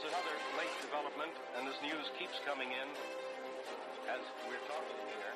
[0.00, 2.88] Here's another late development, and this news keeps coming in
[4.08, 5.34] as we're talking here.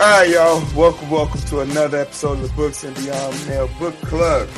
[0.00, 0.62] All right, y'all.
[0.76, 4.48] Welcome, welcome to another episode of the Books and Beyond Mail Book Club.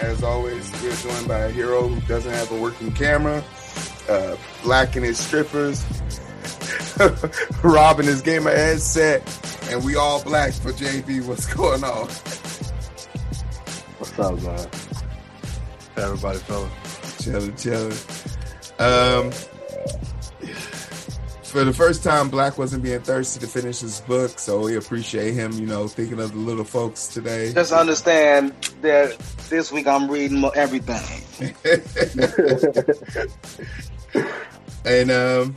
[0.00, 3.44] As always, we're joined by a hero who doesn't have a working camera,
[4.08, 5.84] uh, Black and his strippers,
[7.62, 9.22] robbing and his gamer headset,
[9.70, 11.26] and we all black for JB.
[11.26, 12.08] What's going on?
[13.98, 14.68] What's up, man?
[15.96, 16.70] Everybody feeling.
[17.20, 17.98] Chilling, chilling.
[18.78, 19.30] Um,
[21.50, 25.34] for the first time, Black wasn't being thirsty to finish his book, so we appreciate
[25.34, 27.52] him, you know, thinking of the little folks today.
[27.52, 29.18] Just understand that
[29.48, 31.26] this week I'm reading everything.
[34.84, 35.56] and um,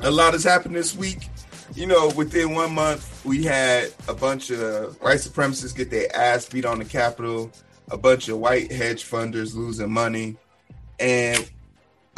[0.00, 1.28] a lot has happened this week.
[1.74, 6.46] You know, within one month, we had a bunch of white supremacists get their ass
[6.46, 7.50] beat on the Capitol,
[7.90, 10.36] a bunch of white hedge funders losing money,
[10.98, 11.50] and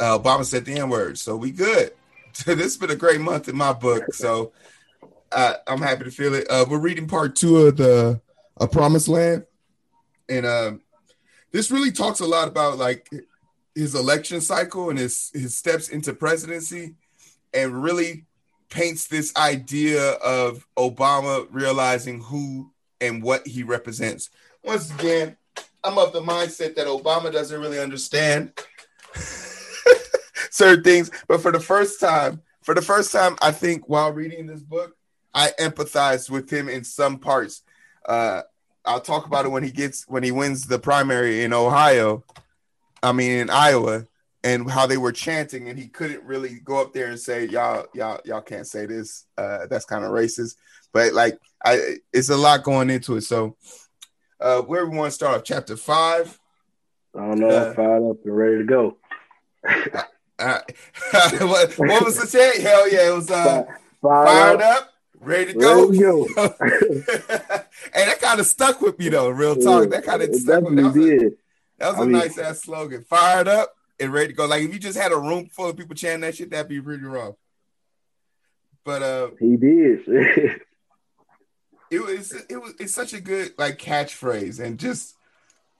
[0.01, 1.17] uh, Obama said the N word.
[1.17, 1.93] So we good.
[2.45, 4.13] this has been a great month in my book.
[4.13, 4.53] So
[5.31, 6.47] uh, I'm happy to feel it.
[6.49, 8.21] Uh, we're reading part two of the
[8.57, 9.45] A Promised Land,
[10.27, 10.81] and um,
[11.51, 13.09] this really talks a lot about like
[13.75, 16.95] his election cycle and his his steps into presidency,
[17.53, 18.25] and really
[18.69, 24.31] paints this idea of Obama realizing who and what he represents.
[24.63, 25.37] Once again,
[25.83, 28.53] I'm of the mindset that Obama doesn't really understand
[30.53, 34.45] certain things, but for the first time, for the first time, I think while reading
[34.45, 34.95] this book,
[35.33, 37.63] I empathized with him in some parts.
[38.05, 38.43] Uh,
[38.85, 42.23] I'll talk about it when he gets when he wins the primary in Ohio.
[43.01, 44.05] I mean in Iowa,
[44.43, 47.87] and how they were chanting, and he couldn't really go up there and say, "Y'all,
[47.95, 49.25] y'all, y'all can't say this.
[49.37, 50.55] Uh, that's kind of racist."
[50.91, 53.21] But like, I it's a lot going into it.
[53.21, 53.57] So,
[54.39, 56.39] uh, where we want to start off, chapter five.
[57.15, 57.49] I don't know.
[57.49, 58.97] Uh, I'm fired up and ready to go.
[60.39, 60.59] Uh,
[61.41, 62.57] what, what was the chant?
[62.57, 63.63] Hell yeah, it was uh,
[64.01, 65.85] Fired, fired up, ready to go.
[65.87, 66.03] Ready to
[66.35, 66.55] go.
[67.93, 69.29] hey, that kind of stuck with me though.
[69.29, 70.81] Real talk, that kind of stuck with me.
[70.81, 71.29] That was definitely a,
[71.79, 73.03] that was a mean- nice ass slogan.
[73.03, 74.45] Fired up and ready to go.
[74.45, 76.81] Like if you just had a room full of people chanting that shit, that'd be
[76.81, 77.35] pretty rough.
[78.83, 80.01] But uh, He did.
[81.91, 85.15] it was it was it's such a good like catchphrase and just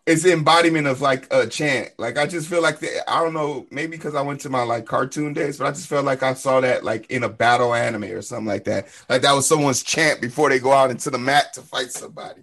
[0.05, 1.91] it's embodiment of like a chant.
[1.97, 4.63] Like I just feel like the, I don't know, maybe because I went to my
[4.63, 7.73] like cartoon days, but I just felt like I saw that like in a battle
[7.73, 8.87] anime or something like that.
[9.07, 12.41] Like that was someone's chant before they go out into the mat to fight somebody.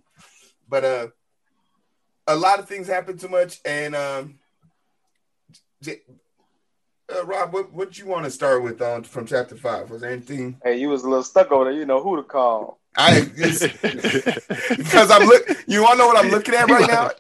[0.68, 1.08] But uh
[2.26, 4.38] a lot of things happen too much and um
[5.82, 6.02] J-
[7.14, 9.90] uh, Rob, what what you want to start with on from chapter five?
[9.90, 11.74] Was there anything Hey, you was a little stuck over there.
[11.74, 12.78] You know who to call.
[12.96, 13.20] I
[14.78, 15.46] because I'm look.
[15.66, 17.10] You want to know what I'm looking at right now?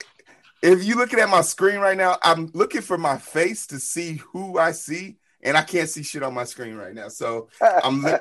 [0.62, 4.20] If you're looking at my screen right now, I'm looking for my face to see
[4.32, 7.08] who I see, and I can't see shit on my screen right now.
[7.08, 7.48] So
[7.84, 8.18] I'm li-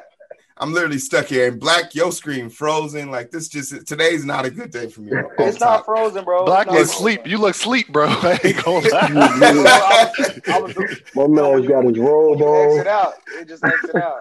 [0.61, 1.47] I'm literally stuck here.
[1.49, 3.11] And black, your screen frozen.
[3.11, 5.11] Like this, just today's not a good day for me.
[5.17, 6.45] off It's not frozen, bro.
[6.45, 7.01] Black It's not look frozen.
[7.01, 7.27] sleep.
[7.27, 8.07] You look sleep, bro.
[8.09, 10.11] I ain't gonna lie.
[10.47, 12.87] I was, I was, My man's got his robe you exit on.
[12.87, 13.13] out.
[13.37, 14.19] It just exit out.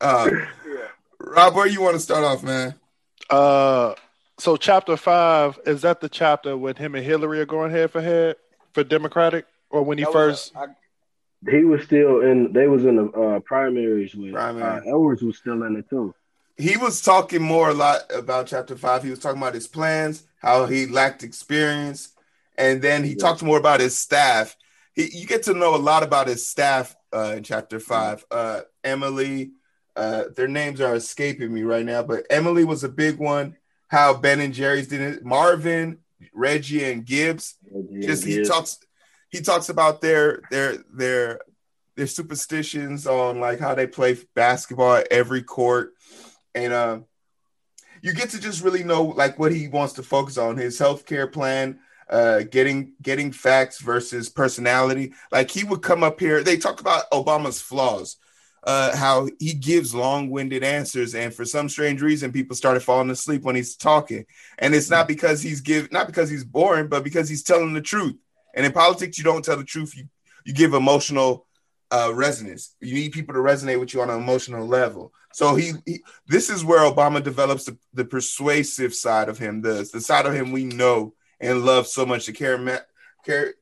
[0.00, 0.30] Uh,
[0.66, 0.76] Yeah.
[1.20, 2.74] Rob, where you want to start off, man?
[3.30, 3.94] Uh,
[4.38, 8.00] so chapter five is that the chapter when him and Hillary are going head for
[8.00, 8.36] head
[8.72, 10.54] for Democratic, or when he That first?
[10.54, 12.52] was- I- He was still in.
[12.52, 14.64] They was in the uh, primaries with Primary.
[14.80, 16.14] uh, Edwards was still in it too.
[16.58, 19.02] he was talking more a lot about chapter five.
[19.02, 22.14] He was talking about his plans, how he lacked experience,
[22.56, 23.16] and then he Yeah.
[23.16, 24.56] talked more about his staff.
[24.94, 28.24] He, you get to know a lot about his staff uh, in chapter five.
[28.30, 29.52] Uh, Emily,
[29.94, 33.56] uh, their names are escaping me right now, but Emily was a big one.
[33.88, 35.24] How Ben and Jerry's did it.
[35.24, 35.98] Marvin,
[36.34, 37.56] Reggie, and Gibbs.
[38.00, 38.78] Just he talks
[39.30, 41.40] he talks about their their their
[41.96, 45.92] their superstitions on like how they play basketball at every court.
[46.54, 47.00] And uh
[48.02, 51.30] you get to just really know like what he wants to focus on his healthcare
[51.30, 51.78] plan
[52.08, 55.14] uh getting getting facts versus personality.
[55.30, 58.16] Like he would come up here they talk about obama's flaws
[58.66, 63.42] uh how he gives long-winded answers and for some strange reason people started falling asleep
[63.42, 64.26] when he's talking.
[64.58, 67.80] And it's not because he's give not because he's boring but because he's telling the
[67.80, 68.16] truth.
[68.54, 69.96] And in politics you don't tell the truth.
[69.96, 70.08] You
[70.44, 71.46] you give emotional
[71.90, 72.74] uh resonance.
[72.80, 75.12] You need people to resonate with you on an emotional level.
[75.32, 79.88] So he, he this is where obama develops the, the persuasive side of him the,
[79.92, 82.26] the side of him we know and love so much.
[82.26, 82.82] The charismatic,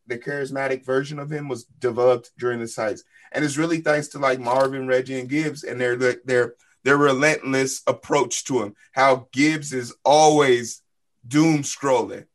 [0.06, 4.18] the charismatic version of him was developed during the sites, and it's really thanks to
[4.18, 6.54] like Marvin, Reggie, and Gibbs and their their
[6.84, 8.76] their relentless approach to him.
[8.92, 10.82] How Gibbs is always
[11.26, 12.26] doom scrolling.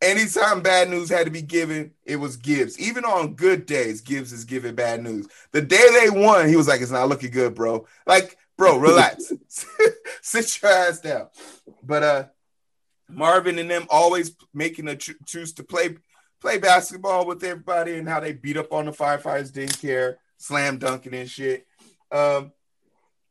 [0.00, 2.78] Anytime bad news had to be given, it was Gibbs.
[2.78, 5.26] Even on good days, Gibbs is giving bad news.
[5.50, 9.32] The day they won, he was like, "It's not looking good, bro." Like, bro, relax,
[10.22, 11.28] sit your ass down.
[11.82, 12.24] But uh,
[13.08, 15.96] Marvin and them always making a cho- choose to play
[16.40, 20.78] play basketball with everybody and how they beat up on the firefighters, didn't care, slam
[20.78, 21.66] dunking and shit.
[22.10, 22.52] Um,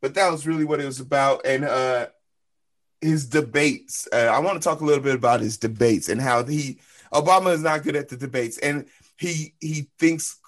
[0.00, 1.44] but that was really what it was about.
[1.44, 2.06] And uh,
[3.00, 4.08] his debates.
[4.12, 6.78] Uh, I want to talk a little bit about his debates and how he
[7.12, 10.38] Obama is not good at the debates, and he he thinks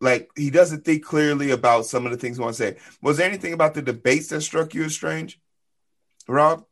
[0.00, 2.76] like he doesn't think clearly about some of the things he wants to say.
[3.02, 5.40] Was there anything about the debates that struck you as strange,
[6.28, 6.64] Rob?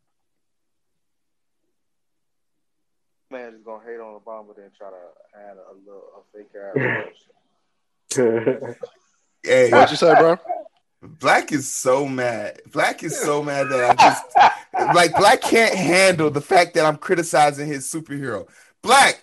[3.31, 4.96] Man is gonna hate on Obama, then try to
[5.38, 6.49] add a, little a fake
[8.11, 8.76] ass.
[9.42, 10.38] hey, What'd you say, bro?
[11.02, 12.60] Black is so mad.
[12.70, 16.96] Black is so mad that I just like Black can't handle the fact that I'm
[16.96, 18.46] criticizing his superhero.
[18.82, 19.22] Black.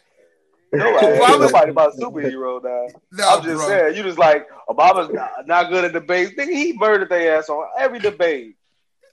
[0.74, 2.88] No, Obama, nobody about superhero now.
[3.12, 3.68] No, I'm just bro.
[3.68, 6.34] saying, you just like Obama's not, not good at debates.
[6.36, 8.58] Think he murdered their ass on every debate.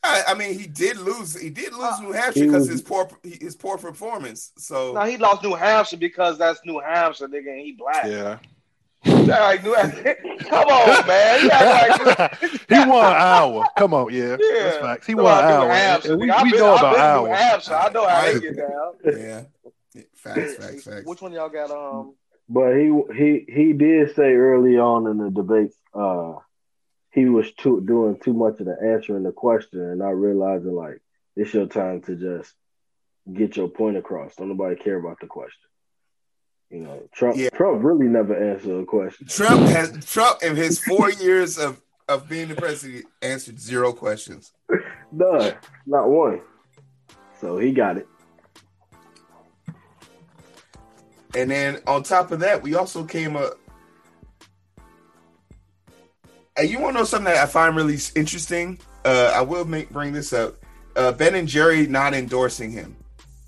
[0.02, 1.38] I, I, mean, he did lose.
[1.38, 4.52] He did lose New uh, Hampshire because his poor his poor performance.
[4.58, 8.04] So no, he lost New Hampshire because that's New Hampshire, nigga, and he black.
[8.04, 8.38] Yeah.
[9.06, 11.48] Like, come on, man.
[11.48, 13.66] Like, he won Iowa.
[13.76, 14.36] Come on, yeah.
[14.40, 14.62] yeah.
[14.62, 15.06] That's facts.
[15.06, 16.00] He won Iowa.
[16.04, 17.34] We, we been, know about Iowa.
[17.34, 17.74] Hampshire.
[17.74, 18.92] I know how they get down.
[19.04, 19.42] Yeah.
[20.14, 21.06] Facts, facts, facts.
[21.06, 21.70] Which one y'all got?
[21.70, 22.14] Um.
[22.48, 26.34] But he he he did say early on in the debates, uh,
[27.10, 31.00] he was too doing too much of the answering the question and not realizing like
[31.36, 32.52] it's your time to just
[33.32, 34.36] get your point across.
[34.36, 35.68] Don't nobody care about the question.
[36.70, 37.50] You know, Trump yeah.
[37.50, 39.26] Trump really never answered a question.
[39.28, 44.52] Trump has Trump in his four years of, of being the president answered zero questions.
[45.12, 45.54] None.
[45.86, 46.40] Not one.
[47.40, 48.08] So he got it.
[51.36, 53.58] And then on top of that, we also came up.
[56.56, 58.78] And you want to know something that I find really interesting?
[59.04, 60.56] Uh, I will make bring this up.
[60.96, 62.96] Uh, ben and Jerry not endorsing him.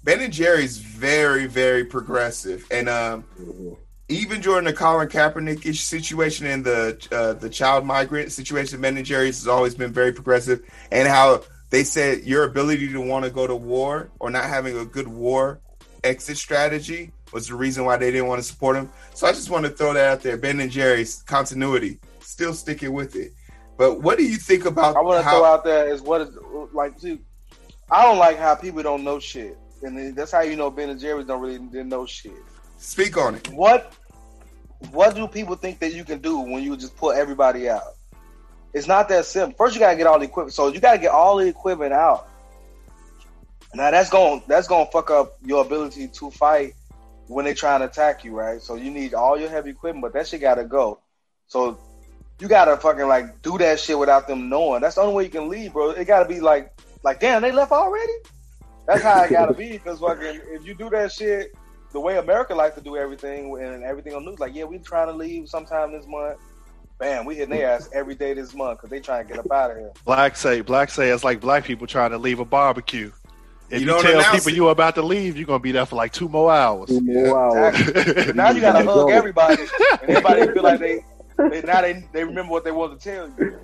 [0.06, 3.72] Ben and Jerry's very, very progressive, and um, mm-hmm.
[4.08, 9.04] even during the Colin Kaepernick situation and the uh, the child migrant situation, Ben and
[9.04, 10.62] Jerry's has always been very progressive,
[10.92, 14.78] and how they said your ability to want to go to war or not having
[14.78, 15.58] a good war
[16.04, 18.88] exit strategy was the reason why they didn't want to support him.
[19.12, 20.36] So I just want to throw that out there.
[20.36, 23.32] Ben and Jerry's continuity, still sticking with it.
[23.76, 24.94] But what do you think about?
[24.94, 26.28] I want to how- throw out there is what is
[26.72, 27.00] like.
[27.00, 27.18] See,
[27.90, 31.00] I don't like how people don't know shit and that's how you know Ben and
[31.00, 32.32] Jerry's don't really didn't know shit.
[32.78, 33.48] Speak on it.
[33.50, 33.94] What
[34.90, 37.94] what do people think that you can do when you just put everybody out?
[38.74, 39.56] It's not that simple.
[39.56, 40.54] First, you gotta get all the equipment.
[40.54, 42.28] So you gotta get all the equipment out.
[43.74, 46.74] Now that's going that's gonna fuck up your ability to fight
[47.28, 48.60] when they try and attack you, right?
[48.60, 51.00] So you need all your heavy equipment, but that shit gotta go.
[51.48, 51.78] So
[52.38, 54.82] you gotta fucking like do that shit without them knowing.
[54.82, 55.90] That's the only way you can leave, bro.
[55.90, 56.72] It gotta be like
[57.02, 58.12] like damn, they left already.
[58.86, 59.72] That's how it gotta be.
[59.72, 61.54] Because fucking, if you do that shit
[61.92, 65.06] the way America likes to do everything, and everything on news, like, yeah, we trying
[65.06, 66.38] to leave sometime this month.
[66.98, 69.50] Bam, we hitting their ass every day this month because they trying to get up
[69.50, 69.92] out of here.
[70.04, 73.10] Black say, black say it's like black people trying to leave a barbecue.
[73.70, 74.54] If you, you tell people it.
[74.54, 76.88] you about to leave, you're gonna be there for like two more hours.
[76.88, 77.80] Two more hours.
[77.80, 78.32] Exactly.
[78.34, 79.62] now you gotta hug everybody,
[80.02, 81.04] and everybody feel like they,
[81.50, 83.58] they now they they remember what they want to tell you.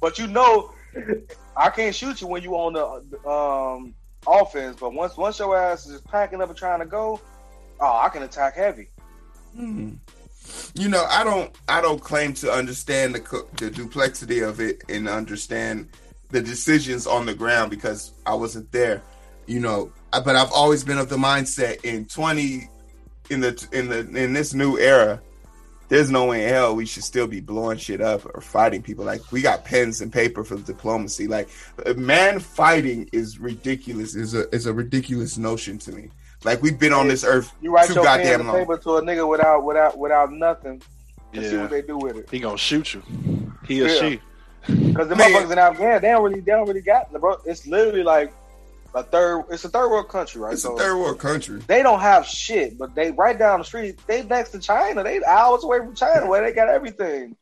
[0.00, 0.70] but you know,
[1.56, 3.94] I can't shoot you when you on the um,
[4.26, 7.20] offense, but once once your ass is packing up and trying to go,
[7.80, 8.88] oh, I can attack heavy.
[9.54, 9.94] Hmm.
[10.74, 13.20] You know, I don't I don't claim to understand the
[13.56, 15.88] the duplexity of it and understand
[16.30, 19.02] the decisions on the ground because I wasn't there.
[19.46, 22.68] You know, but I've always been of the mindset in twenty
[23.30, 25.20] in the in the in this new era
[25.88, 29.04] there's no way in hell we should still be blowing shit up or fighting people.
[29.04, 31.26] Like we got pens and paper for diplomacy.
[31.26, 31.48] Like
[31.96, 34.14] man fighting is ridiculous.
[34.14, 36.10] Is a is a ridiculous notion to me.
[36.44, 38.56] Like we've been on this earth you write too your goddamn pen long.
[38.58, 40.82] Paper to a nigga without without without nothing.
[41.32, 41.50] And yeah.
[41.50, 42.30] see what they do with it.
[42.30, 43.02] He gonna shoot you.
[43.66, 43.98] He or yeah.
[43.98, 44.20] she.
[44.66, 47.36] Because the motherfuckers in Afghanistan, they don't really they don't really got the bro.
[47.44, 48.32] It's literally like
[48.94, 49.44] a third.
[49.50, 50.52] It's a third world country, right?
[50.54, 51.60] It's so a third world country.
[51.66, 53.98] They don't have shit, but they right down the street.
[54.06, 55.02] They next to China.
[55.04, 57.36] They hours away from China, where they got everything.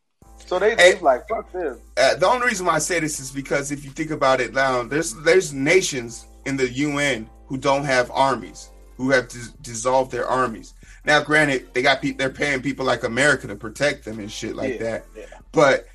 [0.47, 1.79] So they they like fuck this.
[1.97, 4.53] Uh, the only reason why I say this is because if you think about it
[4.55, 10.11] now, there's there's nations in the UN who don't have armies, who have dis- dissolved
[10.13, 10.75] their armies.
[11.05, 14.57] Now, granted, they got pe- they're paying people like America to protect them and shit
[14.57, 15.07] like Yeah, that.
[15.17, 15.25] yeah.
[15.53, 15.87] But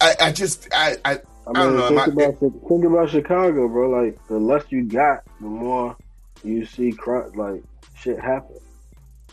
[0.00, 3.10] I, I just I, I I I don't mean, know, think I- about think about
[3.10, 3.90] Chicago, bro.
[3.90, 5.96] Like the less you got, the more
[6.44, 7.62] you see cri- like
[7.96, 8.56] shit happen.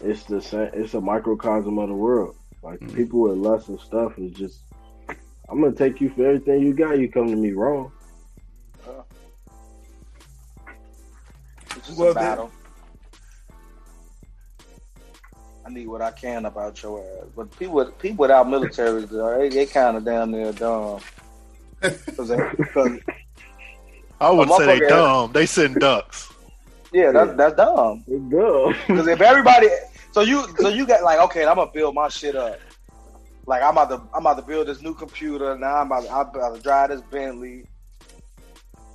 [0.01, 0.69] It's the same.
[0.73, 2.35] It's a microcosm of the world.
[2.63, 2.95] Like Mhm.
[2.95, 4.59] people with less of stuff is just.
[5.49, 6.99] I'm gonna take you for everything you got.
[6.99, 7.91] You come to me wrong.
[11.75, 12.51] It's just Well, a then- battle.
[15.65, 17.27] I need what I can about your ass.
[17.35, 20.99] But people people without militaries, they, they kind of down there dumb.
[21.81, 22.37] Cause they,
[22.73, 22.99] cause,
[24.21, 25.31] I would say they motherfucker- dumb.
[25.31, 26.31] They send ducks.
[26.91, 28.03] yeah, that's that's dumb.
[28.07, 28.75] It's dumb.
[28.87, 29.67] Because if everybody,
[30.11, 32.59] so you so you got like okay, I'm gonna build my shit up.
[33.45, 35.57] Like I'm about to I'm about to build this new computer.
[35.57, 37.65] Now I'm about to, I'm about to drive this Bentley.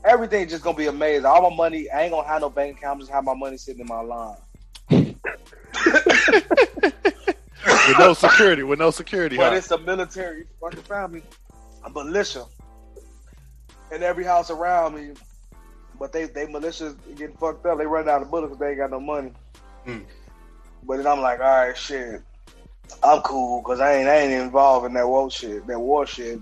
[0.05, 1.25] Everything's just gonna be amazing.
[1.25, 2.95] All my money, I ain't gonna have no bank account.
[2.97, 4.37] I'm just have my money sitting in my line.
[7.89, 8.63] With no security.
[8.63, 9.37] With no security.
[9.37, 9.57] But Huh?
[9.57, 11.23] it's a military fucking family,
[11.85, 12.45] a militia,
[13.93, 15.13] in every house around me.
[15.99, 17.79] But they they militias getting fucked up.
[17.79, 19.33] They run out of bullets because they ain't got no money.
[19.85, 20.01] Hmm.
[20.83, 22.21] But then I'm like, all right, shit,
[23.03, 25.67] I'm cool because I ain't I ain't involved in that war shit.
[25.67, 26.41] That war shit.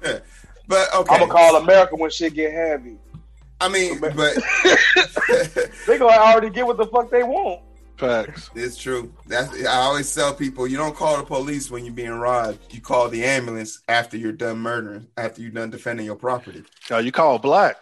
[0.00, 0.22] but
[0.68, 1.14] okay.
[1.14, 2.98] I'm gonna call America when shit get heavy.
[3.60, 4.12] I mean, but
[5.86, 7.60] They gonna already get what the fuck they want.
[8.02, 8.50] Facts.
[8.54, 9.12] it's true.
[9.26, 12.58] That's I always tell people you don't call the police when you're being robbed.
[12.74, 16.64] You call the ambulance after you're done murdering, after you're done defending your property.
[16.90, 17.76] Yo, you call black.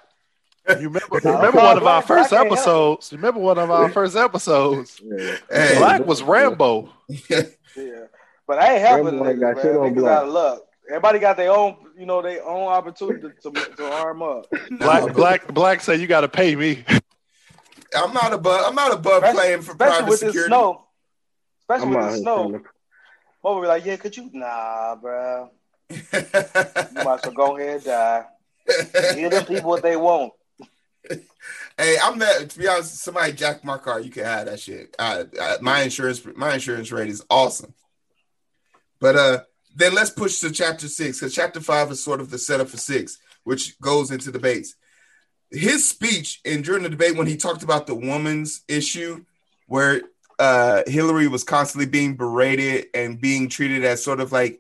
[0.69, 3.13] You remember, Nah, remember one of our first Black ain't episodes?
[3.13, 5.01] Remember one of our first episodes?
[5.05, 5.37] Yeah.
[5.51, 5.79] Hey.
[5.79, 6.93] Black was Rambo.
[7.77, 8.07] Yeah,
[8.49, 9.81] but I ain't helping Rambo the ain't got niggas, shit man.
[9.81, 10.19] on Niggas black.
[10.19, 10.63] out of luck.
[10.89, 14.47] Everybody got their own, you know, their own opportunity to, to, to arm up.
[14.73, 15.81] Black, black, black.
[15.81, 16.85] Say you got to pay me.
[17.97, 18.65] I'm not above.
[18.67, 20.49] I'm not above Especially- playing for private with this security.
[20.49, 20.85] snow.
[21.63, 22.51] Especially I'm with the snow.
[22.51, 22.69] trying to-
[23.43, 24.31] Mama be like, yeah, could you?
[24.33, 25.51] Nah, bro.
[25.91, 28.25] You might as well go ahead and die.
[29.15, 30.33] Give them people what they want.
[31.09, 32.51] hey, I'm that.
[32.51, 33.99] To be honest, somebody jack my car.
[34.01, 34.95] You can have that shit.
[34.99, 37.75] I, I, my insurance, my insurance rate is awesome.
[39.01, 39.41] But uh,
[39.75, 42.77] then let's push to chapter six because chapter five is sort of the setup for
[42.77, 44.75] six, which goes into debates.
[45.51, 49.25] His speech and during the debate when he talked about the woman's issue,
[49.67, 50.03] where
[50.39, 54.59] uh, Hillary was constantly being berated and being treated as sort of like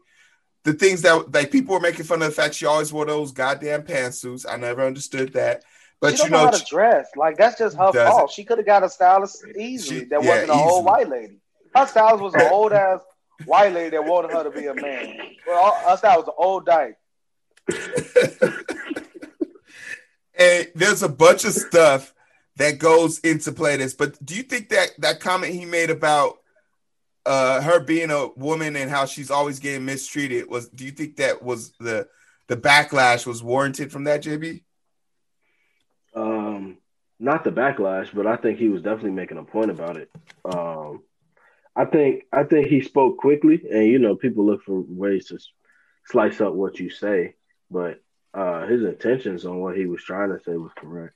[0.64, 3.32] the things that like people were making fun of the fact she always wore those
[3.32, 4.44] goddamn pantsuits.
[4.48, 5.64] I never understood that.
[6.00, 7.08] But she you know, know, how to dress.
[7.16, 8.30] Like that's just her fault.
[8.30, 10.00] She could have got a stylist easily.
[10.00, 11.38] She- that yeah, wasn't an old white lady.
[11.74, 13.00] Her stylist was an old ass
[13.46, 15.18] white lady that wanted her to be a man.
[15.46, 16.96] Well, her stylist was an old dyke.
[20.40, 22.14] and there's a bunch of stuff
[22.56, 23.94] that goes into play this.
[23.94, 26.38] But do you think that that comment he made about
[27.26, 31.16] uh her being a woman and how she's always getting mistreated was do you think
[31.16, 32.08] that was the
[32.48, 34.62] the backlash was warranted from that JB?
[36.14, 36.78] Um,
[37.20, 40.10] not the backlash, but I think he was definitely making a point about it.
[40.44, 41.02] Um,
[41.76, 45.38] I think I think he spoke quickly, and you know, people look for ways to
[46.06, 47.34] slice up what you say,
[47.70, 48.02] but
[48.34, 51.14] uh, his intentions on what he was trying to say was correct.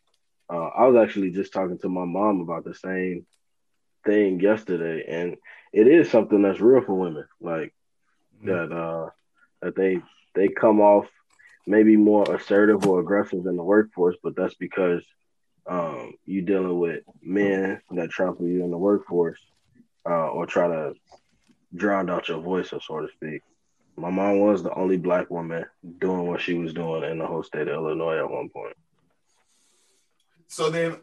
[0.53, 3.27] Uh, I was actually just talking to my mom about the same
[4.05, 5.37] thing yesterday, and
[5.73, 7.75] it is something that's real for women, like
[8.45, 8.73] that.
[8.73, 9.11] Uh,
[9.63, 10.01] that they
[10.35, 11.07] they come off
[11.67, 15.03] maybe more assertive or aggressive in the workforce, but that's because
[15.67, 19.41] um, you're dealing with men that trample you in the workforce
[20.07, 20.93] uh, or try to
[21.75, 23.41] drown out your voice, or so to speak.
[23.97, 25.65] My mom was the only black woman
[25.99, 28.75] doing what she was doing in the whole state of Illinois at one point.
[30.49, 30.97] So then,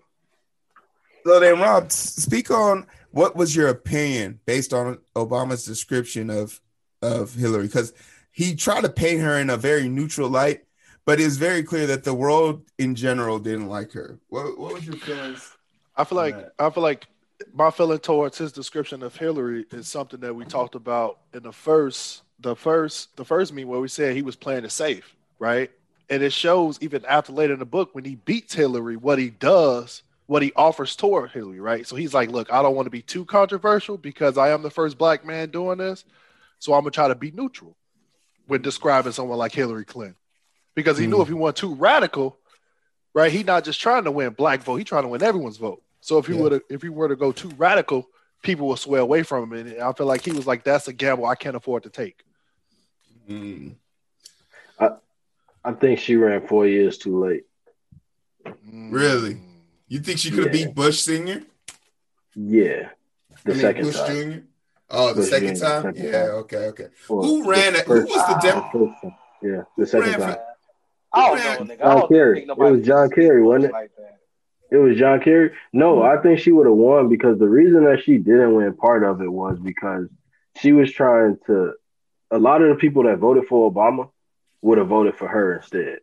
[1.26, 6.60] so then, Rob, speak on what was your opinion based on Obama's description of
[7.02, 7.94] of Hillary, because
[8.32, 10.66] he tried to paint her in a very neutral light,
[11.06, 14.20] but it's very clear that the world in general didn't like her.
[14.30, 15.58] What, what was your feelings?
[15.96, 16.46] I feel like Right.
[16.60, 17.08] I feel like
[17.54, 21.52] my feeling towards his description of Hillary is something that we talked about in the
[21.52, 25.72] first the first the first meeting where we said he was playing it safe, right?
[26.10, 29.30] And it shows even after later in the book when he beats Hillary, what he
[29.30, 31.88] does, what he offers toward Hillary, right?
[31.88, 34.70] So he's like, look, I don't want to be too controversial because I am the
[34.70, 36.04] first black man doing this.
[36.60, 37.76] So I'm gonna try to be neutral
[38.48, 40.16] when describing someone like Hillary Clinton.
[40.76, 41.22] Because he knew Mm.
[41.24, 42.38] if he went too radical,
[43.14, 43.32] right?
[43.32, 45.84] He not just trying to win black vote, he trying to win everyone's vote.
[46.02, 46.42] So if he Yeah.
[46.42, 48.10] would if he were to go too radical,
[48.42, 49.68] people will sway away from him.
[49.68, 52.24] And I feel like he was like, that's a gamble I can't afford to take.
[53.30, 53.76] Mm.
[55.64, 57.44] I think she ran four years too late.
[58.74, 59.38] Really?
[59.88, 60.66] You think she could have Yeah.
[60.66, 61.44] beat Bush Senior?
[62.34, 62.90] Yeah,
[63.44, 64.08] the I mean, second Bush time.
[64.16, 64.44] Junior.
[64.90, 65.82] Oh, the Bush second Jr., time.
[65.84, 66.12] second Yeah.
[66.12, 66.30] time.
[66.32, 66.58] Okay.
[66.68, 66.88] Okay.
[67.10, 67.86] Well, Who ran it?
[67.86, 69.06] Who was the the Dem?
[69.44, 70.38] Yeah, the second ran for- time.
[71.14, 71.54] I don't Yeah.
[71.56, 71.72] know, nigga.
[71.72, 72.36] I John don't Kerry.
[72.40, 73.72] think It was John Kerry, wasn't it?
[73.74, 73.92] Like.
[74.72, 75.52] It was John Kerry.
[75.74, 79.04] No, I think she would have won because the reason that she didn't win part
[79.04, 80.08] of it was because
[80.58, 81.74] she was trying to.
[82.32, 84.10] A lot of the people that voted for Obama
[84.62, 86.00] would have voted for her instead.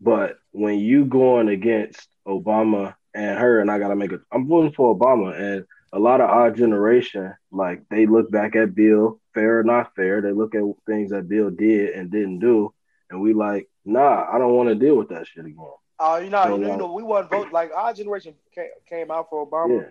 [0.00, 4.72] But when you going against Obama and her, and I gotta make it, I'm voting
[4.72, 9.60] for Obama, and a lot of our generation, like they look back at Bill, fair
[9.60, 12.72] or not fair, they look at things that Bill did and didn't do,
[13.10, 15.56] and we like, nah, I don't want to deal with that shit again.
[15.58, 18.34] Oh, uh, you know, So, you know, you know, we wasn't vote like our generation
[18.54, 19.90] came, came out for Obama, Yeah.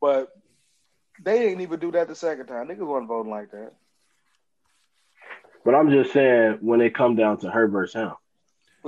[0.00, 0.32] but
[1.22, 2.68] they didn't even do that the second time.
[2.68, 3.72] Niggas wasn't voting like that.
[5.66, 8.12] But I'm just saying when it come down to her versus him.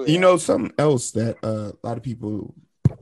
[0.07, 2.55] You know something else that uh, a lot of people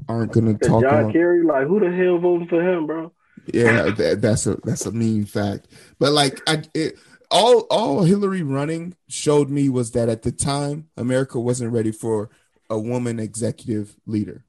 [0.08, 1.12] aren't going to Cause talk John on.
[1.12, 3.12] Kerry, like who the hell voting for him, bro?
[3.52, 5.68] Yeah, that, that's a that's a mean fact.
[5.98, 6.98] But like, I it,
[7.30, 12.30] all all Hillary running showed me was that at the time America wasn't ready for
[12.70, 14.46] a woman executive leader.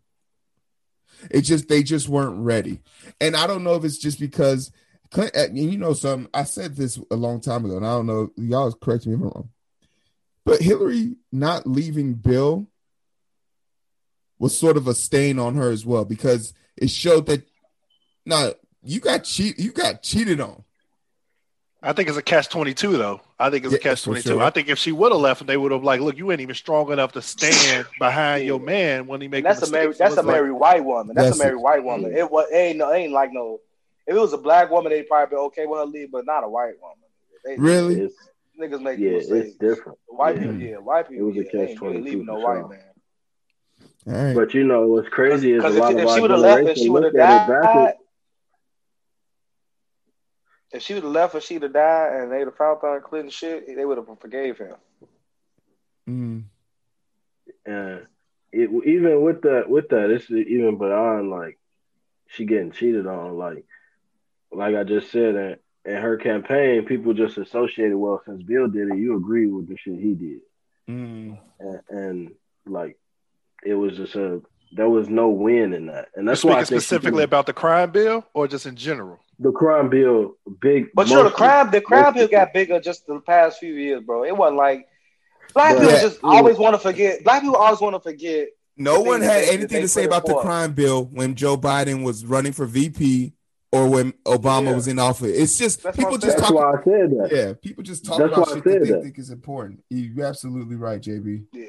[1.30, 2.80] It just they just weren't ready,
[3.20, 4.72] and I don't know if it's just because
[5.12, 6.30] Clint, uh, and you know some.
[6.34, 9.20] I said this a long time ago, and I don't know y'all correct me if
[9.20, 9.50] I'm wrong.
[10.46, 12.68] But Hillary not leaving Bill
[14.40, 17.48] was sort of a stain on her as well because it showed that
[18.26, 20.64] now you got cheat you got cheated on.
[21.82, 23.22] I think it's a catch twenty two though.
[23.40, 24.30] I think it's Yeah, a catch twenty two.
[24.30, 24.42] sure.
[24.42, 26.56] I think if she would have left, they would have like, look, you ain't even
[26.56, 29.46] strong enough to stand behind your man when he makes.
[29.46, 31.16] And that's a married that's a married white woman.
[31.16, 32.12] That's, That's a married white woman.
[32.12, 32.18] Mm.
[32.18, 33.60] It was it ain't no it ain't like no.
[34.08, 36.44] If it was a black woman, they'd probably be okay with her leave, but not
[36.44, 36.98] a white woman.
[37.46, 38.02] They, Really?
[38.02, 38.16] It's
[38.60, 39.48] Niggas make yeah, mistakes.
[39.50, 40.00] it's different.
[40.08, 40.42] White Yeah.
[40.44, 41.28] people, yeah, white people.
[41.30, 42.84] It was a yeah, they ain't- catch-22 leaving no for white man.
[44.08, 44.36] All right.
[44.36, 46.32] But you know what's crazy is a Because if, lot she- of if she would
[46.32, 47.98] have left and she would have look at it died, backwards.
[50.72, 53.30] if she would have left and she'd have died and they'd have found out Clinton
[53.30, 54.76] shit, they would have forgave him.
[56.10, 56.44] Mm.
[57.66, 58.08] And
[58.52, 61.60] it even with that with that, it's even beyond like
[62.28, 63.38] she getting cheated on.
[63.38, 63.66] Like
[64.52, 65.56] like I just said, in,
[65.86, 68.98] in her campaign, people just associated well since Bill did it.
[68.98, 70.40] You agree with the shit he did,
[70.90, 71.38] Mm.
[71.60, 72.32] and, and
[72.66, 72.98] like
[73.66, 74.42] it was just a
[74.74, 77.46] there was no win in that, and That's that's why speaking think specifically could've- about
[77.46, 79.20] the crime bill or just in general.
[79.40, 80.88] the crime bill big.
[80.94, 83.74] But you know, the crime, the crime mostly- bill got bigger just the past few
[83.74, 84.24] years, bro.
[84.26, 84.88] It wasn't like
[85.54, 86.02] black But- people Yeah.
[86.02, 87.24] just always want to forget.
[87.24, 88.50] Black people always want to forget.
[88.76, 92.26] No one had anything to say put about the crime bill when Joe Biden was
[92.26, 93.34] running for VP
[93.72, 94.76] or when Obama Yeah.
[94.76, 95.32] was in office.
[95.38, 96.56] It's just That's people what I'm just That's talk.
[96.56, 97.30] why I said that.
[97.32, 99.04] Yeah, people just talk That's about why I shit that they that.
[99.04, 99.84] think is important.
[99.90, 101.46] You're absolutely right, JB.
[101.54, 101.66] Yeah.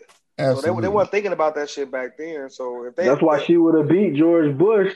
[0.54, 2.48] So they, they weren't thinking about that shit back then.
[2.50, 4.94] So if they, That's why she would have beat George Bush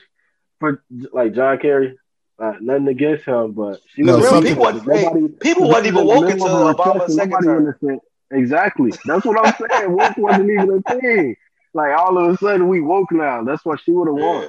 [0.61, 1.99] for like John Kerry.
[2.39, 4.81] Uh, nothing against him, but she No, would've some beat people- him.
[4.91, 7.65] hey, Nobody- people wasn't even in the woke middle into of a Obama's second term.
[7.65, 7.99] would've said-
[8.39, 8.93] Exactly.
[9.05, 9.93] That's what I'm saying.
[9.93, 11.37] woke wasn't even a thing.
[11.75, 13.45] Like all of a sudden we woke now.
[13.45, 14.49] That's why she would have won.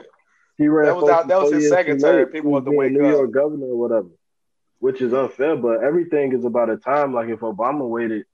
[0.57, 0.63] Yeah.
[0.65, 2.25] She ran That was out- that was his second term.
[2.27, 3.11] People She was to being wake New up.
[3.11, 4.09] York governor or whatever,
[4.79, 5.55] which is unfair.
[5.55, 7.13] But everything is about a time.
[7.13, 8.25] Like if Obama waited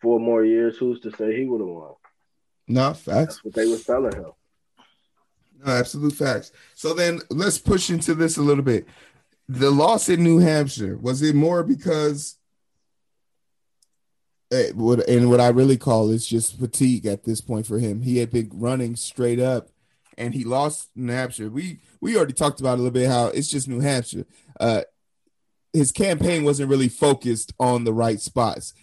[0.00, 1.92] four more years, who's to say he would have won?
[2.66, 3.40] no facts.
[3.42, 4.32] That's what they were telling him.
[5.64, 6.50] No, absolute facts.
[6.74, 8.86] So then let's push into this a little bit.
[9.48, 12.38] The loss in New Hampshire was it more because
[14.50, 18.00] eh, and what I really call is just fatigue at this point for him.
[18.02, 19.68] He had been running straight up,
[20.16, 21.48] and he lost New Hampshire.
[21.48, 24.26] We we already talked about a little bit how it's just New Hampshire.
[24.58, 24.82] Uh,
[25.72, 28.74] his campaign wasn't really focused on the right spots,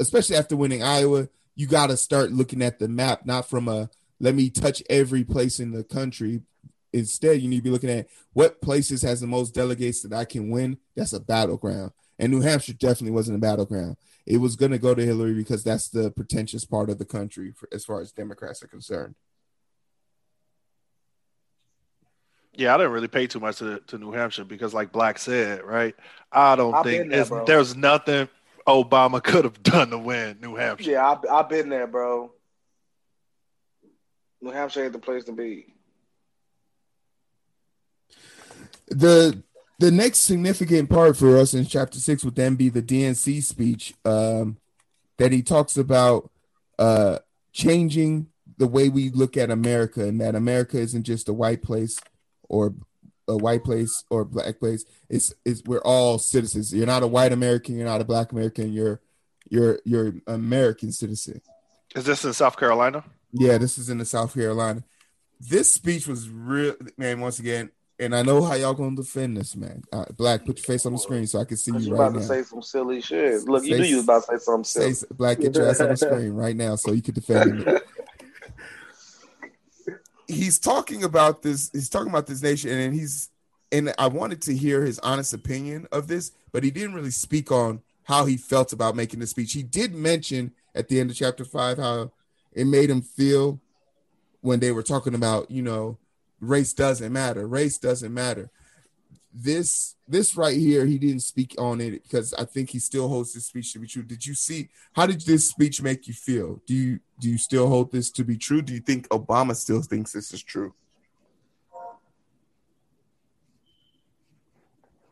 [0.00, 1.28] especially after winning Iowa.
[1.54, 5.24] You got to start looking at the map, not from a let me touch every
[5.24, 6.42] place in the country.
[6.92, 10.24] Instead, you need to be looking at what places has the most delegates that I
[10.24, 10.78] can win.
[10.96, 11.92] That's a battleground.
[12.18, 13.96] And New Hampshire definitely wasn't a battleground.
[14.26, 17.52] It was going to go to Hillary because that's the pretentious part of the country
[17.52, 19.14] for, as far as Democrats are concerned.
[22.60, 25.64] Yeah, I didn't really pay too much to, to New Hampshire because, like Black said,
[25.64, 25.94] right?
[26.30, 28.28] I don't I've think there, there's nothing
[28.68, 30.90] Obama could have done to win New Hampshire.
[30.90, 32.30] Yeah, I, I've been there, bro.
[34.42, 35.72] New Hampshire ain't the place to be.
[38.88, 39.42] the
[39.78, 43.94] the next significant part for us in chapter six would then be the DNC speech
[44.04, 44.58] um,
[45.16, 46.30] that he talks about
[46.78, 47.20] uh,
[47.54, 48.26] changing
[48.58, 51.98] the way we look at America and that America isn't just a white place
[52.50, 52.74] or
[53.28, 54.84] a white place or a black place.
[55.08, 56.74] It's, it's we're all citizens.
[56.74, 57.76] You're not a white American.
[57.76, 58.72] You're not a black American.
[58.72, 59.00] You're
[59.48, 61.40] you're you're American citizen.
[61.96, 63.04] Is this in South Carolina?
[63.32, 64.82] Yeah, this is in the South Carolina.
[65.40, 67.20] This speech was real, man.
[67.20, 69.82] Once again, and I know how y'all gonna defend this, man.
[69.92, 71.96] Uh, Black, put your face on the screen so I can see Cause you you
[71.96, 72.20] right about now.
[72.20, 73.44] to say some silly shit.
[73.44, 75.12] Look, you Say- knew you was about to say something Say, silly.
[75.16, 77.78] Black, get your ass on the screen right now so you can defend him.
[80.30, 81.70] He's talking about this.
[81.72, 83.30] He's talking about this nation, and he's
[83.72, 87.52] and I wanted to hear his honest opinion of this, but he didn't really speak
[87.52, 89.52] on how he felt about making the speech.
[89.52, 92.12] He did mention at the end of chapter five how
[92.52, 93.60] it made him feel
[94.40, 95.98] when they were talking about, you know,
[96.40, 98.50] race doesn't matter, race doesn't matter.
[99.32, 103.32] This this right here, he didn't speak on it because I think he still holds
[103.32, 104.02] this speech to be true.
[104.02, 106.60] Did you see how did this speech make you feel?
[106.66, 108.60] Do you do you still hold this to be true?
[108.60, 110.74] Do you think Obama still thinks this is true?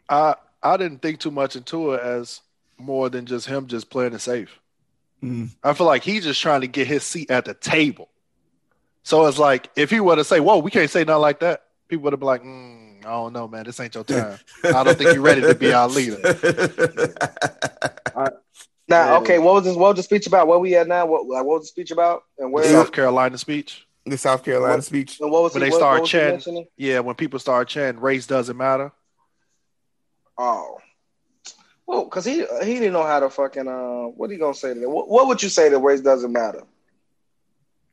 [0.09, 2.41] I I didn't think too much into it as
[2.77, 4.59] more than just him just playing it safe.
[5.23, 5.51] Mm.
[5.63, 8.09] I feel like he's just trying to get his seat at the table.
[9.03, 11.65] So it's like if he were to say, "Whoa, we can't say nothing like that,"
[11.89, 13.65] people would have been like, mm, "I don't know, man.
[13.65, 14.39] This ain't your time.
[14.65, 16.19] I don't think you're ready to be our leader."
[18.91, 19.19] Now, Yeah.
[19.19, 19.77] okay, what was this?
[19.77, 20.47] What was the speech about?
[20.47, 21.05] Where we at now?
[21.05, 22.23] What like what was the speech about?
[22.39, 22.65] And The where?
[22.65, 23.87] South Carolina speech.
[24.07, 25.21] the South Carolina What- speech.
[25.21, 28.01] And what was When he, they what, start what chanting- Yeah, when people start chanting,
[28.03, 28.91] "Race doesn't matter."
[30.39, 30.79] Oh,
[31.87, 34.05] well, because he he didn't know how to fucking uh.
[34.17, 34.89] What he gonna say to that?
[34.89, 36.63] What, what would you say that race doesn't matter?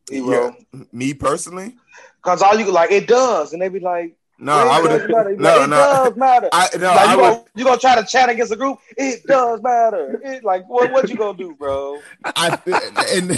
[0.10, 0.56] Heero.
[0.94, 1.76] Me personally,
[2.24, 5.18] Because all you like it does, and they be like, no, I would does matter.
[5.18, 5.30] have.
[5.32, 6.50] You be like, No, it no, does matter.
[6.52, 8.80] I no, like, you, gonna, you gonna try to chat against a group?
[8.98, 10.20] It does matter.
[10.24, 12.00] It, like what what you gonna do, bro?
[12.26, 12.58] I
[13.14, 13.30] and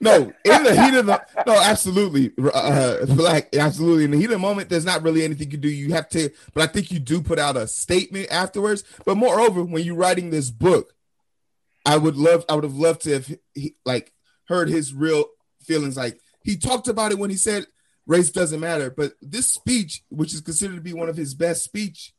[0.00, 4.04] no, in the heat of the no, absolutely, uh, black, absolutely.
[4.04, 5.68] In the heat of the moment, there's not really anything you do.
[5.68, 8.84] You have to, but I think you do put out a statement afterwards.
[9.04, 10.94] But moreover, when you're writing this book,
[11.84, 14.12] I would love, I would have loved to have he, like
[14.48, 15.26] heard his real
[15.62, 15.96] feelings.
[15.96, 17.66] Like he talked about it when he said
[18.06, 21.64] race doesn't matter, but this speech, which is considered to be one of his best
[21.64, 22.12] speech,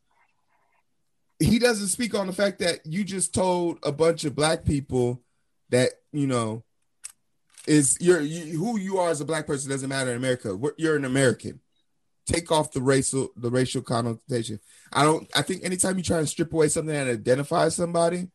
[1.40, 5.22] he doesn't speak on the fact that you just told a bunch of black people
[5.70, 6.64] that you know
[7.68, 10.58] is you're you, who you are as a black person doesn't matter in America.
[10.78, 11.60] You're an American.
[12.26, 14.60] Take off the racial the racial connotation.
[14.92, 15.30] I don't.
[15.36, 18.30] I think anytime you try to strip away something that identifies somebody,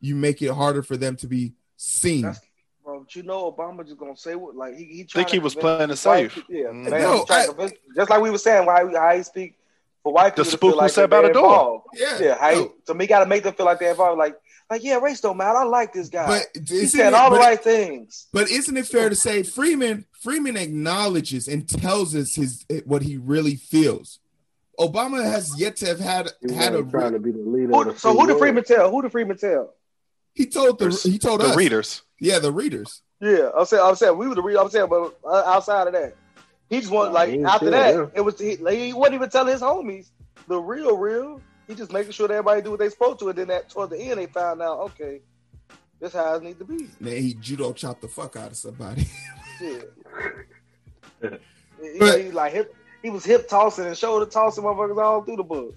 [0.00, 2.22] you make it harder for them to be seen.
[2.22, 2.42] That's-
[2.86, 5.32] Bro, but you know Obama just gonna say what like he, he Think mm-hmm.
[5.34, 6.40] he was playing it white safe.
[6.48, 9.58] Yeah, man, No, I- convince- just like we were saying, why how he speak
[10.04, 11.42] for white The people to spook feel like was set by the door.
[11.44, 11.86] involved.
[11.94, 14.18] yeah, Yeah, how he, so me got to make them feel like they're involved.
[14.18, 14.36] Like,
[14.70, 15.58] like yeah, race don't matter.
[15.58, 16.26] I like this guy.
[16.28, 18.28] but He's isn't it- all the right things.
[18.32, 23.16] But isn't it fair to say Freeman Freeman acknowledges and tells us his what he
[23.16, 24.20] really feels?
[24.78, 27.66] Obama has yet to have had He had a wasn't trying to be the leader.
[27.72, 28.38] Who, of the so who did.
[28.38, 28.92] Freeman tell?
[28.92, 29.72] Who did Freeman tell?
[30.34, 32.02] he told the he told the us readers.
[32.20, 34.60] Yeah the readers Yeah, I'm saying, I'm saying we were the real.
[34.60, 36.14] I'm saying, but uh, outside of that,
[36.68, 38.10] he just wanted like he after tell that, them.
[38.14, 40.10] it was he, like, he wasn't even telling his homies
[40.48, 41.40] the real, real.
[41.66, 43.90] He just making sure that everybody do what they supposed to, and then at toward
[43.90, 45.20] the end they found out, okay,
[46.00, 46.88] this how it need to be.
[47.00, 49.06] Man, he judo chopped the fuck out of somebody.
[49.60, 51.30] Yeah.
[51.80, 55.36] he, But- he like hip, he was hip tossing and shoulder tossing motherfuckers all through
[55.36, 55.74] the book.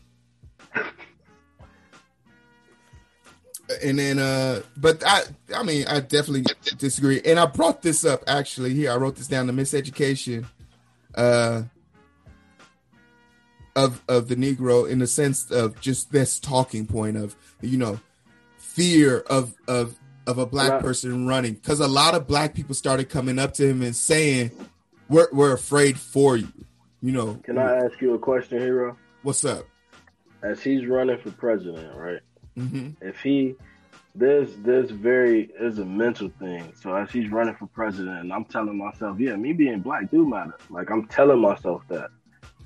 [3.83, 5.21] And then uh but i
[5.55, 6.43] i mean i definitely
[6.77, 10.45] disagree and i brought this up actually here i wrote this down the miseducation
[11.15, 11.61] uh
[13.75, 17.99] of of the negro in the sense of just this talking point of you know
[18.57, 19.95] fear of of
[20.27, 20.81] of a black Right.
[20.81, 24.51] person running because a lot of black people started coming up to him and saying
[25.07, 26.47] we're, we're afraid for you
[27.01, 28.95] you know Can I ask you a question, Heero?
[29.21, 29.65] what's up
[30.41, 32.19] As he's running for president, right?
[32.59, 33.55] Hmm If he
[34.15, 36.73] there's there's very is a mental thing.
[36.81, 40.27] So as he's running for president, and I'm telling myself, yeah, me being black do
[40.27, 40.55] matter.
[40.69, 42.09] Like I'm telling myself that.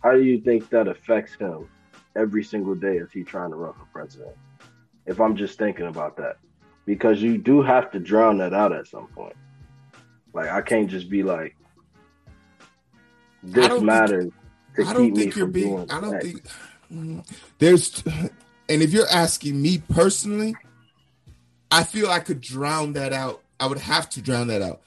[0.04, 1.70] How do you think that affects him
[2.16, 4.36] every single day as he trying to run for president?
[5.06, 6.38] If I'm just thinking about that,
[6.86, 9.36] because you do have to drown that out at some point.
[10.34, 11.56] Like I can't just be like,
[13.44, 14.32] this don't think- matters
[14.76, 15.76] to I keep don't me think you're from being.
[15.76, 15.92] doing.
[15.92, 16.42] I don't think
[16.92, 17.26] Mm,
[17.60, 18.04] there's.
[18.74, 20.56] And if you're asking me personally,
[21.70, 23.44] I feel I could drown that out.
[23.60, 24.82] I would have to drown that out.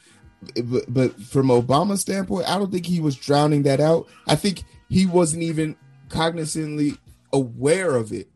[0.64, 4.09] But, but from Obama's standpoint, I don't think he was drowning that out.
[4.27, 5.77] I think he wasn't even
[6.09, 6.99] cognizantly
[7.33, 8.29] aware of it.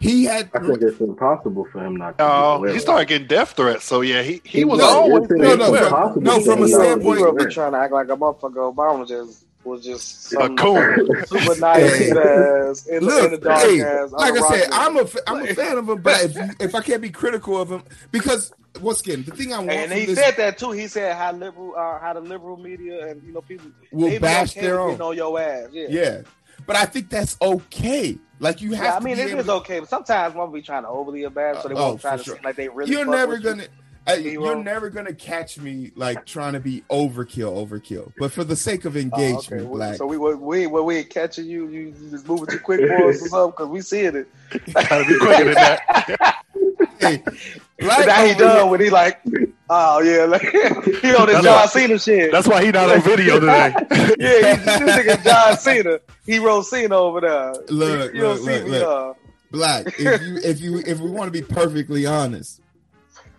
[0.00, 0.48] He had.
[0.54, 2.24] I think it's impossible for him not to.
[2.24, 3.84] be Oh, he started getting death threats.
[3.84, 5.74] So yeah, he, he was No, always it's- no, no,
[6.14, 7.50] from- no, from a not to be standpoint- he aware.
[7.50, 8.72] trying to act like a motherfucker.
[8.72, 11.24] Obama just was just a some coon.
[11.26, 14.10] super naive ass in, the- in the Look, dark hey, ass.
[14.12, 14.68] like I said.
[14.72, 17.60] I'm a fa- I'm a fan of him, but if, if I can't be critical
[17.60, 20.70] of him, because once again, the thing I want And he this said that too.
[20.72, 24.54] He said how liberal, uh, how the liberal media and you know people will bash
[24.54, 24.90] their own.
[24.90, 25.68] getting on your ass.
[25.72, 25.86] Yeah.
[25.90, 26.20] Yeah,
[26.66, 28.18] but I think that's okay.
[28.40, 28.84] Like you have.
[28.84, 30.88] Yeah, I mean be it able is to- okay, but sometimes one be trying to
[30.88, 32.34] overly embarrass, so they Uh, won't oh, try to sure.
[32.36, 32.92] seem like they really.
[32.92, 33.66] You're fuck never with you.
[34.06, 34.18] Gonna.
[34.18, 38.12] I, you're never gonna catch me like trying to be overkill, overkill.
[38.18, 39.64] But for the sake of Oh, engagement, okay.
[39.70, 39.96] black.
[39.96, 42.80] So we were we when we ain't catching you, you, you just moving too quick
[42.80, 44.28] for us or something because we seeing it.
[44.74, 46.44] Gotta be quicker than that.
[47.00, 47.22] hey,
[47.78, 49.20] black now he over done when he like,
[49.70, 50.56] oh yeah, like he
[51.14, 52.32] on this That's John why- Cena shit.
[52.32, 53.74] That's why he not on video today.
[54.18, 57.52] yeah, he, this nigga John Cena, Heero Cena over there.
[57.68, 58.82] Look, you don't look, look, me, look.
[58.86, 59.14] uh,
[59.50, 59.86] black.
[59.98, 62.60] If you if you if we want to be perfectly honest,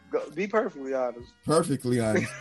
[0.09, 1.31] go- be perfectly honest.
[1.45, 2.31] perfectly honest,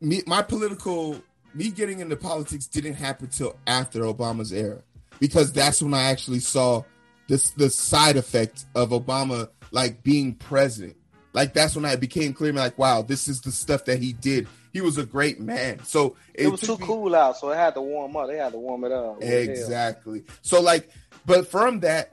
[0.00, 1.20] me my political
[1.54, 4.82] me getting into politics didn't happen till after Obama's era
[5.20, 6.82] because that's when I actually saw
[7.28, 10.96] this the side effect of Obama like being president.
[11.32, 14.00] Like that's when I became clear, to me like, wow, this is the stuff that
[14.00, 14.48] he did.
[14.72, 15.80] He was a great man.
[15.84, 18.28] So It, was too me- cool out, so it had to warm up.
[18.28, 19.16] They had to warm it up.
[19.16, 19.24] What?
[19.24, 20.24] Exactly.
[20.42, 20.90] So like,
[21.26, 22.12] but from that,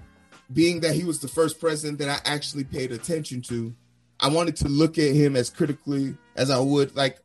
[0.51, 3.73] being that he was the first president that I actually paid attention to,
[4.19, 7.19] I wanted to look at him as critically as I would like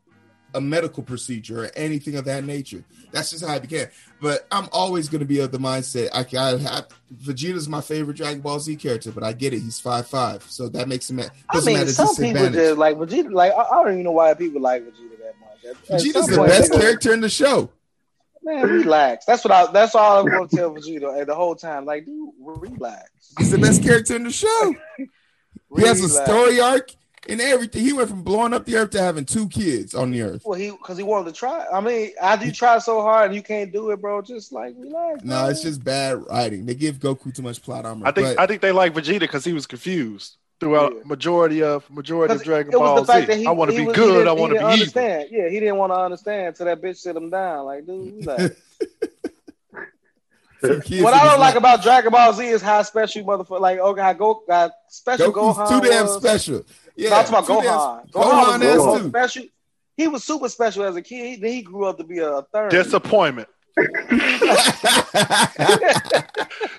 [0.52, 2.82] a medical procedure or anything of that nature.
[3.12, 3.88] That's just how I began.
[4.20, 6.08] But I'm always going to be of the mindset.
[6.12, 6.88] I, I have
[7.22, 9.60] Vegeta's my favorite Dragon Ball Z character, but I get it.
[9.60, 12.78] He's five five, so that makes him at, I him mean, at some people just
[12.78, 13.32] like Vegeta.
[13.32, 15.64] Like I, I don't even know why people like Vegeta that much.
[15.90, 17.70] At- Vegeta's the point, best character in the show.
[18.42, 19.24] Man, relax.
[19.24, 19.70] That's what I.
[19.70, 21.84] That's all I want to tell Vegeta and the whole time.
[21.84, 23.10] Like, dude, relax.
[23.38, 24.74] He's the best character in the show.
[25.76, 26.90] He has a story arc
[27.28, 27.82] and everything.
[27.82, 30.42] He went from blowing up the earth to having two kids on the earth.
[30.44, 31.64] Well, he because he wanted to try.
[31.72, 34.74] I mean, after you try so hard and you can't do it, bro, just like
[34.76, 35.22] relax.
[35.22, 35.50] No, man.
[35.50, 36.66] it's just bad writing.
[36.66, 38.06] They give Goku too much plot armor.
[38.06, 41.00] I think but I think they like Vegeta because he was confused throughout Yeah.
[41.06, 43.26] majority of majority of 'Cause Dragon Ball the fact Z.
[43.32, 44.12] that he, I want to he be was- he good.
[44.12, 44.80] didn't- I want to didn't be evil.
[45.02, 45.28] understand.
[45.30, 47.64] Yeah, he didn't want to understand till that bitch sit him down.
[47.64, 48.54] Like, dude, relax.
[50.60, 53.60] some what I don't like about Dragon Ball Z is how special motherfucker.
[53.60, 55.68] Like, okay, how go got special Goku's Gohan.
[55.82, 56.16] too damn was.
[56.16, 56.62] special.
[56.96, 58.10] Yeah, No, I'm talking too about Gohan.
[58.12, 59.08] Gohan, Gohan was is too.
[59.08, 59.42] special.
[59.96, 61.26] He was super special as a kid.
[61.26, 62.70] He, then he grew up to be a third.
[62.70, 63.48] Disappointment.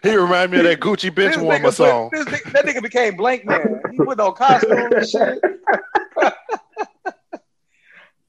[0.03, 2.09] He reminded me of that Gucci This bench nigga warmer put- song.
[2.11, 3.81] this nigga- that nigga became Blank Man.
[3.91, 5.39] He put on costume and shit.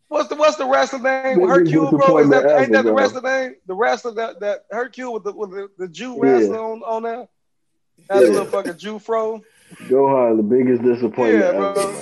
[0.08, 1.38] what's the what's the wrestler name?
[1.38, 2.18] Nigga Hercule, bro.
[2.18, 3.02] Is that disappointment ain't that ever, the bro.
[3.02, 3.54] wrestler name?
[3.66, 6.30] The wrestler that that Hercule with the with the, the Jew Yeah.
[6.32, 7.28] wrestler on on there.
[8.08, 8.30] That's a Yeah.
[8.32, 9.40] little fucking Jew fro.
[9.84, 11.72] Gohan, the biggest disappointment Yeah, ever.
[11.72, 11.94] bro.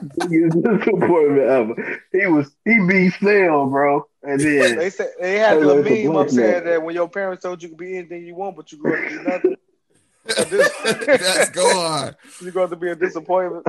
[0.00, 0.10] Man.
[0.18, 2.02] biggest disappointment ever.
[2.12, 5.88] He was he beat Cell, bro, and then They said they had Hey, the it's
[5.88, 8.34] a meme black up saying that when your parents told you could be anything you
[8.34, 9.56] want, but you grew up to be nothing.
[10.26, 12.14] That's Gohan.
[12.40, 13.66] you grew up to be a disappointment.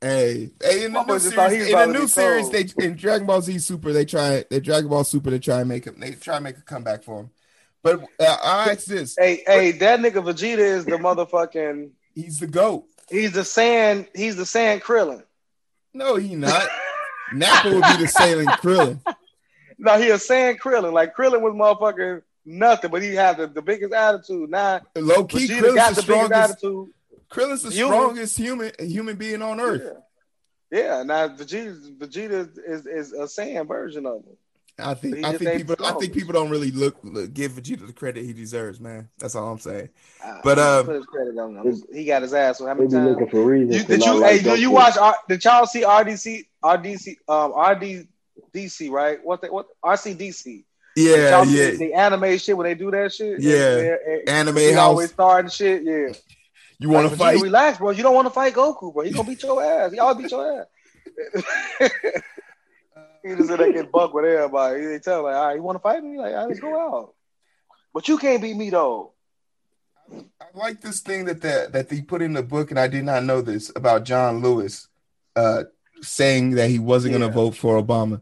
[0.00, 2.96] Hey, hey, in the new just thought he series, in the new series, they in
[2.96, 6.00] Dragon Ball Z Super, they try they Dragon Ball Super, they try and make him,
[6.00, 7.30] they try and make a comeback for him.
[7.84, 11.90] But uh, I ask this: hey, hey, that nigga Vegeta is the motherfucking.
[12.16, 12.86] He's the goat.
[13.12, 14.08] He's the Saiyan.
[14.14, 15.22] He's the Saiyan Krillin.
[15.94, 16.66] No, he not.
[17.32, 18.98] Nappa would be the Saiyan Krillin.
[19.78, 20.92] No, he a Saiyan Krillin.
[20.92, 24.48] Like Krillin was motherfucking nothing, but he had the, the biggest attitude.
[24.48, 26.32] Now Low key, Vegeta Krillin's got the the strongest.
[26.52, 26.88] attitude.
[27.28, 27.92] Krillin's the Human.
[27.92, 29.82] strongest human human being on earth.
[30.70, 30.78] Yeah.
[30.80, 34.36] Yeah, now Vegeta, Vegeta is, is a Saiyan version of him.
[34.78, 37.52] I think He I think ain't people I think people don't really look, look give
[37.52, 39.08] Vegeta the credit he deserves, man.
[39.18, 39.90] That's all I'm saying.
[40.24, 41.82] I- But, I uh, put his credit on him.
[41.92, 42.58] He got his ass.
[42.58, 43.10] So how they many times?
[43.10, 43.76] looking for reasons.
[43.76, 44.14] You, did you?
[44.20, 44.96] like Hey, did you watch?
[44.96, 46.46] R- Did y'all see RDC?
[46.64, 47.16] RDC?
[47.28, 49.18] Um, RDDC, right?
[49.22, 49.42] What?
[49.42, 49.66] They, what?
[49.84, 50.64] RCDC?
[50.96, 51.70] Yeah, y'all yeah.
[51.72, 53.40] The anime shit when they do that shit.
[53.40, 53.76] Yeah.
[53.76, 54.78] And- and- Anime he house.
[54.80, 55.82] always starting shit.
[55.84, 56.12] Yeah.
[56.78, 57.42] You want to Like, fight?
[57.42, 57.90] Relax, bro.
[57.90, 59.04] You don't want to fight Goku, bro.
[59.04, 59.92] He gonna beat your ass.
[59.92, 60.66] He always beat your ass.
[63.22, 64.84] he just in there get buck with everybody.
[64.86, 66.18] They tell him, like, all right, you want to fight me?
[66.18, 67.14] Like, all right, let's go out.
[67.94, 69.12] But you can't beat me though.
[70.12, 73.04] I like this thing that the, that they put in the book, and I did
[73.04, 74.88] not know this about John Lewis,
[75.36, 75.64] uh,
[76.02, 78.20] saying that he wasn't going to vote for Obama.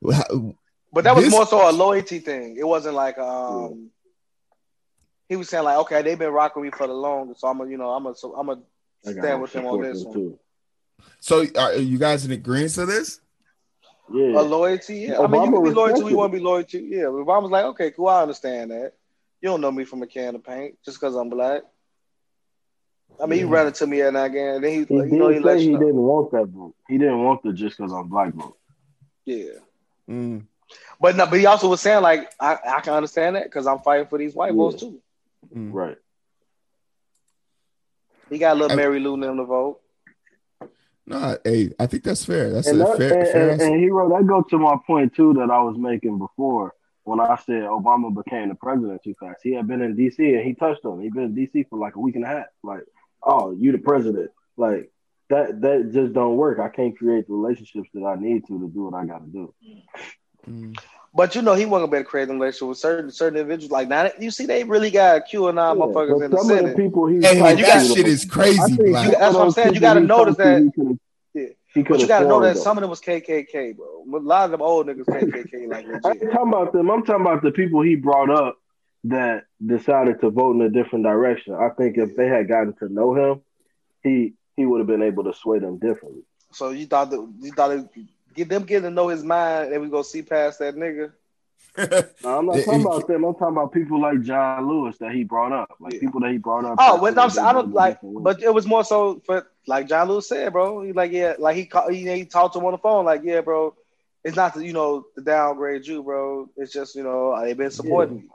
[0.00, 2.56] But that was This- more so a loyalty thing.
[2.56, 3.90] It wasn't like um.
[5.28, 7.70] He was saying like, okay, they've been rocking me for the longest, so I'm gonna,
[7.70, 8.60] you know, I'm gonna, so I'm gonna
[9.06, 10.12] I gotta stand with them on this one.
[10.14, 10.38] too.
[11.20, 13.20] So, are you guys in agreement to this?
[14.14, 15.20] Yeah, A loyalty, yeah.
[15.20, 16.78] I mean, you can be loyal to who you want to be loyal to.
[16.78, 18.92] Yeah, but Obama's like, okay, cool, I understand that.
[19.40, 21.62] You don't know me from a can of paint just because I'm black.
[23.20, 23.52] I mean, you Yeah.
[23.54, 25.64] ran into me and again, and then he, he you know, he did let say
[25.64, 25.80] you he know.
[25.80, 26.74] didn't want that vote.
[26.88, 28.56] He didn't want the just because I'm black vote.
[29.24, 29.50] Yeah,
[30.08, 30.46] Mm.
[31.00, 33.80] but no, but he also was saying like, I, I can understand that because I'm
[33.80, 34.56] fighting for these white Yeah.
[34.56, 35.00] votes too.
[35.54, 35.72] Mm.
[35.72, 35.98] Right.
[38.30, 39.80] He got a little I- Mary Lou in the vote.
[41.06, 42.50] No, hey, I think that's fair.
[42.50, 45.14] That's And, a that, fair, and, fair and, and Heero, that goes to my point
[45.14, 49.40] too that I was making before when I said Obama became the president too fast.
[49.42, 51.00] He had been in DC and he touched on.
[51.00, 51.04] it.
[51.04, 52.46] He been in DC for like a week and a half.
[52.62, 52.84] Like,
[53.22, 54.30] oh, you the president.
[54.56, 54.90] Like
[55.28, 56.60] that that just don't work.
[56.60, 59.52] I can't create the relationships that I need to to do what I gotta do.
[60.48, 60.78] Mm.
[61.14, 63.70] But you know, he wasn't gonna create a relationship with certain certain individuals.
[63.70, 66.56] Like now, you see, they really got QAnon Yeah, motherfuckers but in the some of
[66.56, 66.76] Senate.
[66.76, 69.06] the people he Hey, Like, you that got- shit is crazy, Black.
[69.06, 69.74] You- that's what I'm saying.
[69.74, 70.72] You gotta notice that-
[71.34, 71.46] Yeah.
[71.88, 74.04] But you gotta know that some of them was KKK, bro.
[74.14, 76.32] A lot of them old niggas KKK, like I ain't legit.
[76.32, 76.90] talking about them.
[76.90, 78.56] I'm talking about the people he brought up
[79.04, 81.54] that decided to vote in a different direction.
[81.54, 83.40] I think if they had gotten to know him,
[84.02, 86.22] he he would have been able to sway them differently.
[86.52, 87.86] So you thought that you thought it,
[88.34, 91.12] get them getting to know his mind, and we go see past that nigga.
[92.22, 93.24] No, I'm not talking about them.
[93.24, 96.00] I'm talking about people like John Lewis that he brought up, like Yeah.
[96.00, 96.76] people that he brought up.
[96.78, 100.08] Oh, well, I'm, they I don't like, but it was more so for like John
[100.08, 100.82] Lewis said, bro.
[100.82, 103.22] He like, yeah, like he call, he, he talked to him on the phone, like,
[103.24, 103.74] yeah, bro.
[104.22, 106.50] It's not the you know the downgrade you, bro.
[106.58, 108.28] It's just you know they've been supporting.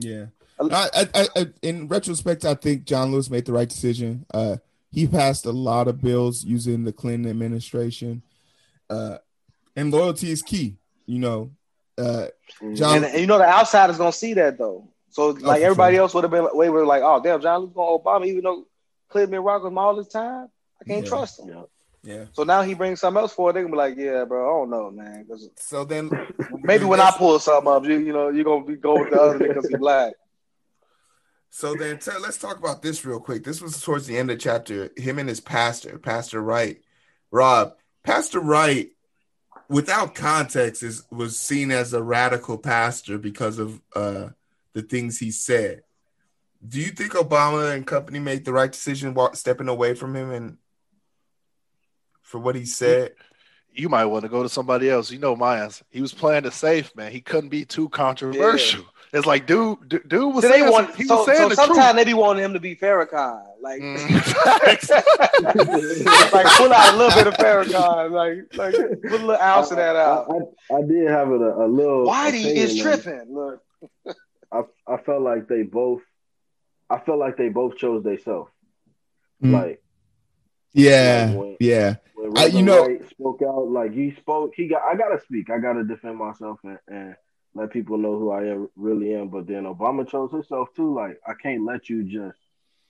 [0.00, 0.10] you.
[0.10, 0.26] Yeah.
[0.60, 4.26] I, I, I, I- in retrospect, I think John Lewis made the right decision.
[4.34, 4.56] Uh,
[4.90, 8.22] he passed a lot of bills using the Clinton administration,
[8.90, 9.18] uh,
[9.76, 10.76] and loyalty is key.
[11.06, 11.50] You know,
[11.98, 12.26] uh,
[12.62, 12.76] Mhm.
[12.76, 14.88] John- And, and you know the outsiders gonna see that though.
[15.10, 16.02] So like for everybody sure.
[16.02, 18.66] else would have been, we were like, oh damn, John Lewis going Obama, even though
[19.08, 20.48] Clinton been rocking him all this time.
[20.80, 21.08] I can't Yeah.
[21.08, 21.48] trust him.
[21.48, 21.62] Yeah.
[22.02, 22.24] yeah.
[22.32, 23.52] So now he brings something else for it.
[23.52, 25.26] They gonna be like, yeah, bro, I don't know, man.
[25.56, 26.10] So then,
[26.62, 29.20] maybe when I pull something up, you, you know, you're gonna be going with the
[29.20, 30.14] other because he black.
[31.50, 33.44] So then, t- let's talk about this real quick.
[33.44, 34.90] This was towards the end of chapter.
[34.96, 36.80] Him and his pastor, Pastor Wright,
[37.30, 38.90] Rob, Pastor Wright,
[39.74, 44.28] without context, is was seen as a radical pastor because of uh,
[44.72, 45.82] the things he said.
[46.66, 50.30] Do you think Obama and company made the right decision, wa- stepping away from him
[50.30, 50.58] and
[52.22, 53.14] for what he said?
[53.72, 55.10] You might want to go to somebody else.
[55.10, 55.84] You know my answer.
[55.90, 57.10] He was playing it safe, man.
[57.10, 58.84] He couldn't be too controversial.
[59.14, 61.48] It's like, dude, dude, dude was So they saying, want, he so, was saying so
[61.48, 61.96] the sometimes truth.
[61.96, 64.10] they be wanting him to be Farrakhan, like, Mm.
[66.32, 69.76] like pull out a little bit of Farrakhan, like, like put a little ounce of
[69.76, 70.28] that out.
[70.70, 72.06] I, I did have a, a little.
[72.06, 73.02] Whitey opinion is on it.
[73.02, 73.34] tripping.
[73.34, 73.62] Look,
[74.52, 76.02] I I felt like they both.
[76.90, 78.50] I felt like they both chose themselves.
[79.42, 79.52] Mm.
[79.52, 79.82] Like
[80.72, 84.52] Yeah, Like when- yeah, when I- you know- Wright spoke out, like he spoke.
[84.56, 84.82] He got.
[84.82, 85.50] I gotta speak.
[85.50, 87.16] I gotta defend myself and, and
[87.54, 89.28] let people know who I am, really am.
[89.28, 90.94] But then Obama chose himself too.
[90.94, 92.38] Like I can't let you just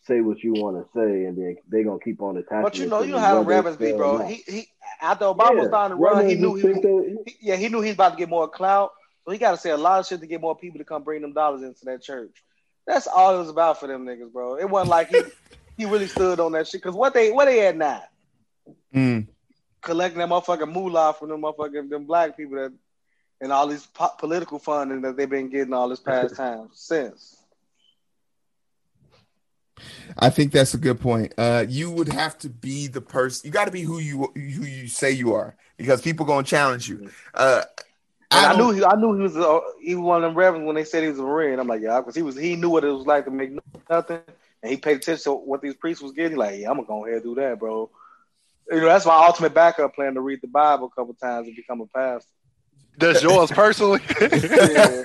[0.07, 2.63] say what you want to say, and then they gonna keep on attacking.
[2.63, 4.19] but you know, you know how the whether Ravens it's be, bro.
[4.27, 4.69] He he
[5.01, 7.69] after Obama was Yeah, down the run, he knew just he, that- he yeah he
[7.69, 8.91] knew he was about to get more clout.
[9.25, 11.03] So he got to say a lot of shit to get more people to come
[11.03, 12.43] bring them dollars into that church.
[12.87, 14.57] That's all it was about for them niggas, bro.
[14.57, 15.23] It wasn't like he
[15.79, 16.83] he really stood on that shit.
[16.83, 18.03] Cause what they what they had now?
[18.95, 19.27] Mm.
[19.83, 22.73] collecting that motherfucking moolah from them motherfucking them black people that
[23.45, 27.37] and all this po- political funding that they've been getting all this past time since.
[30.19, 31.35] I think that's a good point.
[31.37, 33.47] Uh, you would have to be the person.
[33.47, 36.89] You got to be who you who you say you are, because people gonna challenge
[36.89, 37.11] you.
[37.35, 37.63] Uh,
[38.31, 40.67] And I, knew he, I knew he was uh, he was one of them reverends
[40.67, 41.59] when they said he was a marine.
[41.59, 43.51] I'm like, yeah, because he was he knew what it was like to make
[43.91, 44.21] nothing,
[44.63, 46.39] and he paid attention to what these priests was getting.
[46.39, 47.91] Like, yeah, I'm gonna go ahead and do that, bro.
[48.71, 51.57] You know, that's my ultimate backup plan to read the Bible a couple times and
[51.57, 52.31] become a pastor.
[52.99, 54.01] That's yours personally.
[54.21, 55.05] Yeah.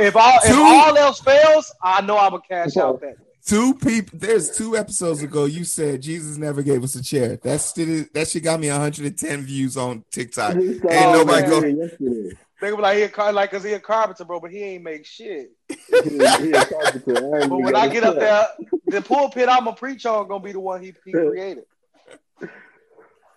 [0.00, 3.16] If all if Two- all else fails, I know I'm gonna cash out that.
[3.44, 4.18] two people.
[4.18, 5.44] There's two episodes ago.
[5.44, 7.36] You said Jesus never gave us a chair.
[7.42, 10.56] That's still that shit got me 110 views on TikTok.
[10.56, 11.82] He Ain't started nobody saying go.
[11.82, 12.36] yesterday.
[12.60, 14.82] They be like, he a car like, cause he a carpenter, bro, but he ain't
[14.82, 15.52] make shit.
[15.68, 15.76] He-
[16.10, 16.18] he.
[16.56, 16.64] I
[17.00, 18.46] But when got I a get up there,
[18.88, 21.64] the pulpit I'm gonna preach on gonna be the one he, he created.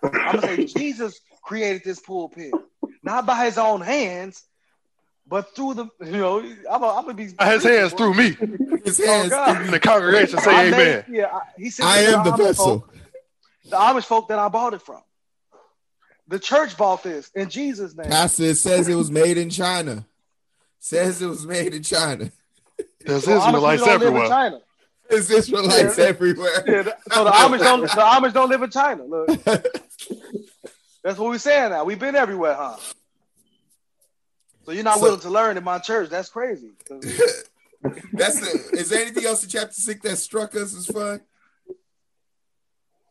[0.02, 2.52] I'm gonna say Jesus created this pulpit,
[3.02, 4.44] not by his own hands,
[5.26, 8.36] but through the you know I'm gonna, I'm gonna be His hands through me.
[8.84, 9.30] His Oh, hands.
[9.30, 9.56] God.
[9.56, 11.04] through The congregation say I amen.
[11.08, 12.80] made- yeah, I, he said I am the Amish vessel.
[12.80, 12.94] folk-
[13.70, 15.00] the Amish folk that I bought it from.
[16.28, 18.08] The church bought this in Jesus' name.
[18.08, 20.04] Pastor it says it was made in China.
[20.78, 22.30] Says it was made in China.
[23.04, 24.28] There's So Amish Israelites people don't live in everywhere.
[24.28, 24.60] China.
[25.10, 26.04] There's Israelites Yeah.
[26.04, 26.64] everywhere.
[26.66, 29.04] Yeah, the- so the Amish don't the Amish don't live in China.
[29.04, 29.28] Look,
[31.04, 31.84] that's what we're saying now.
[31.84, 32.76] We've been everywhere, huh?
[34.64, 36.08] So you're not So- willing to learn in my church?
[36.10, 36.70] That's crazy.
[38.12, 38.70] That's the.
[38.78, 41.20] Is there anything else in chapter six that struck us as fun?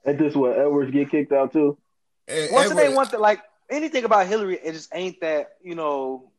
[0.06, 1.78] Ain't this what Edwards get kicked out too?
[2.28, 5.76] Eh, Once Edward- they want to like anything about Hillary, it just ain't that you
[5.76, 6.32] know.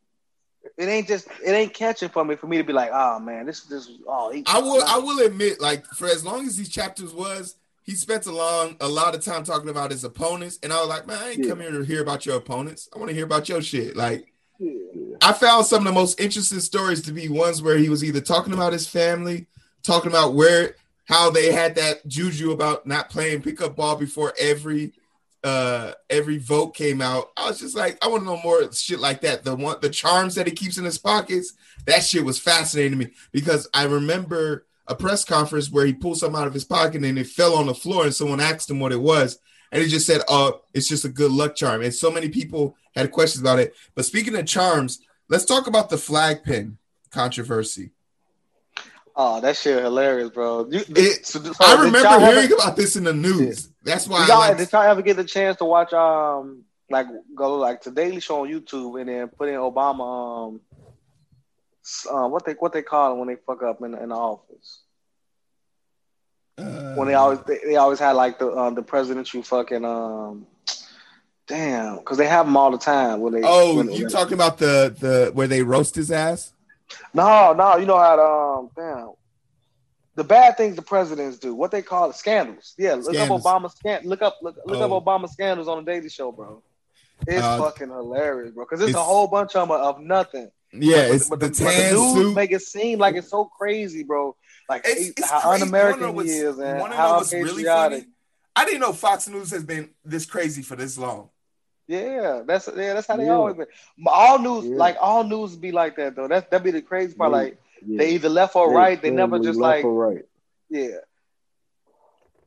[0.79, 3.45] it ain't just it ain't catching for me for me to be like, oh man,
[3.47, 4.31] this is this oh.
[4.33, 7.93] He, I will I will admit, like for as long as these chapters was, he
[7.95, 11.07] spent a long a lot of time talking about his opponents, and I was like,
[11.07, 11.51] man, I ain't Yeah.
[11.51, 12.89] come here to hear about your opponents.
[12.95, 13.95] I want to hear about your shit.
[13.95, 14.32] Like
[15.21, 18.21] I found some of the most interesting stories to be ones where he was either
[18.21, 19.47] talking about his family,
[19.83, 24.93] talking about where how they had that juju about not playing pickup ball before every
[25.45, 27.31] uh every vote came out.
[27.37, 29.45] I was just like, I want to know more shit like that.
[29.45, 31.53] The one the charms that he keeps in his pockets,
[31.87, 36.19] that shit was fascinating to me because I remember a press conference where he pulled
[36.19, 38.81] something out of his pocket and it fell on the floor and someone asked him
[38.81, 39.39] what it was.
[39.73, 41.83] And he just said, Oh, it's just a good luck charm.
[41.83, 43.75] And so many people had questions about it.
[43.95, 46.77] But speaking of charms, let's talk about the flag pin
[47.11, 47.91] controversy.
[49.17, 50.69] Oh, that shit hilarious, bro.
[50.71, 53.69] You, It- so- so I remember y'all ever- hearing about this in the news.
[53.83, 56.65] That's why Did I y'all, like, did y'all ever get the chance to watch um
[56.91, 60.61] like go like to Daily Show on YouTube and then put in Obama um
[62.11, 64.81] uh, what they what they call it when they fuck up in, in the office
[66.59, 70.47] uh, when they always they, they always had like the uh, the presidential fucking um
[71.47, 74.59] damn because they have them all the time when they Oh, when, you talking about
[74.59, 76.53] the the where they roast his ass?
[77.15, 79.13] no no you know how to um damn
[80.15, 83.45] the bad things the presidents do what they call it scandals yeah look Scandals.
[83.47, 84.97] up Obama scan look up look, look Oh.
[84.97, 86.63] up Obama scandals on the Daily Show bro.
[87.27, 88.65] It's Uh, fucking hilarious, bro.
[88.65, 90.51] Because it's, a whole bunch of of nothing.
[90.73, 92.35] Yeah, But- it's but the but tan news suit.
[92.35, 94.35] make it seem like it's so crazy, bro.
[94.73, 95.63] Like It's, he- it's how crazy.
[95.63, 98.07] un-American You wanna know he is, what's- and how what's really funny?
[98.57, 101.29] I didn't know Fox News has been this crazy for this long.
[101.89, 103.33] Yeah, that's yeah, that's how they Yeah.
[103.37, 103.67] always been.
[104.07, 104.77] All news, Yeah.
[104.77, 106.29] like all news, be like that though.
[106.29, 107.31] That's that be the crazy part.
[107.33, 107.37] Yeah.
[107.37, 107.99] Like Yeah.
[107.99, 109.01] they either left or right.
[109.01, 110.25] They never just like right.
[110.71, 110.99] yeah.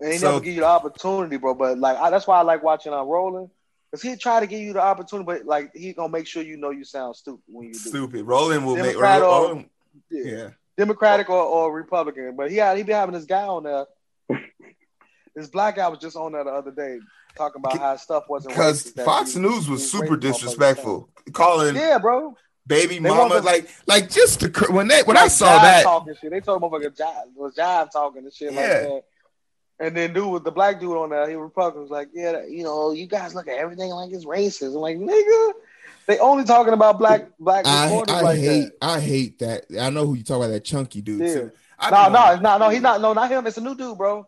[0.02, 1.54] And they So- never give you the opportunity, bro.
[1.54, 3.50] But like I, that's why I like watching uh, on Roland,
[3.92, 6.58] because he try to give you the opportunity, but like he gonna make sure you
[6.58, 7.80] know you sound stupid when you do.
[7.80, 8.26] Stupid.
[8.26, 9.70] Roland will make Democrat or- Roland,
[10.10, 10.24] Yeah.
[10.32, 10.50] yeah.
[10.78, 12.36] Democratic or, or Republican.
[12.36, 13.86] But he had he be having this guy on there.
[15.36, 17.00] this black guy was just on there the other day
[17.38, 22.36] talking about how stuff wasn't Because Fox he- News was super disrespectful, calling Yeah, bro.
[22.66, 26.32] baby They mama like like just the when they when I saw that talking shit.
[26.32, 29.04] They told him motherfucker jive was jive talking and shit like that.
[29.78, 32.64] And then dude with the black dude on there, he Republican was like, Yeah, you
[32.64, 34.68] know, you guys look at everything like it's racist.
[34.68, 35.52] I'm like, nigga,
[36.08, 38.88] they only talking about black black I, reporters I like hate that.
[38.88, 39.66] I hate that.
[39.80, 41.34] I know who you talk about that chunky dude Yeah.
[41.34, 41.52] too.
[41.92, 42.60] No, no, it's not.
[42.60, 43.02] No, he's not.
[43.02, 43.46] No, not him.
[43.48, 44.28] It's a new dude, bro.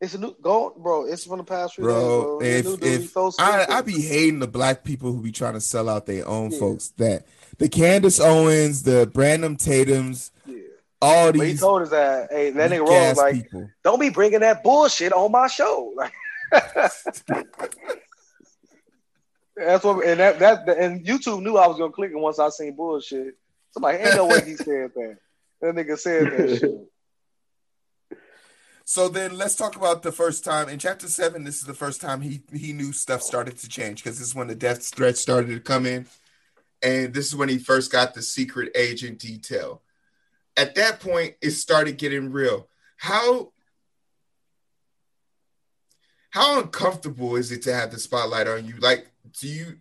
[0.00, 1.06] It's a new go, bro.
[1.06, 2.38] It's from the past few days, bro.
[2.38, 2.46] bro.
[2.46, 3.00] It's a If new dude.
[3.00, 3.66] He's if so I.
[3.70, 6.58] I be hating the black people who be trying to sell out their own Yeah.
[6.58, 7.26] folks that
[7.58, 10.56] the Candace Owens, the Brandon Tatum's, Yeah.
[11.00, 13.70] all But he told us that, hey, that nigga Rose like, people.
[13.82, 15.94] don't be bringing that bullshit on my show.
[15.96, 16.12] Like,
[19.56, 22.48] that's what, and that that and YouTube knew I was gonna click it once I
[22.48, 23.34] seen bullshit.
[23.70, 25.16] Somebody ain't no way he said that.
[25.60, 26.58] That nigga said that
[28.10, 28.18] shit.
[28.84, 31.44] So then let's talk about the first time in chapter seven.
[31.44, 34.34] This is the first time he he knew stuff started to change because this is
[34.34, 36.06] when the death threat started to come in,
[36.82, 39.82] and this is when he first got the secret agent detail.
[40.56, 42.68] At that point, it started getting real.
[42.96, 43.52] How
[46.30, 48.74] how uncomfortable is it to have the spotlight on you?
[48.78, 49.06] Like,
[49.40, 49.78] do you,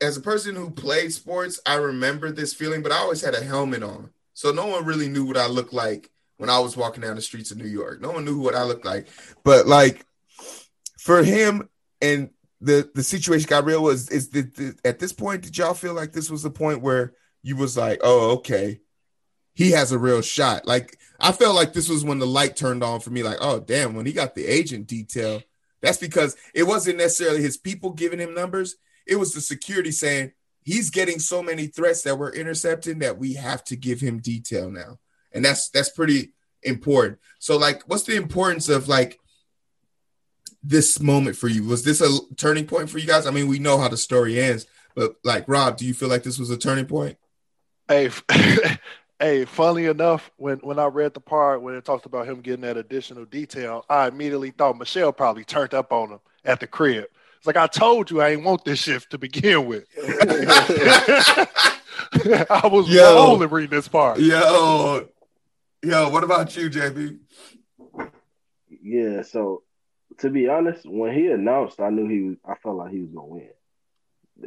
[0.00, 3.42] as a person who played sports, I remember this feeling, but I always had a
[3.42, 7.02] helmet on, so no one really knew what I looked like when I was walking
[7.02, 8.00] down the streets of New York.
[8.00, 9.08] No one knew what I looked like.
[9.44, 10.04] But like
[10.98, 11.68] for him
[12.02, 15.74] and the the situation got real was is the, the, at this point did y'all
[15.74, 18.80] feel like this was the point where you was like, "Oh, okay.
[19.54, 22.82] He has a real shot." Like I felt like this was when the light turned
[22.82, 25.42] on for me like, "Oh, damn, when he got the agent detail,
[25.82, 28.76] that's because it wasn't necessarily his people giving him numbers.
[29.06, 33.34] It was the security saying, "He's getting so many threats that we're intercepting that we
[33.34, 34.98] have to give him detail now."
[35.36, 39.20] and that's that's pretty important so like what's the importance of like
[40.64, 43.58] this moment for you was this a turning point for you guys i mean we
[43.58, 44.66] know how the story ends
[44.96, 47.16] but like rob do you feel like this was a turning point
[47.88, 48.10] Hey,
[49.20, 52.60] hey, funnily enough, when when I read the part when it talked about him getting
[52.62, 57.06] that additional detail, I immediately thought Michelle probably turned up on him at the crib.
[57.38, 59.84] It's like I told you I ain't want this shift to begin with.
[62.50, 63.14] I was Yo.
[63.14, 64.18] rolling reading this part.
[64.18, 65.08] yo
[65.82, 67.18] yo what about you jb
[68.82, 69.62] Yeah, so
[70.18, 72.36] to be honest, when he announced, I knew he.
[72.50, 73.50] I felt like he was gonna win.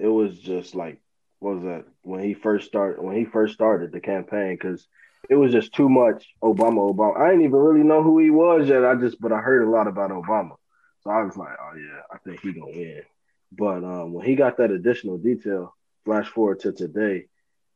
[0.02, 1.00] It was just like,
[1.40, 3.02] what was that when he first started?
[3.02, 4.88] When he first started the campaign, because
[5.30, 6.94] it was just too much Obama.
[6.94, 7.18] Obama.
[7.20, 8.86] I didn't even really know who he was yet.
[8.86, 10.56] I just, but I heard a lot about Obama,
[11.02, 13.02] so I was like, oh yeah, I think he gonna win.
[13.52, 15.76] But um, when he got that additional detail,
[16.06, 17.26] flash forward to today,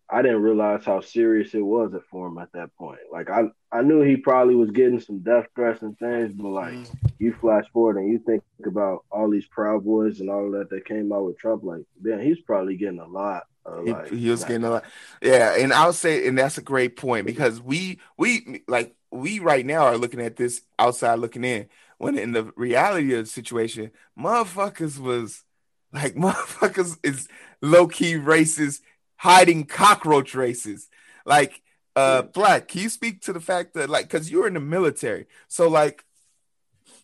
[0.09, 2.99] I didn't realize how serious it was at for him at that point.
[3.11, 6.73] Like I, I knew he probably was getting some death threats and things, but like
[6.73, 6.95] Mm.
[7.19, 10.85] you flash forward and you think about all these Proud Boys and all that that
[10.85, 13.43] came out with Trump, like man, he's probably getting a lot.
[13.85, 14.85] He, like, he was like, getting a lot.
[15.21, 19.65] Yeah, and I'll say, and that's a great point because we we like we right
[19.65, 21.69] now are looking at this outside looking in.
[21.97, 25.43] When in the reality of the situation, motherfuckers was
[25.91, 27.27] like motherfuckers is
[27.61, 28.81] low key racist,
[29.17, 30.89] hiding cockroach races.
[31.25, 31.61] Like,
[31.95, 32.67] uh, black.
[32.67, 36.03] Can you speak to the fact that like because you're in the military, so like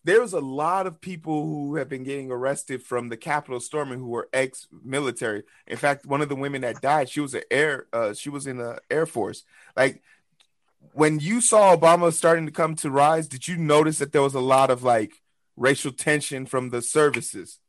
[0.09, 4.07] there's a lot of people who have been getting arrested from the Capitol storming who
[4.07, 5.43] were ex-military.
[5.67, 8.47] In fact, one of the women that died, she was an air, uh, she was
[8.47, 9.43] in the Air Force.
[9.77, 10.01] Like
[10.93, 14.33] when you saw Obama starting to come to rise, did you notice that there was
[14.33, 15.21] a lot of like
[15.55, 17.59] racial tension from the services?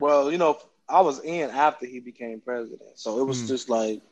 [0.00, 0.58] Well, you know,
[0.88, 3.46] I was in after he became president, so it was Hmm.
[3.46, 4.02] just like,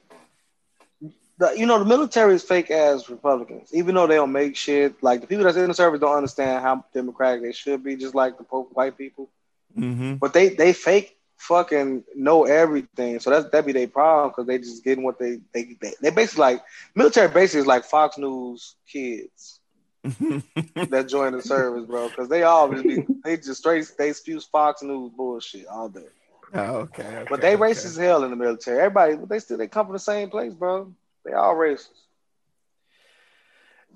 [1.41, 3.71] the, you know, the military is fake ass Republicans.
[3.73, 6.63] Even though they don't make shit, like the people that's in the service don't understand
[6.63, 9.31] how democratic they should be, just like the white people.
[9.77, 10.17] Mm-hmm.
[10.17, 14.59] But they they fake fucking know everything, so that's that be their problem because they
[14.59, 16.63] just getting what they they they, they basically like
[16.95, 19.61] military basically is like Fox News kids
[20.03, 24.41] that join the service, bro, because they all just be, they just straight they spew
[24.41, 26.05] Fox News bullshit all day.
[26.53, 27.63] oh, okay, okay, But they okay.
[27.63, 28.79] racist as hell in the military.
[28.79, 30.93] Everybody, but they still they come from the same place, bro.
[31.25, 31.89] They all racist.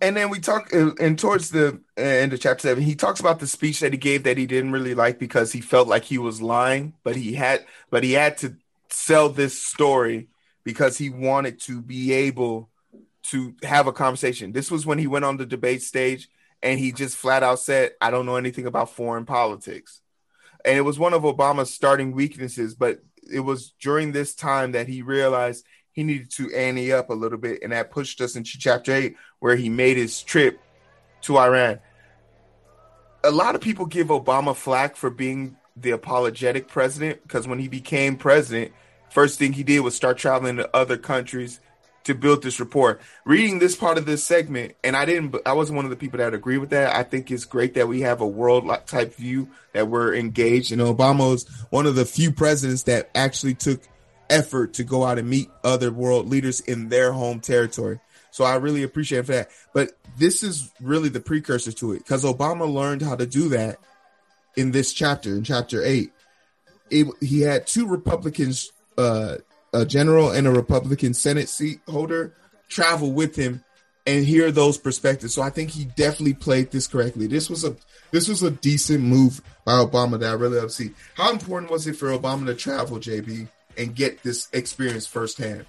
[0.00, 3.38] And then we talk, uh, and towards the end of chapter seven, he talks about
[3.38, 6.18] the speech that he gave that he didn't really like because he felt like he
[6.18, 8.56] was lying, but he had, but he had to
[8.90, 10.28] sell this story
[10.64, 12.70] because he wanted to be able
[13.30, 14.52] to have a conversation.
[14.52, 16.28] This was when he went on the debate stage
[16.62, 20.00] and he just flat out said, "I don't know anything about foreign politics,"
[20.64, 22.74] and it was one of Obama's starting weaknesses.
[22.74, 23.00] But
[23.30, 25.64] it was during this time that he realized
[25.94, 29.16] he needed to ante up a little bit, and that pushed us into chapter eight,
[29.38, 30.60] where he made his trip
[31.22, 31.78] to Iran.
[33.22, 37.68] A lot of people give Obama flack for being the apologetic president because when he
[37.68, 38.72] became president,
[39.08, 41.60] first thing he did was start traveling to other countries
[42.04, 42.98] to build this rapport.
[43.24, 46.18] Reading this part of this segment, and I didn't, I wasn't one of the people
[46.18, 46.94] that agree with that.
[46.94, 50.70] I think it's great that we have a world type view that we're engaged.
[50.72, 53.80] And Obama was one of the few presidents that actually took
[54.30, 58.00] effort to go out and meet other world leaders in their home territory.
[58.30, 59.50] So I really appreciate that.
[59.72, 63.78] But this is really the precursor to it because Obama learned how to do that
[64.56, 66.12] in this chapter, in chapter eight.
[66.90, 69.36] It, he had two Republicans, uh,
[69.72, 72.34] a general and a Republican Senate seat holder,
[72.68, 73.64] travel with him
[74.06, 75.34] and hear those perspectives.
[75.34, 77.26] So I think he definitely played this correctly.
[77.26, 77.76] This was a
[78.10, 80.90] this was a decent move by Obama that I really love to see.
[81.14, 85.66] How important was it for Obama to travel, JB, and get this experience firsthand?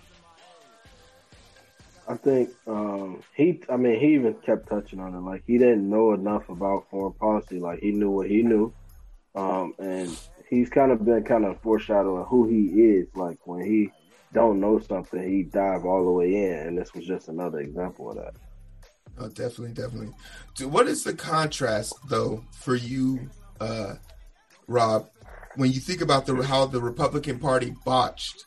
[2.08, 3.62] I think um, he.
[3.70, 5.20] I mean, he even kept touching on it.
[5.20, 7.60] Like he didn't know enough about foreign policy.
[7.60, 8.74] Like he knew what he knew,
[9.34, 10.16] um, and
[10.48, 13.08] he's kind of been kind of foreshadowing who he is.
[13.16, 13.90] Like when he
[14.34, 18.12] don't know something, he dive all the way in, and this was just another example
[18.12, 18.34] of that.
[19.18, 20.14] Oh, definitely, definitely.
[20.56, 23.30] Dude, what is the contrast though for you,
[23.60, 23.96] uh,
[24.68, 25.10] Rob,
[25.56, 28.46] when you think about the how the Republican Party botched,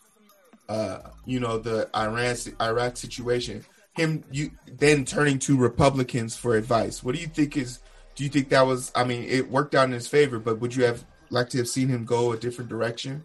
[0.69, 3.65] uh, you know, the Iran Iraq situation?
[3.95, 7.03] Him, you then turning to Republicans for advice.
[7.03, 7.81] What do you think is?
[8.15, 8.93] Do you think that was?
[8.95, 11.69] I mean, it worked out in his favor, but would you have liked to have
[11.69, 13.25] seen him go a different direction?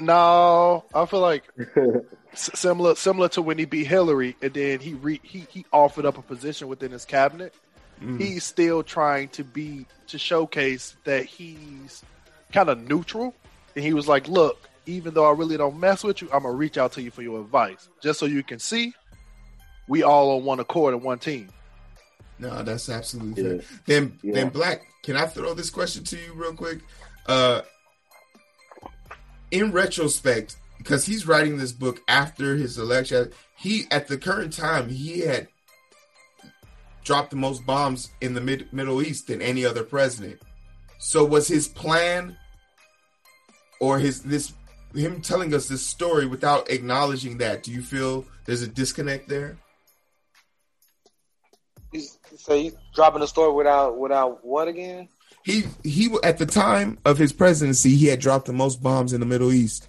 [0.00, 1.44] No, I feel like
[2.34, 6.18] similar similar to when he beat Hillary, and then he re, he he offered up
[6.18, 7.54] a position within his cabinet.
[8.00, 8.20] Mm.
[8.20, 12.02] He's still trying to be to showcase that he's
[12.52, 13.34] kind of neutral,
[13.74, 16.54] and he was like, "Look, even though I really don't mess with you, I'm gonna
[16.54, 18.94] reach out to you for your advice, just so you can see
[19.88, 21.48] we all on one accord and one team."
[22.38, 23.48] No, that's absolutely Yeah.
[23.60, 23.80] fair.
[23.86, 24.34] Then, Yeah.
[24.34, 26.80] then Black, can I throw this question to you real quick?
[27.26, 27.62] Uh,
[29.50, 34.88] in retrospect, because he's writing this book after his election, he at the current time
[34.88, 35.48] he had
[37.08, 40.38] dropped the most bombs in the mid, Middle East than any other president.
[40.98, 42.36] So was his plan
[43.80, 44.52] or his this
[44.94, 47.62] him telling us this story without acknowledging that?
[47.62, 49.56] Do you feel there's a disconnect there?
[51.90, 55.08] He's so he's dropping the story without without what again?
[55.44, 59.20] he he at the time of his presidency he had dropped the most bombs in
[59.20, 59.88] the middle east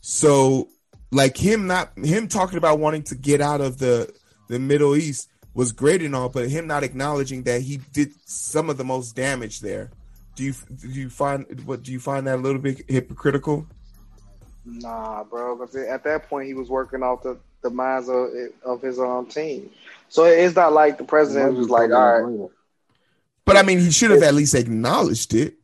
[0.00, 0.68] so
[1.10, 4.10] like him not him talking about wanting to get out of the
[4.48, 8.70] the middle east was great and all but him not acknowledging that he did some
[8.70, 9.90] of the most damage there
[10.36, 13.66] Do you do you find what do you find that a little bit hypocritical?
[14.64, 15.56] Nah, bro.
[15.56, 18.28] Because at that point, he was working off the, the minds of
[18.64, 19.70] of his own team.
[20.08, 22.50] So it's not like the president was like, all right.
[23.44, 25.54] But I mean, he should have at least acknowledged it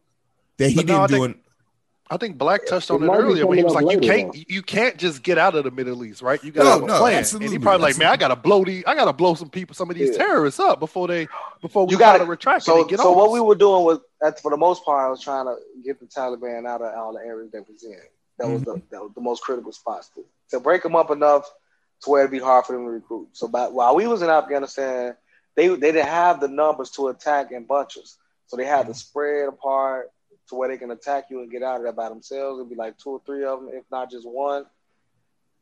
[0.59, 1.43] that he But didn't do think- it.
[2.09, 4.63] I think Black touched on It it earlier when he was like, "You can't, you
[4.63, 6.43] can't just get out of the Middle East, right?
[6.43, 8.17] You got to No, have a no, plan." absolutely, And he probably like, "Man, I
[8.17, 10.25] got to blow these, I got to blow some people, some of these Yeah.
[10.25, 11.27] terrorists up before they,
[11.61, 13.85] before we You got gotta- retract So, and get so what us." we were doing
[13.85, 16.95] was, at, for the most part, I was trying to get the Taliban out of
[16.97, 17.99] all the areas that was in.
[18.39, 18.87] That was the mm-hmm.
[18.91, 21.51] that was the most critical spots to, to break them up enough
[22.03, 23.29] to where it'd be hard for them to recruit.
[23.33, 25.17] So, by, while we was in Afghanistan,
[25.57, 28.93] they they didn't have the numbers to attack in bunches, so they had to mm-hmm.
[28.93, 30.13] spread apart
[30.49, 32.59] to where they can attack you and get out of there by themselves.
[32.59, 34.65] It'd be like two or three of them, if not just one,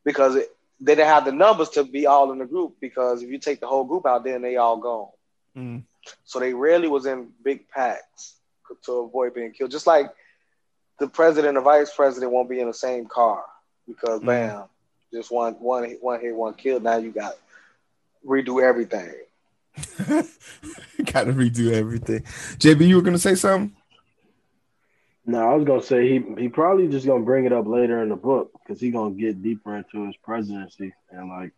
[0.05, 2.74] because it, they didn't have the numbers to be all in the group.
[2.80, 5.09] Because if you take the whole group out, then they all gone.
[5.57, 5.82] Mm.
[6.24, 8.35] So they rarely was in big packs
[8.85, 9.70] to avoid being killed.
[9.70, 10.11] Just like
[10.99, 13.43] the president and vice president won't be in the same car
[13.87, 14.26] because Mhm.
[14.26, 14.64] bam,
[15.12, 16.82] just one one one hit, one killed.
[16.82, 17.35] Now you got
[18.26, 19.14] redo everything.
[21.12, 22.22] Got to redo everything.
[22.59, 23.74] JB, you were gonna say something?
[25.26, 28.10] No, I was gonna say he he probably just gonna bring it up later in
[28.10, 31.52] the book because he gonna get deeper into his presidency and like.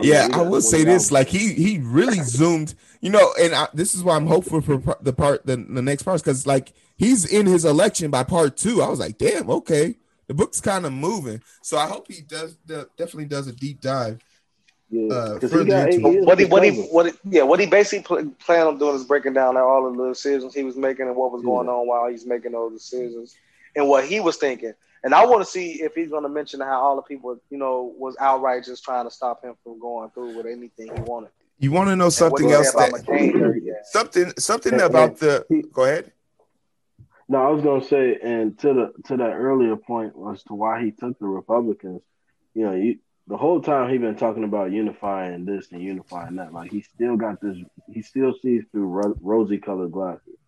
[0.00, 3.94] yeah, I will say this: like he he really zoomed, you know, and I, this
[3.94, 7.46] is why I'm hopeful for the part the, the next part because like he's in
[7.46, 8.82] his election by part two.
[8.82, 9.96] I was like, damn, okay,
[10.26, 11.42] the book's kind of moving.
[11.62, 14.18] So I hope he does the, definitely does a deep dive.
[14.90, 17.42] Yeah, uh, 'cause further he got into eight What he what he what he, yeah
[17.42, 20.64] what he basically pl- planned on doing is breaking down all of the decisions he
[20.64, 21.72] was making and what was going Yeah.
[21.74, 23.34] on while he's making those decisions
[23.76, 24.72] and what he was thinking.
[25.04, 27.58] And I want to see if he's going to mention how all the people you
[27.58, 31.30] know was outright just trying to stop him from going through with anything he wanted.
[31.60, 33.74] You want to know something else that McCain, yeah.
[33.84, 35.40] something something Yeah, about yeah.
[35.48, 36.12] the go ahead.
[37.28, 40.82] No, I was gonna say, and to the to that earlier point as to why
[40.82, 42.00] he took the Republicans.
[42.54, 42.98] You know, you,
[43.28, 46.52] the whole time he been talking about unifying this and unifying that.
[46.52, 47.56] Like he still got this.
[47.92, 50.38] He still sees through ro- rosy colored glasses.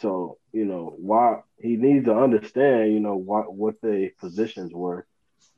[0.00, 2.92] So you know why he needs to understand.
[2.92, 5.06] You know what what their positions were,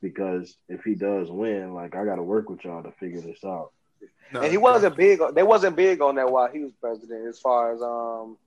[0.01, 3.43] because if he does win, like I got to work with y'all to figure this
[3.43, 3.71] out.
[4.31, 5.21] No, And he wasn't big.
[5.21, 8.37] on- They wasn't big on that while he was president, as far as um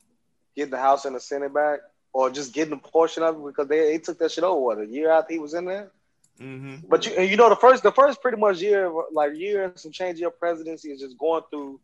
[0.55, 1.81] getting the House and the Senate back,
[2.13, 4.79] or just getting a portion of it because they, they took that shit over what
[4.81, 5.91] a year after he was in there.
[6.41, 6.89] Mhm.
[6.89, 9.79] But you and you know the first the first pretty much year like year and
[9.79, 11.81] some change of your presidency is just going through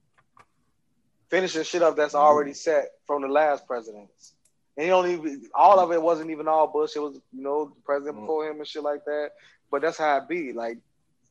[1.31, 4.35] finishing shit up that's already set from the last presidents.
[4.77, 6.97] And he don't even all of it wasn't even all Bush.
[6.97, 9.31] It was you know the president before him and shit like that.
[9.71, 10.53] But that's how it be.
[10.53, 10.79] Like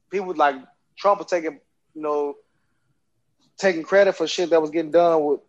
[0.10, 0.56] people like
[0.98, 1.60] Trump was taking
[1.94, 2.36] you know
[3.58, 5.42] taking credit for shit that was getting done with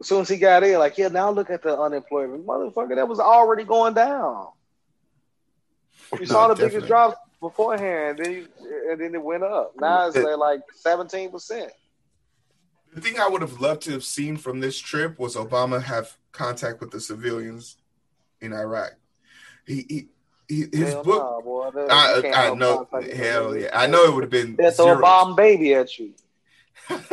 [0.00, 0.78] as soon as he got in.
[0.78, 2.94] Like yeah, now look at the unemployment, motherfucker.
[2.94, 4.48] That was already going down.
[6.12, 6.76] You No, saw the definitely.
[6.76, 8.48] biggest drops beforehand, then you,
[8.90, 9.72] and then it went up.
[9.78, 11.72] Now it's It- at like seventeen percent.
[12.94, 16.16] The thing I would have loved to have seen from this trip was Obama have
[16.32, 17.76] contact with the civilians
[18.40, 18.92] in Iraq.
[19.66, 20.08] He, he,
[20.48, 21.22] he his Hell book.
[21.22, 21.70] nah, boy.
[21.72, 21.90] That-
[22.34, 22.88] I, I know.
[23.14, 24.56] Hell yeah, I know it would have been.
[24.56, 26.14] They'll throw a bomb baby at you.
[26.88, 27.04] but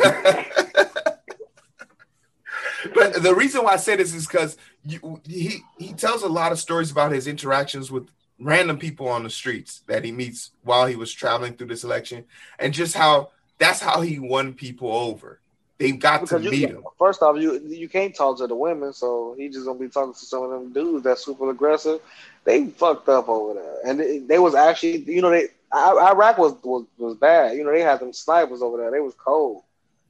[3.22, 6.90] the reason why I say this is because he he tells a lot of stories
[6.90, 8.08] about his interactions with
[8.38, 12.24] random people on the streets that he meets while he was traveling through this election,
[12.58, 15.40] and just how that's how he won people over.
[15.78, 16.84] They got Because to meet can- him.
[16.98, 20.14] first off, you you can't talk to the women, so he just gonna be talking
[20.14, 22.00] to some of them dudes that's super aggressive.
[22.44, 26.54] They fucked up over there, and they, they was actually, you know, they Iraq was,
[26.62, 27.56] was was bad.
[27.56, 28.90] You know, they had them snipers over there.
[28.90, 29.64] They was cold,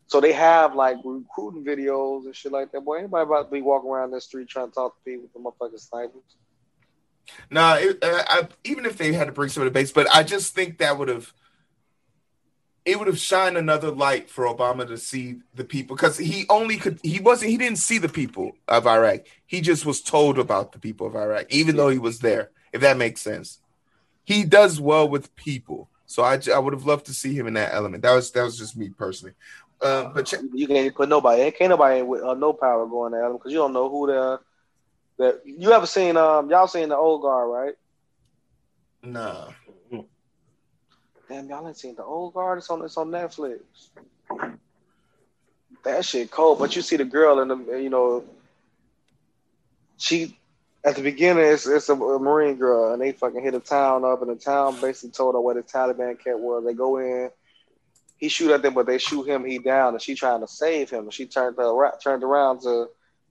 [0.06, 2.82] so they have like recruiting videos and shit like that.
[2.84, 5.32] Boy, anybody about to be walking around the street trying to talk to people with
[5.32, 6.22] the motherfucking snipers?
[7.50, 10.54] It, uh, even if they had to bring some of the base, but I just
[10.54, 11.32] think that would have
[12.86, 16.76] it would have shined another light for Obama to see the people because he only
[16.76, 19.22] could he wasn't he didn't see the people of Iraq.
[19.44, 22.50] He just was told about the people of Iraq, even though he was there.
[22.72, 23.58] If that makes sense,
[24.24, 25.88] he does well with people.
[26.06, 28.04] So I, I would have loved to see him in that element.
[28.04, 29.34] That was that was just me personally.
[29.82, 31.50] Um, but check, You can't put nobody.
[31.50, 34.38] Can't nobody with uh, no power going at them because you don't know who they're.
[35.18, 36.16] That you ever seen?
[36.16, 37.74] Um, y'all seen the old guard, right?
[39.02, 39.48] nah,
[41.28, 42.58] Damn, y'all ain't seen the old guard.
[42.58, 43.60] It's on it's on Netflix.
[45.84, 46.58] That shit cold.
[46.58, 48.24] But you see the girl in the you know,
[49.96, 50.38] she
[50.84, 54.04] at the beginning it's it's a, a Marine girl and they fucking hit a town
[54.04, 56.64] up and the town basically told her where the Taliban camp was.
[56.64, 57.30] They go in,
[58.18, 59.44] he shoot at them, but they shoot him.
[59.44, 61.04] He down and she trying to save him.
[61.04, 62.88] And she turned her, turned around to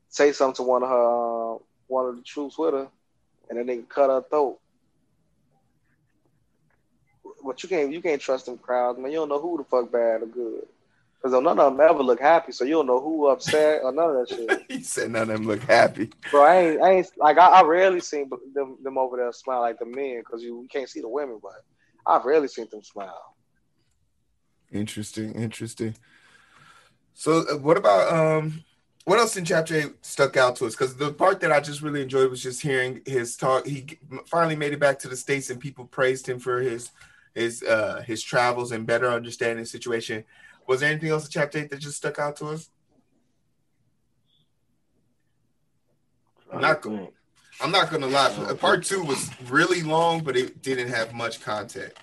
[0.09, 1.34] say something to one of her uh,
[1.87, 2.87] one of the troops with her,
[3.49, 4.59] and then they cut her throat.
[7.43, 9.11] But you can't you can't trust them crowds, man.
[9.11, 10.67] You don't know who the fuck bad or good.
[11.21, 14.11] Cause none of them ever look happy, so you don't know who upset or none
[14.11, 14.65] of that shit.
[14.69, 16.11] he said none of them look happy.
[16.29, 19.61] Bro, I ain't, I ain't like I, I rarely seen them, them over there smile
[19.61, 21.63] like the men, cause you, you can't see the women, but
[22.05, 23.35] I've rarely seen them smile.
[24.71, 25.95] Interesting, interesting.
[27.15, 28.63] So, uh, what about um,
[29.05, 30.73] what else in chapter eight stuck out to us?
[30.73, 33.65] Because the part that I just really enjoyed was just hearing his talk.
[33.65, 36.91] He finally made it back to the states, and people praised him for his
[37.35, 40.25] his uh his travels and better understanding the situation.
[40.67, 42.69] Was there anything else in chapter eight that just stuck out to us?
[46.51, 47.07] I'm not going.
[47.61, 48.53] I'm not gonna lie.
[48.59, 51.93] Part two was really long, but it didn't have much content.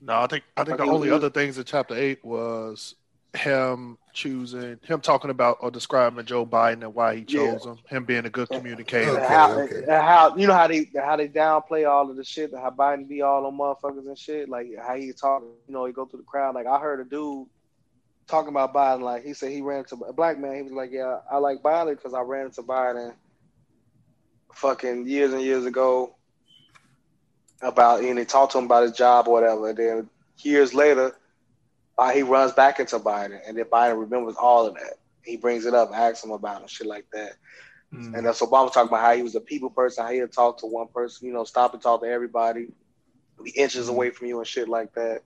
[0.00, 2.96] No, I think I think the only other things in chapter eight was
[3.34, 7.72] him choosing him talking about or describing Joe Biden and why he chose yeah.
[7.72, 9.10] him, him being a good communicator.
[9.10, 9.84] Okay, how, okay.
[9.88, 13.22] how you know how they how they downplay all of the shit, how Biden be
[13.22, 16.26] all on motherfuckers and shit, like how he talk, you know, he go through the
[16.26, 16.54] crowd.
[16.54, 17.48] Like I heard a dude
[18.26, 20.54] talking about Biden, like he said he ran into a black man.
[20.54, 23.14] He was like, "Yeah, I like Biden because I ran into Biden
[24.54, 26.14] fucking years and years ago
[27.62, 29.70] about and he talked to him about his job or whatever.
[29.70, 31.16] And then years later,
[31.96, 34.94] uh, he runs back into Biden, and then Biden remembers all of that.
[35.22, 37.34] He brings it up, asks him about it, shit like that.
[37.92, 38.16] Mm.
[38.16, 40.66] And that's Obama talking about how he was a people person, how he'd talk to
[40.66, 42.68] one person, you know, stop and talk to everybody,
[43.42, 43.90] be inches mm.
[43.90, 45.22] away from you and shit like that.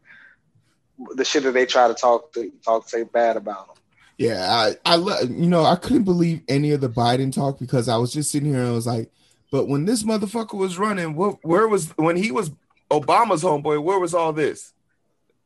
[1.14, 3.74] The shit that they try to talk to talk say bad about him.
[4.18, 7.88] Yeah, I, I love you know, I couldn't believe any of the Biden talk because
[7.88, 9.10] I was just sitting here and I was like,
[9.52, 12.50] but when this motherfucker was running, what where was when he was
[12.90, 14.72] Obama's homeboy, where was all this?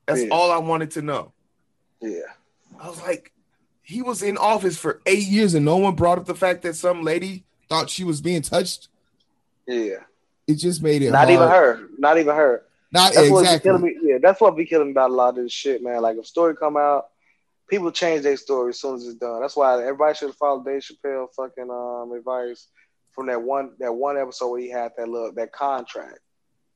[0.07, 0.29] That's yeah.
[0.31, 1.33] all I wanted to know.
[2.01, 2.21] Yeah.
[2.81, 3.33] I was like,
[3.83, 6.77] he was in office for eight years and no one brought up the fact that
[6.77, 8.89] some lady thought she was being touched.
[9.67, 9.97] Yeah.
[10.47, 11.31] It just made it not hard.
[11.31, 11.89] even her.
[11.99, 12.65] Not even her.
[12.93, 13.79] Not that's exactly.
[13.79, 13.97] me.
[14.03, 16.03] Yeah, that's what be killing me about a lot of this shit, man.
[16.03, 17.07] Like if story come out,
[17.69, 19.41] people change their story as soon as it's done.
[19.41, 22.69] That's why everybody should follow Dave Chappelle fucking um advice
[23.13, 26.19] from that one that one episode where he had that look that contract.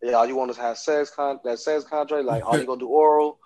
[0.03, 2.81] Yeah, all you want to have sex con that sex contract, like all you gonna
[2.81, 3.39] do oral.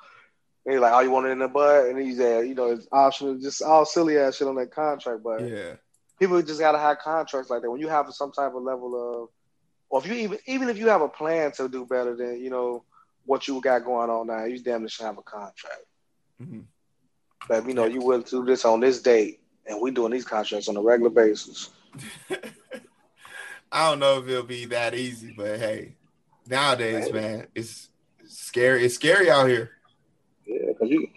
[0.65, 2.73] And he's like, all you want it in the butt, and he's there, you know,
[2.73, 5.23] it's optional, just all silly ass shit on that contract.
[5.23, 5.75] But yeah,
[6.19, 7.71] people just gotta have contracts like that.
[7.71, 9.29] When you have some type of level of,
[9.89, 12.51] or if you even even if you have a plan to do better than you
[12.51, 12.85] know
[13.25, 15.85] what you got going on now, you damn near should have a contract.
[16.43, 16.61] Mm-hmm.
[17.49, 20.25] But you know, you willing to do this on this date, and we doing these
[20.25, 21.71] contracts on a regular basis.
[23.73, 25.95] I don't know if it'll be that easy, but hey,
[26.51, 27.89] nowadays, man, it's
[28.27, 28.85] scary.
[28.85, 29.71] It's scary out here.
[30.45, 31.09] Yeah, because you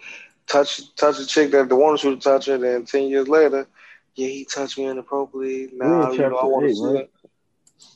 [0.46, 3.66] touch touch a chick that the one you to touch her, then ten years later,
[4.14, 5.76] yeah, he touched me inappropriately.
[5.76, 7.10] Now you know I want to see it.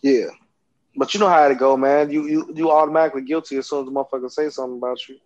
[0.03, 0.31] Yeah,
[0.97, 2.11] but you know how it go, man.
[2.11, 5.19] You you you automatically guilty as soon as the motherfucker say something about you.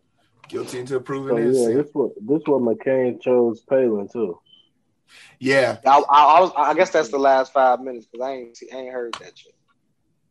[0.48, 1.70] Guilty until proven so, innocent.
[1.70, 4.38] Yeah, this what this what McCain chose Palin too.
[5.38, 6.52] Yeah, I, I, I, was.
[6.56, 9.54] I guess that's the last five minutes because I ain't I ain't heard that shit.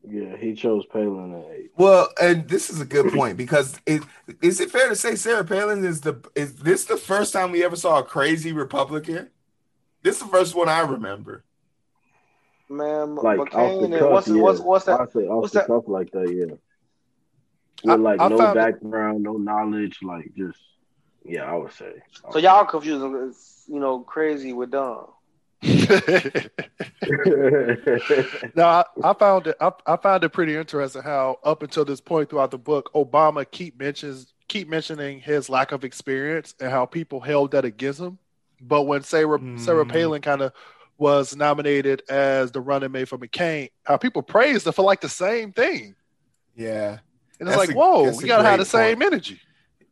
[0.08, 1.72] Yeah, he chose Palin at eight.
[1.78, 4.02] Well, and this is a good point because it
[4.42, 7.64] is it fair to say Sarah Palin is the is this the first time we
[7.64, 9.30] ever saw a crazy Republican?
[10.02, 11.44] This is the first one I remember.
[12.68, 14.36] Man, like McCain and cuff, what's, yeah.
[14.36, 15.02] what's what's that?
[15.02, 15.68] I say off what's the that?
[15.68, 16.56] cuff like that, yeah.
[17.84, 19.24] With like I, I no background, it.
[19.24, 20.60] no knowledge, like just
[21.24, 21.94] yeah, I would say.
[22.32, 23.34] So y'all confusing,
[23.68, 25.08] you know, crazy with dumb.
[25.64, 25.74] No,
[28.66, 29.56] I, I, found it.
[29.62, 33.46] I, I, found it pretty interesting how up until this point throughout the book, Obama
[33.50, 38.18] keep mentions keep mentioning his lack of experience and how people held that against him.
[38.60, 39.60] But when Sarah mm.
[39.60, 40.52] Sarah Palin kind of
[40.98, 45.10] was nominated as the running mate for McCain, how people praised her for like the
[45.10, 45.94] same thing.
[46.56, 46.98] Yeah,
[47.40, 49.40] and it's like, a, whoa, we gotta have the same energy.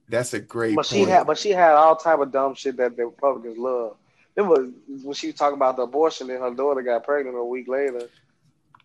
[0.08, 0.76] That's a great.
[0.76, 0.88] But point.
[0.88, 3.98] she had, but she had all type of dumb shit that the Republicans love.
[4.40, 4.72] It was
[5.04, 8.08] when she was talking about the abortion and her daughter got pregnant a week later.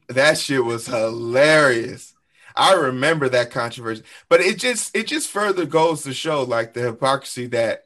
[0.09, 2.13] That shit was hilarious.
[2.57, 6.81] I remember that controversy, but it just it just further goes to show like the
[6.81, 7.85] hypocrisy that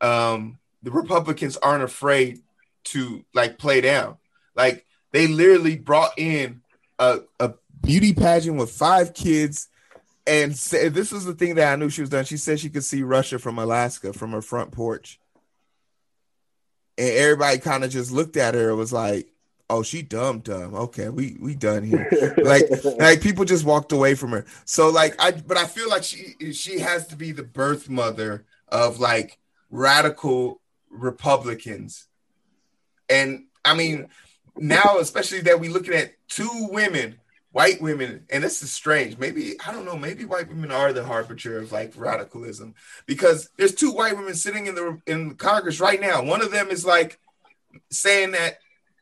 [0.00, 2.40] um, the Republicans aren't afraid
[2.84, 4.16] to like play down.
[4.56, 6.62] Like they literally brought in
[6.98, 7.52] a, a
[7.82, 9.68] beauty pageant with five kids
[10.26, 12.24] and say, this is the thing that I knew she was done.
[12.24, 15.20] She said she could see Russia from Alaska from her front porch,
[16.98, 19.32] and everybody kind of just looked at her and was like,
[19.70, 20.74] "Oh, she dumb, dumb.
[20.74, 22.64] Okay, we we done here." like
[22.98, 24.44] like people just walked away from her.
[24.64, 28.44] So like I, but I feel like she she has to be the birth mother
[28.68, 29.38] of like
[29.70, 32.06] radical Republicans,
[33.08, 34.08] and I mean
[34.56, 37.18] now, especially that we looking at two women,
[37.52, 39.18] white women, and this is strange.
[39.18, 39.96] Maybe I don't know.
[39.96, 42.74] Maybe white women are the harbinger of like radicalism
[43.06, 46.22] because there's two white women sitting in the in Congress right now.
[46.22, 47.18] One of them is like
[47.90, 48.58] saying that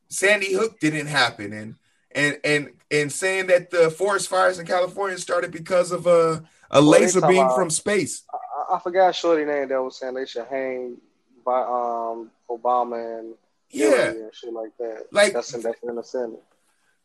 [0.08, 1.74] Sandy Hook didn't happen, and
[2.12, 6.80] and and and saying that the forest fires in California started because of a a
[6.80, 8.22] laser beam about- from space.
[8.32, 10.96] I, I forgot Shorty name that was saying they should hang
[11.44, 13.34] by um Obama and
[13.70, 15.06] Yeah, Hillary and shit like that.
[15.12, 16.42] Like- that's in, that's in the Senate.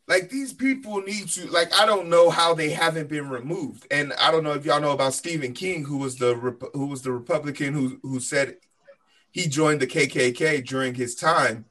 [0.08, 4.12] Like these people need to like I don't know how they haven't been removed, and
[4.14, 6.34] I don't know if y'all know about Stephen King, who was the
[6.74, 8.56] who was the Republican who who said
[9.32, 11.64] he joined the KKK during his time,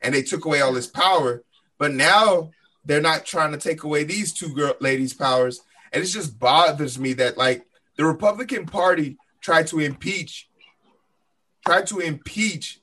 [0.00, 1.42] and they took away all his power,
[1.78, 2.50] but now
[2.84, 5.60] they're not trying to take away these two girl ladies' powers,
[5.92, 7.66] and it just bothers me that like
[7.96, 10.48] the Republican Party tried to impeach
[11.66, 12.80] tried to impeach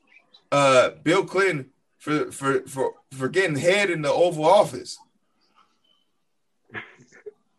[0.52, 4.98] uh Bill Clinton for for for for getting head in the Oval Office.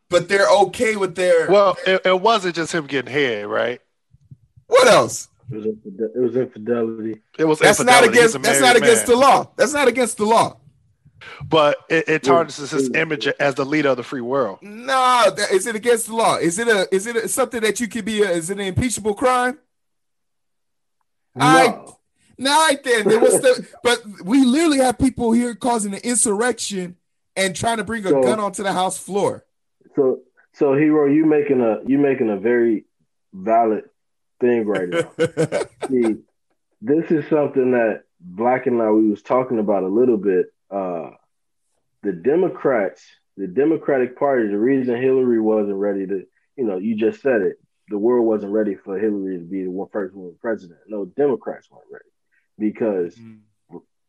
[0.09, 3.81] But they're okay with their Well, it, it wasn't just him getting head, right?
[4.67, 5.27] what else?
[5.51, 7.21] It was, infide- it was infidelity.
[7.39, 8.21] It was That's not infidelity.
[8.21, 9.17] He's against that's married not against man.
[9.17, 9.51] the law.
[9.55, 10.57] That's not against the law.
[11.43, 14.59] But it, it tarnishes his image as the leader of the free world.
[14.61, 16.37] No, that, is it against the law?
[16.37, 18.65] Is it a is it a, something that you could be a, is it an
[18.65, 19.57] impeachable crime?
[21.39, 21.83] I-
[22.39, 22.49] No.
[22.51, 23.07] No, right then.
[23.07, 26.95] There was the, but we literally have people here causing an insurrection
[27.35, 29.45] and trying to bring a So- gun onto the house floor.
[29.95, 30.21] So
[30.53, 32.85] so hero, you making a you making a very
[33.33, 33.83] valid
[34.39, 35.11] thing right now.
[35.89, 36.15] See,
[36.81, 40.47] this is something that Black and I we was talking about a little bit.
[40.71, 41.11] Uh,
[42.03, 43.05] the Democrats,
[43.37, 46.23] the Democratic Party, the reason Hillary wasn't ready to,
[46.55, 47.57] you know, you just said it.
[47.89, 50.79] The world wasn't ready for Hillary to be the one first woman president.
[50.87, 52.05] No, Democrats weren't ready
[52.59, 53.17] because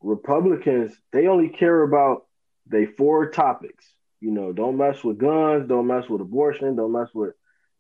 [0.03, 2.27] Republicans they only care about
[2.67, 3.87] they four topics.
[4.21, 7.35] You know, don't mess with guns, don't mess with abortion, don't mess with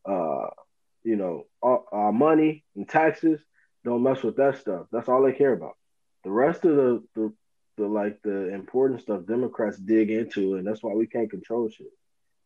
[0.07, 0.47] uh,
[1.05, 3.41] you know, our, our money and taxes.
[3.85, 4.87] Don't mess with that stuff.
[4.93, 5.77] That's all they care about.
[6.25, 7.33] The rest of the the,
[7.79, 11.87] the like the important stuff Democrats dig into, and that's why we can't control shit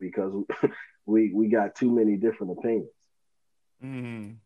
[0.01, 0.33] because
[1.07, 2.91] we we got too many different opinions.
[3.85, 4.37] Mhm.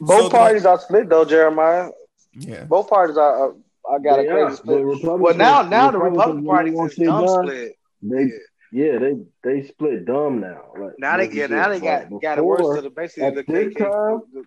[0.00, 1.90] Both So the- parties are split though, Jeremiah.
[2.32, 2.64] Yeah.
[2.64, 3.48] Both parties are.
[3.50, 3.54] are
[3.90, 5.02] I got They a are, crazy split.
[5.02, 7.46] but Well, now now the Republicans Republican Party really want is shit dumb done.
[7.46, 7.72] split.
[8.02, 8.30] They
[8.72, 10.64] yeah, they they split dumb now.
[10.78, 12.90] Like Now they like get said, now they got like got it worse to the
[12.90, 14.44] basically at the this KK time- the,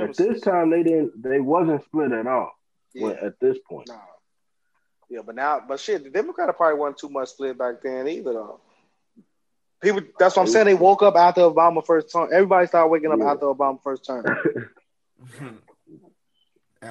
[0.00, 1.20] At, at this time, they didn't.
[1.22, 2.52] They wasn't split at all.
[2.94, 3.02] Yeah.
[3.04, 3.98] Well, at this point, No.
[5.10, 8.34] Yeah, but now, but shit, the Democratic Party wasn't too much split back then either,
[8.34, 8.60] though.
[9.82, 10.66] People, that's what I'm saying.
[10.66, 12.28] They woke up after Obama first term.
[12.32, 13.32] Everybody started waking up Yeah.
[13.32, 14.24] after Obama first term.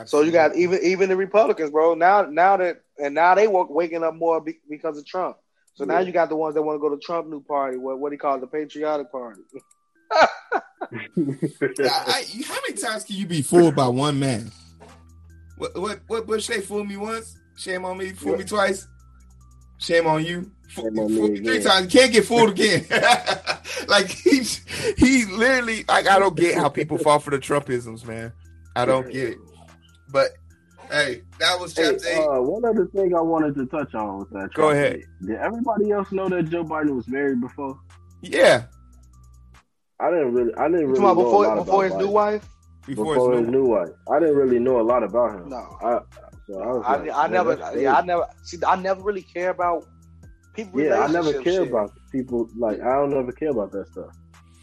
[0.06, 1.94] So you got even even the Republicans, bro.
[1.94, 5.38] Now, now that and now they woke waking up more be, because of Trump.
[5.76, 7.78] So now you got the ones that want to go to Trump new party.
[7.78, 9.42] What what he calls the Patriotic Party.
[10.12, 10.28] I,
[11.80, 14.52] I, how many times can you be fooled by one man?
[15.58, 17.38] What what what Bush they fooled me once?
[17.58, 18.10] Shame on me.
[18.10, 18.88] Fool me twice.
[19.80, 20.52] Shame on you.
[20.70, 21.94] Fool, fool me me three times.
[21.94, 22.86] You can't get fooled again.
[23.88, 24.44] like he
[24.98, 28.34] he literally like I don't get how people fall for the Trumpisms, man.
[28.76, 29.38] I don't get it.
[30.12, 30.32] But
[30.92, 32.20] hey, that was Hey, eight.
[32.20, 34.54] uh, one other thing I wanted to touch on with that.
[34.54, 34.94] Go ahead.
[34.98, 35.06] date.
[35.26, 37.80] Did everybody else know that Joe Biden was married before?
[38.22, 38.64] yeah,
[40.00, 40.54] I didn't really.
[40.56, 42.48] I didn't really talking about know a before lot before about his new wife?
[42.88, 45.50] before, Before his his new, new wife, I didn't really know a lot about him.
[45.50, 45.78] No.
[45.82, 46.00] I,
[46.48, 48.58] so I was I, like, I never, yeah, I never see.
[48.66, 49.86] I never really care about
[50.56, 50.82] people.
[50.82, 51.68] yeah, I never care shit.
[51.70, 52.50] about people.
[52.58, 54.16] Like I don't ever care about that stuff.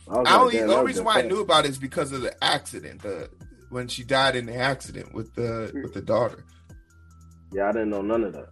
[0.09, 2.13] I, I like, only damn, the only reason why I knew about it is because
[2.13, 3.03] of the accident.
[3.03, 3.29] The
[3.75, 6.45] when she died in the accident with the with the daughter.
[7.53, 8.49] Yeah, I didn't know none of that.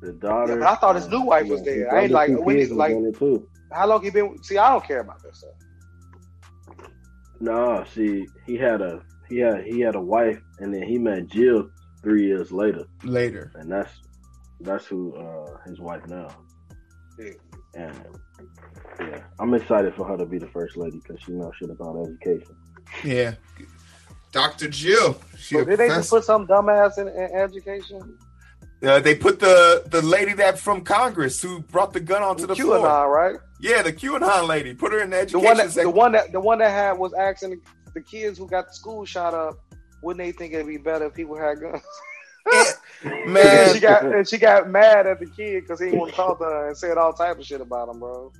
[0.00, 0.56] The Yeah, daughter.
[0.58, 1.94] but I thought his new wife yeah, was his there.
[1.94, 3.48] I ain't like two when he like too.
[3.72, 4.42] how long he been.
[4.42, 5.54] See, I don't care about that stuff.
[7.40, 11.28] No, see, he had a he had he had a wife, and then he met
[11.28, 11.70] Jill
[12.02, 13.92] three years later, Later, and that's
[14.60, 16.28] that's who uh, his wife now.
[17.18, 17.30] Yeah.
[17.74, 17.96] And
[19.00, 21.96] yeah, I'm excited for her to be the first lady because she knows shit about
[22.06, 22.54] education.
[23.04, 23.34] yeah.
[24.32, 24.68] Dr.
[24.68, 25.20] Jill.
[25.54, 28.18] A did they just put some dumbass in, in education?
[28.82, 32.56] Uh, they put the the lady that from Congress who brought the gun onto the
[32.56, 32.78] floor.
[32.78, 33.36] QAnon, right?
[33.60, 34.74] Yeah, the QAnon lady.
[34.74, 36.92] Put her in the The education one that the one that the one that had
[36.92, 37.60] was asking the,
[37.94, 39.60] the kids who got the school shot up,
[40.02, 41.82] wouldn't they think it'd be better if people had guns?
[43.04, 46.10] and Man, she got and she got mad at the kid because he didn't want
[46.10, 48.32] to talk to her and said all type of shit about him, bro.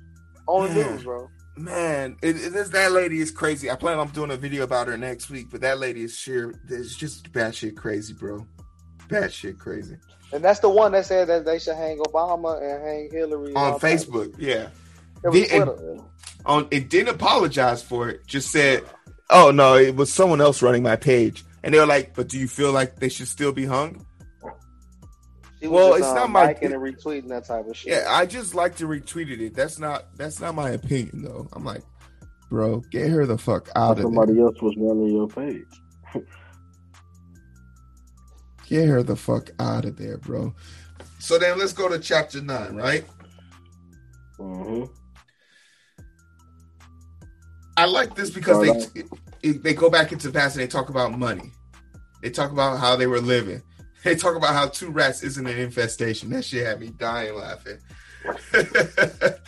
[0.47, 1.29] On the news, bro.
[1.57, 3.69] Man, it, it is that lady is crazy.
[3.69, 6.53] I plan on doing a video about her next week, but that lady is sheer.
[6.69, 8.45] It's just bad shit crazy, bro.
[9.09, 9.97] Bad shit crazy.
[10.31, 13.79] And that's the one that said that they should hang Obama and hang Hillary on.
[13.79, 14.33] Facebook.
[14.39, 14.69] Yeah.
[15.23, 16.01] It was The- and-
[16.45, 18.83] on it didn't apologize for it just said
[19.29, 22.37] oh no it was someone else running my page and they were like but do
[22.37, 24.05] you feel like they should still be hung
[25.63, 27.93] She was well, just, it's um, not my- liking and retweeting that type of shit.
[27.93, 31.63] yeah i just like to retweeted it that's not that's not my opinion though i'm
[31.63, 31.83] like
[32.49, 35.63] bro get her the fuck out of Somebody there else was running your page.
[38.67, 40.53] get her the fuck out of there bro
[41.19, 43.05] so then let's go to chapter 9 right
[44.37, 44.83] hmm
[47.77, 49.07] I like this because they Start
[49.41, 51.51] it- they go back into the past and they talk about money.
[52.21, 53.63] They talk about how they were living.
[54.03, 56.29] They talk about how two rats isn't an infestation.
[56.31, 57.79] That shit had me dying laughing.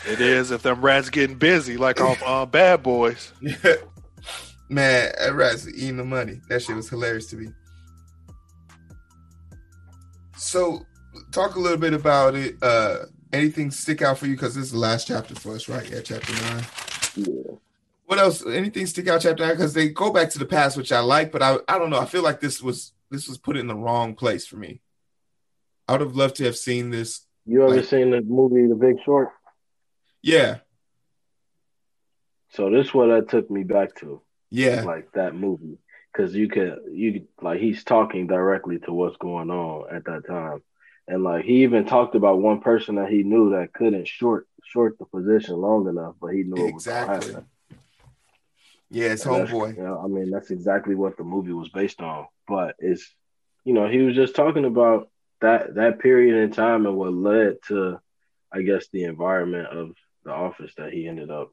[0.08, 3.34] It is if them rats getting busy, like on uh, Bad Boys.
[4.70, 6.42] Man, that rat's eating the money.
[6.48, 7.48] That shit was hilarious to me.
[10.38, 10.86] So,
[11.32, 12.56] talk a little bit about it.
[12.62, 14.36] Uh, anything stick out for you?
[14.36, 15.90] Because this is the last chapter for us, right?
[15.90, 16.64] Yeah, chapter nine.
[17.16, 17.56] Yeah.
[18.06, 18.46] What else?
[18.46, 19.56] Anything stick out chapter nine?
[19.56, 22.00] Because they go back to the past, which I like, but I I don't know.
[22.00, 24.82] I feel like this was this was put in the wrong place for me.
[25.88, 27.26] I would have loved to have seen this.
[27.46, 29.30] You ever Like- seen the movie The Big Short?
[30.22, 30.60] Yeah,
[32.50, 35.78] So this is what that took me back to, yeah, like that movie,
[36.12, 40.64] because you could you like he's talking directly to what's going on at that time,
[41.08, 44.98] and like he even talked about one person that he knew that couldn't short short
[44.98, 47.36] the position long enough, but he knew it was exactly.
[48.96, 49.76] Yeah, it's homeboy.
[49.76, 52.28] You know, I mean, that's exactly what the movie was based on.
[52.48, 53.14] But it's,
[53.66, 55.10] you know, he was just talking about
[55.42, 58.00] that that period in time and what led to,
[58.54, 59.92] I guess, the environment of
[60.24, 61.52] the office that he ended up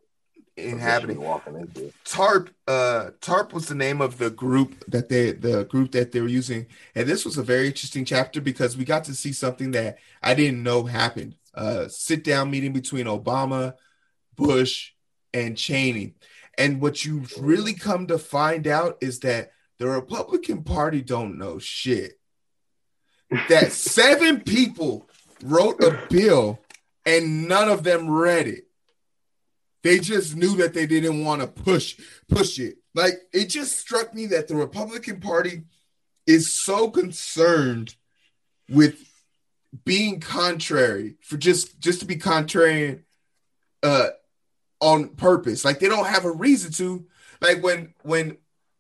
[0.57, 1.21] Inhabiting.
[1.21, 1.93] walking into.
[2.05, 6.21] tarp uh tarp was the name of the group that they the group that they
[6.21, 9.71] were using and this was a very interesting chapter because we got to see something
[9.71, 13.73] that i didn't know happened uh sit down meeting between obama
[14.37, 14.93] bush
[15.33, 16.15] and cheney
[16.59, 21.59] and what you really come to find out is that the republican party don't know
[21.59, 22.19] shit
[23.49, 25.09] that seven people
[25.43, 26.59] wrote a bill
[27.05, 28.67] and none of them read it
[29.83, 31.99] they just knew that they didn't want to push
[32.29, 32.79] push it.
[32.95, 35.63] Like it just struck me that the Republican Party
[36.27, 37.97] is so concerned
[38.69, 38.97] with
[39.85, 43.03] being contrary for just just to be contrarian
[43.83, 44.09] uh
[44.83, 45.65] on purpose.
[45.65, 47.07] Like they don't have a reason to.
[47.41, 48.37] Like when when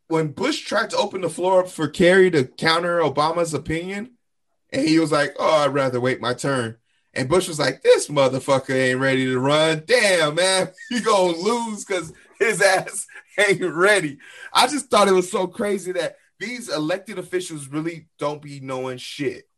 [0.09, 4.18] when Bush tried to open the floor up for Kerry to counter Obama's opinion,
[4.70, 6.76] and he was like, "Oh, I'd rather wait my turn."
[7.14, 9.84] And Bush was like, "This motherfucker ain't ready to run.
[9.86, 13.07] Damn, man, you gonna lose because his ass
[13.38, 14.18] ain't ready."
[14.53, 18.98] I just thought it was so crazy that these elected officials really don't be knowing
[18.98, 19.48] shit.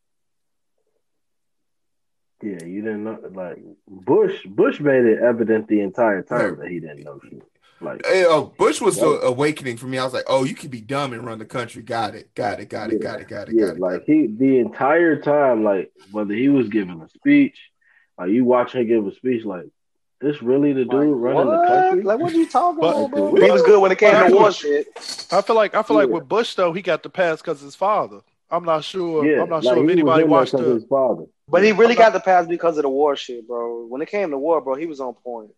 [2.42, 3.18] Yeah, you didn't know.
[3.32, 3.58] Like
[3.88, 7.42] Bush, Bush made it evident the entire time that he didn't know shit.
[7.80, 9.28] Like, Hey, oh, Bush was the Yeah.
[9.28, 9.98] awakening for me.
[9.98, 11.82] I was like, "Oh, you can be dumb and run the country.
[11.82, 12.34] Got it.
[12.34, 12.68] Got it.
[12.68, 13.00] Got it.
[13.00, 13.28] Got it.
[13.28, 13.54] Got it.
[13.54, 17.58] yeah, Got it." like he the entire time, like whether he was giving a speech,
[18.18, 19.66] like you watch him give a speech, like
[20.20, 21.60] this really the dude Like, running what?
[21.62, 22.02] the country?
[22.02, 23.34] Like, what are you talking But- about, bro?
[23.34, 24.86] He was good when it came to war shit.
[25.32, 27.74] I feel like I feel like with Bush though, he got the pass because his
[27.74, 28.20] father.
[28.50, 29.26] I'm not sure.
[29.26, 30.74] yeah, I'm not like, sure if anybody in there watched 'cause the.
[30.74, 31.24] his father.
[31.48, 33.86] But he really got the pass because of the war shit, bro.
[33.86, 35.50] When it came to war, bro, he was on point.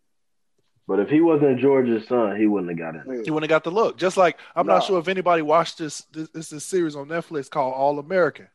[0.88, 3.24] But if he wasn't George's son, he wouldn't have got in.
[3.24, 3.98] He wouldn't have got the look.
[3.98, 6.02] Just like I'm not sure if anybody watched this.
[6.12, 8.48] This, this is a series on Netflix called All American,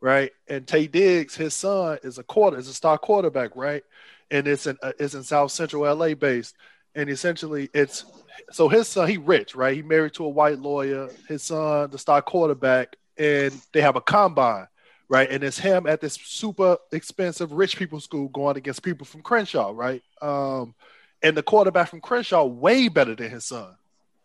[0.00, 0.32] right?
[0.48, 3.84] And Taye Diggs, his son, is a quarter, is a star quarterback, right?
[4.30, 6.56] And it's in uh, it's in South Central LA based,
[6.94, 8.06] and essentially it's
[8.50, 9.76] so his son he rich, right?
[9.76, 11.10] He married to a white lawyer.
[11.28, 14.68] His son, the star quarterback, and they have a combine,
[15.12, 15.30] right?
[15.30, 19.70] And it's him at this super expensive rich people school going against people from Crenshaw,
[19.74, 20.02] right?
[20.22, 20.74] Um,
[21.22, 23.76] and the quarterback from Crenshaw way better than his son,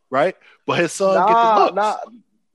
[0.09, 0.37] right?
[0.65, 1.97] But his son get the Nah, nah,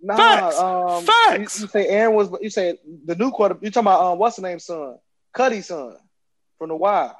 [0.01, 0.17] nah.
[0.17, 0.59] Facts.
[0.59, 1.59] Um, Facts.
[1.59, 2.31] You, you say Aaron was.
[2.41, 3.59] You say the new quarter.
[3.61, 4.59] You talking about um, what's the name?
[4.59, 4.97] Son,
[5.35, 5.99] Cuddy's son
[6.57, 7.13] from the Y,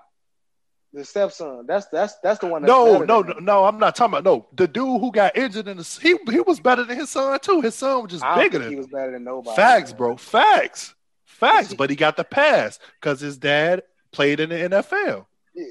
[0.95, 1.67] the stepson.
[1.67, 2.63] That's that's that's the one.
[2.63, 4.47] That's No, no, no, no, I'm not talking about no.
[4.55, 7.61] The dude who got injured in the he he was better than his son too.
[7.61, 9.55] His son was just bigger think he was better than nobody.
[9.55, 9.99] facts, man.
[9.99, 10.17] bro.
[10.17, 10.95] Facts,
[11.33, 11.75] facts.
[11.75, 15.27] But he got the pass because his dad played in the NFL.
[15.55, 15.65] Yeah.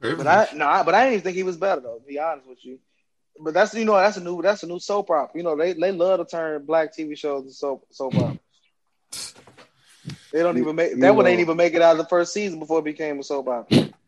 [0.00, 0.24] Privilege.
[0.24, 1.98] But I no, I- but I didn't even think he was better though.
[1.98, 2.78] To be honest with you.
[3.40, 5.36] But that's you know that's a new that's a new soap opera.
[5.36, 8.38] You know they they love to turn black TV shows to soap soap opera.
[10.32, 12.06] They don't even make You that one ain't know- even make it out of the
[12.08, 13.88] first season before it became a soap opera.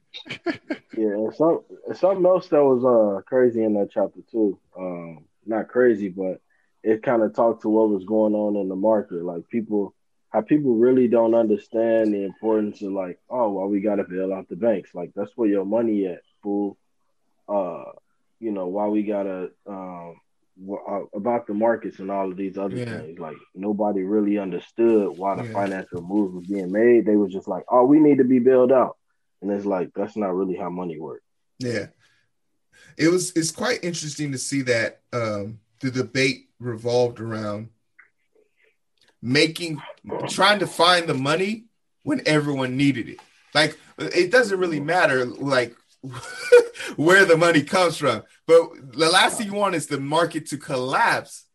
[0.96, 1.60] Yeah, and some
[1.94, 4.58] something else that was uh crazy in that chapter too.
[4.76, 6.40] Um, not crazy, but
[6.82, 9.22] it kind of talked to what was going on in the market.
[9.24, 9.94] Like people,
[10.30, 14.48] how people really don't understand the importance of like, oh, well, we gotta bail out
[14.48, 14.94] the banks.
[14.94, 16.76] Like that's where your money at, fool.
[17.48, 17.84] Uh,
[18.38, 20.20] you know, why we gotta um
[20.68, 23.00] uh, about the markets and all of these other Yeah.
[23.00, 23.18] things.
[23.18, 25.52] Like nobody really understood why the Yeah.
[25.52, 27.06] financial moves was being made.
[27.06, 28.96] They were just like, oh, we need to be bailed out,
[29.42, 31.24] and it's like that's not really how money works.
[31.58, 31.88] Yeah.
[32.96, 37.70] It was it's quite interesting to see that um the debate revolved around
[39.22, 39.80] making
[40.28, 41.64] trying to find the money
[42.02, 43.20] when everyone needed it.
[43.54, 45.76] Like it doesn't really matter like
[46.96, 48.22] where the money comes from.
[48.46, 51.46] But the last thing you want is the market to collapse.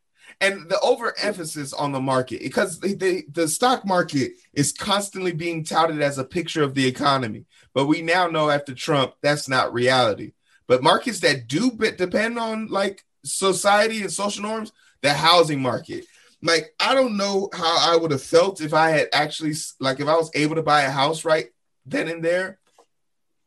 [0.42, 5.64] And the overemphasis on the market because the, the, the stock market is constantly being
[5.64, 7.46] touted as a picture of the economy.
[7.74, 10.34] But we now know after Trump, that's not reality.
[10.68, 16.06] But markets that do depend on like society and social norms, the housing market.
[16.46, 20.08] Like I don't know how I would have felt if I had actually like if
[20.08, 21.48] I was able to buy a house right
[21.88, 22.60] then and there,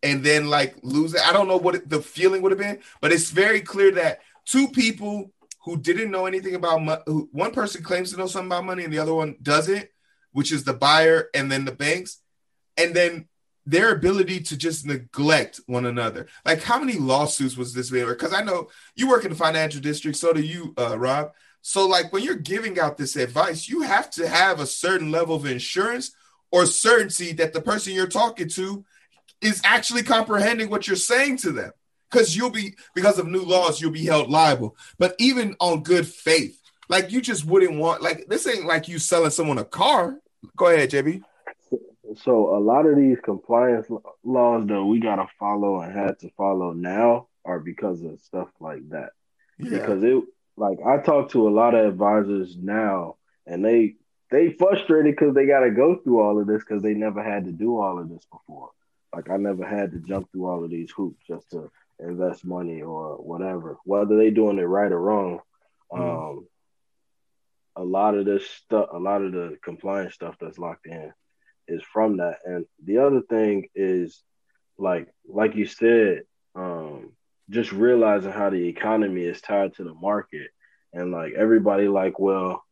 [0.03, 1.26] and then like lose it.
[1.26, 4.20] I don't know what it, the feeling would have been, but it's very clear that
[4.44, 5.32] two people
[5.64, 8.92] who didn't know anything about money, one person claims to know something about money and
[8.92, 9.88] the other one doesn't,
[10.32, 12.20] which is the buyer and then the banks,
[12.76, 13.28] and then
[13.64, 16.26] their ability to just neglect one another.
[16.44, 17.90] Like how many lawsuits was this?
[17.90, 21.32] Because I know you work in the financial district, so do you, uh, Rob.
[21.69, 25.37] So like when you're giving out this advice, you have to have a certain level
[25.37, 26.12] of insurance
[26.51, 28.87] or certainty that the person you're talking to
[29.43, 31.73] is actually comprehending what you're saying to them.
[32.11, 34.79] Because you'll be because of new laws, you'll be held liable.
[34.99, 36.59] But even on good faith,
[36.89, 40.19] like you just wouldn't want like this ain't like you selling someone a car.
[40.57, 41.21] Go ahead, JB.
[42.25, 43.89] So a lot of these compliance
[44.25, 48.89] laws, though, we gotta follow and had to follow now, are because of stuff like
[48.89, 49.11] that.
[49.59, 49.81] Yeah.
[49.81, 50.25] Because it,
[50.59, 53.96] like, I talk to a lot of advisors now, and they
[54.30, 57.46] they frustrated because they got to go through all of this because they never had
[57.46, 58.70] to do all of this before.
[59.14, 62.82] Like, I never had to jump through all of these hoops just to invest money
[62.82, 65.40] or whatever, whether they doing it right or wrong.
[65.92, 66.30] Mhm.
[66.30, 66.48] Um,
[67.76, 71.12] a lot of this stuff, a lot of the compliance stuff that's locked in
[71.68, 72.38] is from that.
[72.44, 74.22] And the other thing is
[74.78, 76.22] like like you said,
[76.54, 77.12] um,
[77.51, 80.51] just realizing how the economy is tied to the market.
[80.92, 82.64] And like everybody like, well,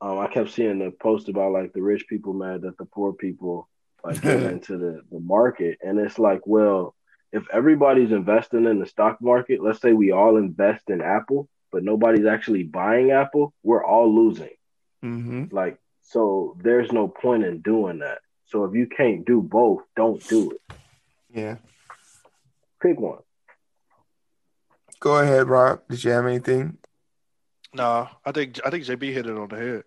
[0.00, 3.12] um, I kept seeing the post about like the rich people mad that the poor
[3.12, 3.68] people
[4.04, 5.78] like get into the, the market.
[5.82, 6.94] And it's like, well,
[7.32, 11.84] if everybody's investing in the stock market, let's say we all invest in Apple, but
[11.84, 14.50] nobody's actually buying Apple, we're all losing.
[15.04, 15.54] Mm-hmm.
[15.54, 18.18] Like, so there's no point in doing that.
[18.46, 20.76] So if you can't do both, don't do it.
[21.34, 21.56] Yeah.
[22.80, 23.18] Pick one.
[25.00, 25.80] Go ahead, Rob.
[25.88, 26.78] Did you have anything?
[27.74, 29.82] Nah, I think I think JB hit it on the head.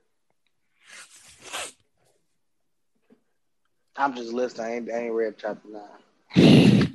[3.95, 4.67] I'm just listening.
[4.67, 6.35] I ain't, I ain't read chapter nine.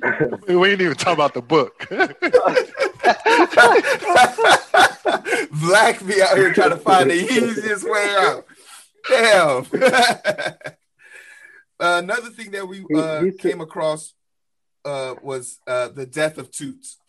[0.47, 1.87] We ain't even talking about the book.
[5.61, 8.45] Black be out here trying to find the easiest way out.
[9.09, 9.65] Damn.
[11.77, 14.13] Uh, another thing that we uh, He- he said- came across
[14.85, 16.99] uh, was uh, the death of Toots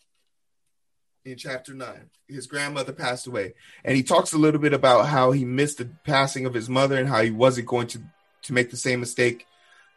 [1.31, 2.09] in chapter nine.
[2.27, 3.53] His grandmother passed away,
[3.83, 6.97] and he talks a little bit about how he missed the passing of his mother
[6.97, 8.01] and how he wasn't going to
[8.43, 9.45] to make the same mistake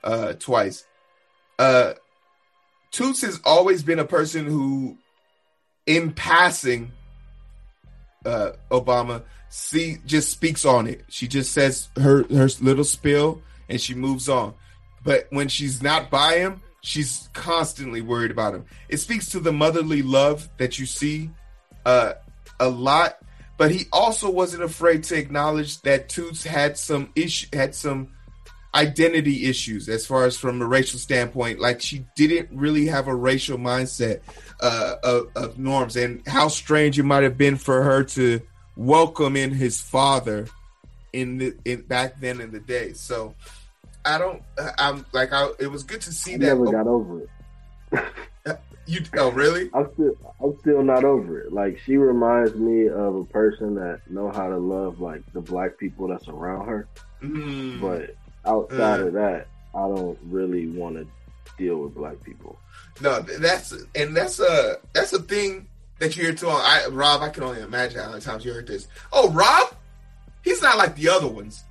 [0.03, 0.85] uh, twice.
[1.59, 1.95] Uh,
[2.91, 4.99] Toots has always been a person who,
[5.87, 6.91] in passing,
[8.25, 11.05] uh, Obama see just speaks on it.
[11.09, 14.55] She just says her her little spill and she moves on.
[15.03, 18.65] But when she's not by him, she's constantly worried about him.
[18.89, 21.31] It speaks to the motherly love that you see
[21.85, 22.15] uh,
[22.59, 23.19] a lot.
[23.57, 28.09] But he also wasn't afraid to acknowledge that Toots had some issue, had some
[28.75, 31.61] identity issues as far as from a racial standpoint.
[31.61, 34.21] Like she didn't really have a racial mindset
[34.61, 38.41] uh, of, of norms, and how strange it might have been for her to
[38.77, 40.47] welcome in his father
[41.13, 42.95] in the in back then in the day.
[42.95, 43.35] So
[44.05, 44.43] I don't.
[44.79, 45.51] I'm like I.
[45.59, 46.47] It was good to see I that.
[46.47, 47.29] never got over it.
[48.87, 49.71] you oh really?
[49.75, 50.13] I'm still
[50.43, 51.53] I'm still not over it.
[51.53, 55.79] Like she reminds me of a person that know how to love like the black
[55.79, 56.89] people that's around her.
[57.23, 57.81] Mm.
[57.81, 58.17] But
[58.47, 59.07] outside Uh.
[59.07, 61.07] of that, I don't really want to
[61.59, 62.59] deal with black people.
[63.01, 65.69] No, that's and that's a that's a thing
[65.99, 66.49] that you hear too.
[66.49, 68.89] I Rob, I can only imagine how many times you heard this.
[69.13, 69.75] Oh, Rob,
[70.43, 71.65] he's not like the other ones.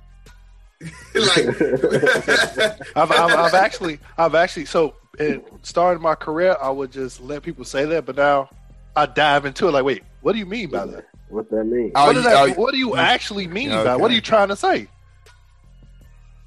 [1.14, 1.46] like,
[2.96, 7.42] I've, I've, I've actually, I've actually, so in starting my career, I would just let
[7.42, 8.48] people say that, but now
[8.96, 9.72] I dive into it.
[9.72, 11.06] Like, wait, what do you mean by that?
[11.28, 11.92] What that mean?
[11.94, 13.84] Oh, what, you- that oh, what do you you- actually mean Okay.
[13.84, 13.94] by?
[13.94, 14.00] it?
[14.00, 14.88] What are you trying to say?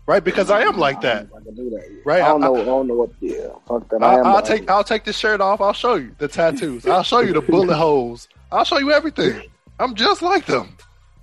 [0.05, 0.21] right?
[0.23, 2.01] Because I am like that, I that.
[2.03, 2.21] right?
[2.21, 2.55] I don't I- know.
[2.61, 3.11] I don't know what.
[3.21, 4.03] Yeah, fuck that.
[4.03, 5.61] I I'll, am I'll like- take I'll take this shirt off.
[5.61, 6.85] I'll show you the tattoos.
[6.85, 8.27] I'll show you the bullet holes.
[8.51, 9.43] I'll show you everything.
[9.79, 10.75] I'm just like them.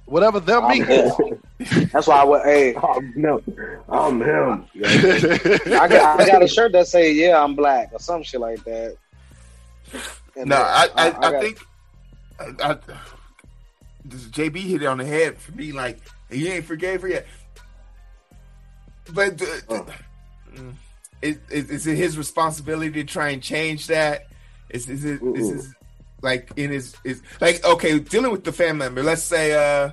[0.06, 1.12] Whatever them I'm means.
[1.60, 1.90] Him.
[1.92, 2.44] That's why I went.
[2.44, 3.42] Hey, I'm no,
[3.88, 4.64] I'm him.
[4.84, 8.62] I got I got a shirt that say "Yeah, I'm black" or some shit like
[8.64, 8.96] that.
[10.36, 11.58] And No, then I I, I, got- think
[12.38, 12.78] I, I,
[14.04, 15.72] this JB hit it on the head for me.
[15.72, 15.98] Like
[16.30, 17.26] he ain't forgave her yet,
[19.12, 19.86] but the, Oh.
[20.54, 20.72] mm,
[21.22, 24.26] it, it, is it his responsibility to try and change that?
[24.70, 25.74] Is is it is
[26.22, 29.02] like in his is like okay dealing with the family member?
[29.02, 29.90] Let's say uh.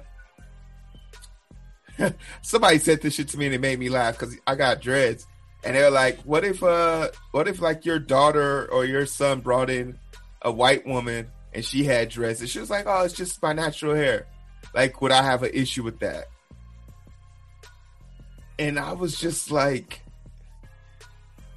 [2.42, 5.26] Somebody said this shit to me and it made me laugh because I got dreads,
[5.64, 9.70] and they're like, "What if, uh, what if like your daughter or your son brought
[9.70, 9.98] in
[10.42, 12.40] a white woman and she had dreads.
[12.40, 14.28] And she was like, "Oh, it's just my natural hair."
[14.74, 16.28] Like, would I have an issue with that?
[18.60, 20.02] And I was just like,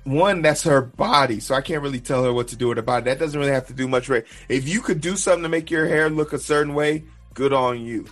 [0.05, 2.83] one, that's her body, so I can't really tell her what to do with her
[2.83, 3.05] body.
[3.05, 4.09] That doesn't really have to do much.
[4.09, 4.25] Right?
[4.49, 7.05] If you could do something to make your hair look a certain way,
[7.35, 8.07] good on you.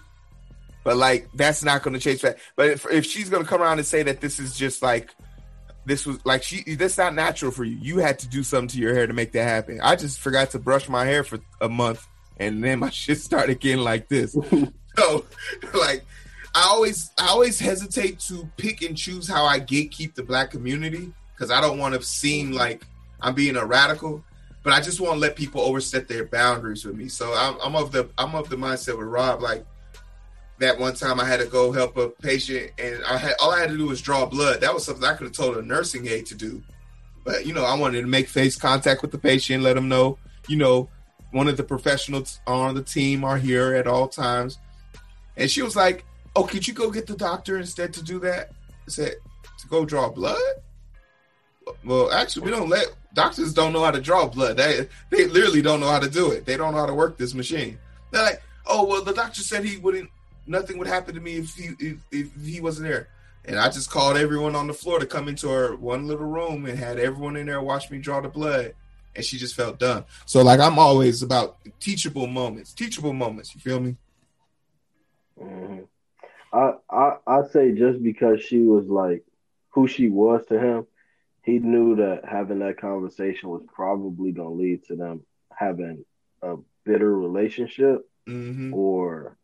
[0.88, 2.38] But like, that's not going to change that.
[2.56, 5.10] But if, if she's going to come around and say that this is just like
[5.84, 7.76] this was like she that's not natural for you.
[7.76, 9.82] You had to do something to your hair to make that happen.
[9.82, 12.06] I just forgot to brush my hair for a month
[12.38, 14.32] and then my shit started getting like this.
[14.96, 15.26] so
[15.74, 16.06] like
[16.54, 21.12] I always I always hesitate to pick and choose how I gatekeep the black community
[21.34, 22.82] because I don't want to seem like
[23.20, 24.24] I'm being a radical,
[24.62, 27.08] but I just want to let people overstep their boundaries with me.
[27.08, 29.66] So I'm, I'm of the I'm of the mindset with Rob like
[30.58, 33.60] that one time I had to go help a patient and I had all I
[33.60, 34.60] had to do was draw blood.
[34.60, 36.62] That was something I could have told a nursing aide to do.
[37.24, 40.18] But you know, I wanted to make face contact with the patient, let them know,
[40.48, 40.88] you know,
[41.30, 44.58] one of the professionals on the team are here at all times.
[45.36, 46.04] And she was like,
[46.34, 48.50] Oh, could you go get the doctor instead to do that?
[48.86, 49.16] I said,
[49.58, 50.38] to go draw blood?
[51.84, 54.56] Well, actually, we don't let doctors don't know how to draw blood.
[54.56, 56.46] They they literally don't know how to do it.
[56.46, 57.78] They don't know how to work this machine.
[58.10, 60.08] They're like, oh well, the doctor said he wouldn't.
[60.48, 63.08] Nothing would happen to me if he if, if he wasn't there.
[63.44, 66.66] And I just called everyone on the floor to come into her one little room
[66.66, 68.74] and had everyone in there watch me draw the blood.
[69.16, 70.04] And she just felt done.
[70.26, 73.54] So like I'm always about teachable moments, teachable moments.
[73.54, 73.96] You feel me?
[75.40, 75.86] Mhm.
[76.52, 79.24] I I I say just because she was like
[79.70, 80.86] who she was to him,
[81.42, 85.22] he knew that having that conversation was probably gonna lead to them
[85.54, 86.04] having
[86.42, 88.74] a bitter relationship Mm-hmm.
[88.74, 89.38] or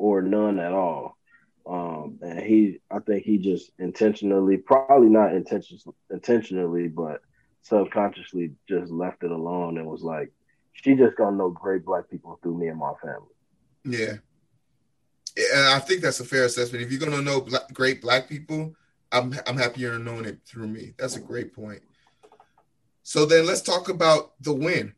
[0.00, 1.18] or none at all.
[1.66, 5.78] Um, and he, I think he just intentionally, probably not intention,
[6.10, 7.20] intentionally, but
[7.60, 10.32] subconsciously just left it alone and was like,
[10.72, 13.28] she just gonna know great black people through me and my family.
[13.84, 14.14] Yeah.
[15.54, 16.82] I think that's a fair assessment.
[16.82, 18.74] If you're gonna know black, great black people,
[19.12, 20.94] I'm I'm happier knowing it through me.
[20.98, 21.82] That's a great point.
[23.02, 24.94] So then let's talk about the win.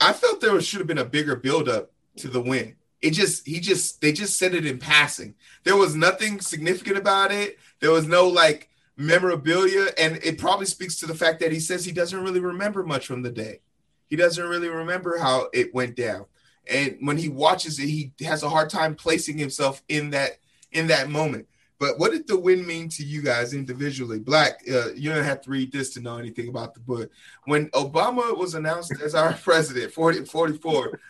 [0.00, 2.76] I felt there should have been a bigger buildup to the win.
[3.02, 5.34] It just he just they just said it in passing.
[5.64, 7.58] There was nothing significant about it.
[7.80, 11.84] There was no like memorabilia, and it probably speaks to the fact that he says
[11.84, 13.60] he doesn't really remember much from the day.
[14.08, 16.26] He doesn't really remember how it went down
[16.70, 20.38] and when he watches it he has a hard time placing himself in that
[20.72, 21.46] in that moment
[21.78, 25.40] but what did the win mean to you guys individually black uh, you don't have
[25.40, 27.10] to read this to know anything about the book
[27.44, 31.00] when obama was announced as our president 40 44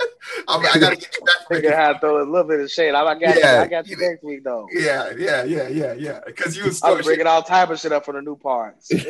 [0.48, 2.94] I'm, i gotta get you back Nigga had to throw a little bit of shade.
[2.94, 3.58] I got Yeah.
[3.58, 3.62] you.
[3.64, 4.66] I got you next week though.
[4.72, 8.04] yeah yeah yeah yeah yeah because you was I'm bringing all type of shit up
[8.04, 8.90] for the new parts.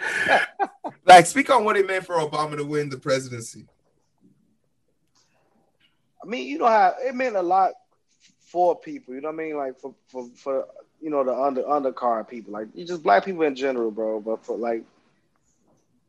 [1.04, 3.66] Like speak on what it meant for obama to win the presidency
[6.22, 7.72] I mean, you know how it meant a lot
[8.40, 9.14] for people.
[9.14, 9.56] You know what I mean?
[9.56, 10.66] Like for for, for
[11.00, 14.20] you know the under undercard people, like you just black people in general, bro.
[14.20, 14.82] But for like,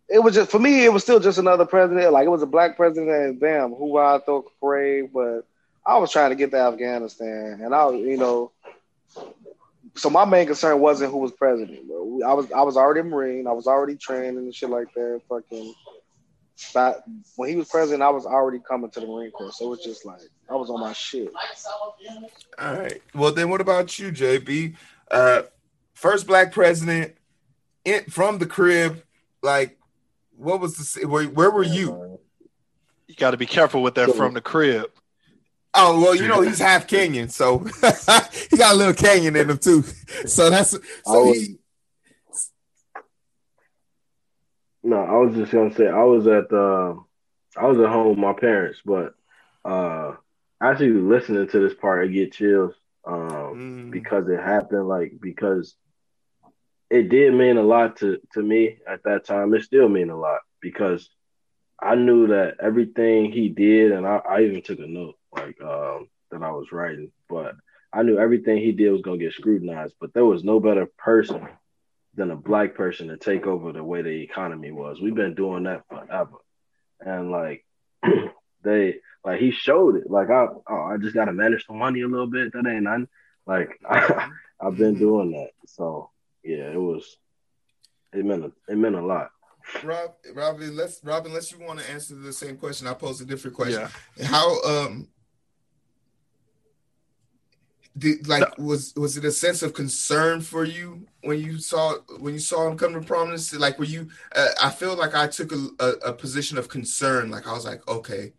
[0.09, 0.85] it was just for me.
[0.85, 2.11] It was still just another president.
[2.11, 5.11] Like it was a black president, and bam, who I thought parade.
[5.13, 5.45] But
[5.85, 8.51] I was trying to get to Afghanistan, and I, was, you know.
[9.95, 12.21] So my main concern wasn't who was president, bro.
[12.25, 13.47] I was I was already a Marine.
[13.47, 15.21] I was already trained and shit like that.
[15.27, 15.73] Fucking
[16.73, 17.03] but
[17.35, 19.83] when he was president, I was already coming to the Marine Corps, so it was
[19.83, 20.19] just like
[20.49, 21.31] I was on my shit.
[22.57, 23.01] All right.
[23.13, 24.75] Well, then what about you, JB?
[25.09, 25.43] Uh,
[25.93, 27.15] first black president
[27.85, 29.03] in, from the crib.
[29.41, 29.78] Like,
[30.39, 32.19] what was the where, where were you?
[33.07, 34.89] You got to be careful with that from the crib.
[35.73, 37.59] Oh well, you know he's half Kenyan, so
[38.49, 39.83] he got a little Kenyan in him too.
[40.25, 41.57] So that's so was- he.
[44.83, 46.95] No, I was just gonna say I was at uh,
[47.57, 49.13] I was at home with my parents, but
[49.65, 50.13] uh,
[50.61, 52.73] actually listening to this part, I get chills.
[53.05, 53.25] um,
[53.55, 53.91] Mm.
[53.91, 54.87] because it happened.
[54.87, 55.75] Like because
[56.89, 59.53] it did mean a lot to to me at that time.
[59.53, 61.09] It still mean a lot because
[61.81, 66.09] I knew that everything he did, and I, I even took a note like um,
[66.31, 67.55] that I was writing, but
[67.93, 69.95] I knew everything he did was gonna get scrutinized.
[69.99, 71.47] But there was no better person
[72.15, 74.99] than a black person to take over the way the economy was.
[74.99, 76.37] We've been doing that forever,
[76.99, 77.65] and like
[78.63, 80.09] they like he showed it.
[80.09, 82.51] Like I oh, I just gotta manage the money a little bit.
[82.53, 83.07] That ain't nothing.
[83.45, 84.29] Like I,
[84.61, 85.51] I've been doing that.
[85.67, 86.09] So
[86.43, 87.17] yeah, it was
[88.13, 89.31] it meant a, it meant a lot.
[89.83, 93.25] Rob, Robin, let's Robin, unless you want to answer the same question, I pose a
[93.25, 93.87] different question.
[94.17, 94.25] Yeah.
[94.25, 95.07] How um
[97.97, 102.33] did like was was it a sense of concern for you when you saw when
[102.33, 103.53] you saw him come to prominence?
[103.53, 107.29] Like were you uh, I feel like I took a, a, a position of concern.
[107.29, 108.33] Like I was like, okay,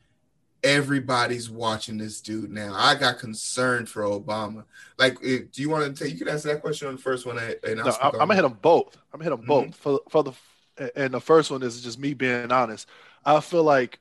[0.63, 2.75] everybody's watching this dude now.
[2.75, 4.65] I got concerned for Obama.
[4.99, 6.13] Like, if, do you want to take?
[6.13, 8.09] You can answer that question on the first one, and and I'll No, speak I,
[8.15, 8.97] on I'm gonna hit them both.
[9.13, 9.47] I'm gonna hit them Mhm.
[9.47, 10.33] both for for the
[10.97, 12.89] and the first one is just me being honest.
[13.25, 14.01] I feel like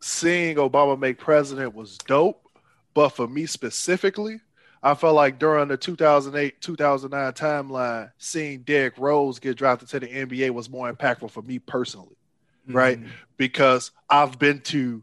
[0.00, 2.42] seeing Obama make president was dope,
[2.94, 4.40] but for me specifically,
[4.82, 10.06] I felt like during the 2008 2009 timeline, seeing Derrick Rose get drafted to the
[10.08, 12.14] NBA was more impactful for me personally
[12.72, 13.00] right?
[13.00, 13.08] Mhm.
[13.38, 15.02] because I've been to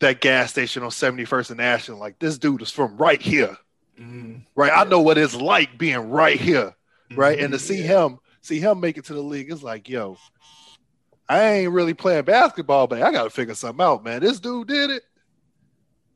[0.00, 1.98] that gas station on 71st and National.
[1.98, 3.56] Like this dude is from right here,
[3.98, 4.44] Mhm.
[4.54, 4.72] right?
[4.74, 6.74] I know what it's like being right here,
[7.12, 7.38] right?
[7.38, 7.62] And to Mhm.
[7.62, 8.06] see Yeah.
[8.06, 10.16] him, see him make it to the league, it's like, yo,
[11.28, 14.20] I ain't really playing basketball, but I got to figure something out, man.
[14.20, 15.04] This dude did it.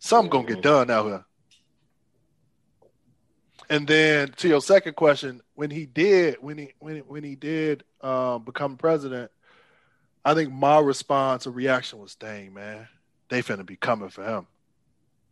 [0.00, 1.24] Something gonna get done out here.
[3.70, 7.84] And then to your second question, when he did, when he when when he did
[8.02, 9.30] um, become president,
[10.24, 12.86] I think my response or reaction was, "Dang man,
[13.28, 14.46] they finna be coming for him.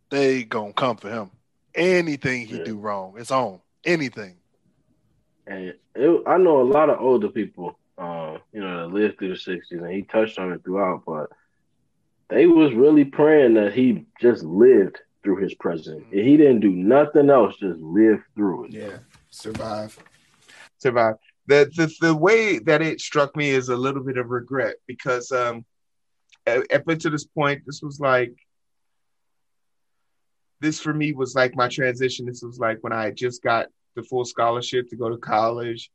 [0.09, 1.31] They gonna come for him.
[1.75, 2.63] Anything he Yeah.
[2.63, 3.59] do wrong, it's on.
[3.85, 4.35] Anything.
[5.47, 9.29] And it, I know a lot of older people, uh, you know, that lived through
[9.29, 11.03] the '60s, and he touched on it throughout.
[11.05, 11.29] But
[12.29, 16.05] they was really praying that he just lived through his presidency.
[16.05, 16.27] Mm-hmm.
[16.27, 18.71] He didn't do nothing else; just lived through it.
[18.71, 18.97] Yeah,
[19.31, 19.97] survive,
[20.77, 21.15] survive.
[21.47, 25.31] The, the the way that it struck me is a little bit of regret because
[25.31, 25.65] um,
[26.47, 28.33] up until this point, this was like
[30.59, 32.25] this for me was like my transition.
[32.25, 35.91] This was like when I just got the full scholarship to go to college,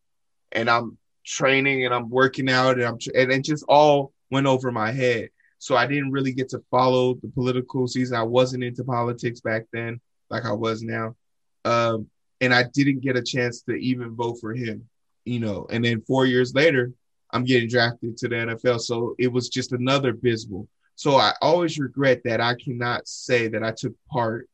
[0.52, 4.70] and I'm training and I'm working out and I'm and it just all went over
[4.70, 5.30] my head.
[5.58, 8.16] So I didn't really get to follow the political season.
[8.16, 10.00] I wasn't into politics back then,
[10.30, 11.16] like I was now.
[11.64, 12.06] Um,
[12.40, 14.88] and I didn't get a chance to even vote for him,
[15.24, 15.66] you know.
[15.68, 16.92] And then four years later,
[17.30, 18.80] I'm getting drafted to the NFL.
[18.80, 20.68] So it was just another abysmal.
[20.94, 24.48] So I always regret that I cannot say that I took part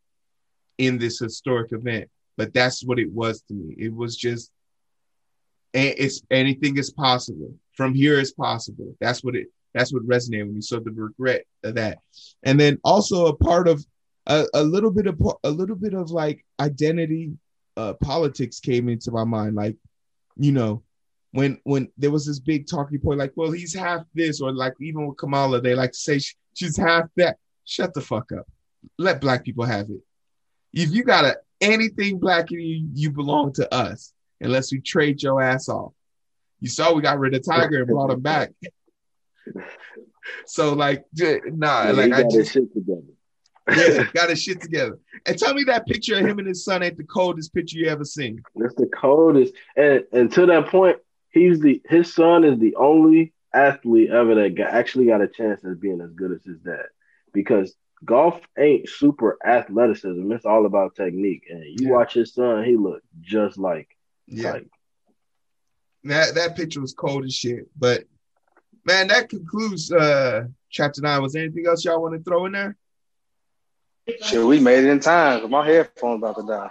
[0.79, 3.75] in this historic event, but that's what it was to me.
[3.79, 4.51] It was just,
[5.73, 7.55] it's anything is possible.
[7.73, 8.95] From here is possible.
[9.01, 9.49] That's what it.
[9.73, 10.61] That's what resonated with me.
[10.61, 11.99] So the regret of that,
[12.45, 13.85] and then also a part of
[14.27, 17.33] a, a little bit of a little bit of like identity
[17.77, 19.57] uh, politics came into my mind.
[19.57, 19.77] Like,
[20.37, 20.83] you know,
[21.35, 24.75] when when there was this big talking point, like, well, he's half this, or like
[24.81, 27.39] even with Kamala, they like to say sh- she's half that.
[27.65, 28.47] Shut the fuck up.
[28.99, 30.01] Let black people have it.
[30.73, 35.25] If you got a, anything black in you, you belong to us, unless we trade
[35.25, 35.93] your ass off.
[36.61, 38.53] You saw we got rid of Tiger and brought him back.
[40.47, 43.03] So like, nah, Yeah, like I got just his shit together.
[43.77, 44.99] yeah, got his shit together.
[45.27, 47.89] And tell me that picture of him and his son ain't the coldest picture you
[47.89, 48.41] ever seen.
[48.55, 49.53] That's the coldest.
[49.77, 50.99] And and to that point,
[51.35, 55.65] he's the his son is the only athlete ever that got, actually got a chance
[55.65, 56.87] at being as good as his dad.
[57.33, 57.75] Because
[58.05, 61.45] golf ain't super athleticism; it's all about technique.
[61.51, 61.91] And you Yeah.
[61.91, 63.89] watch his son; he look just like
[64.27, 64.67] Yeah, like
[66.05, 67.69] that that picture was cold as shit.
[67.79, 68.05] But
[68.85, 71.23] man, that concludes uh chapter nine.
[71.23, 72.77] Was there anything else y'all want to throw in there?
[74.21, 75.51] Shit, we made it in time.
[75.51, 76.71] My headphones about to die.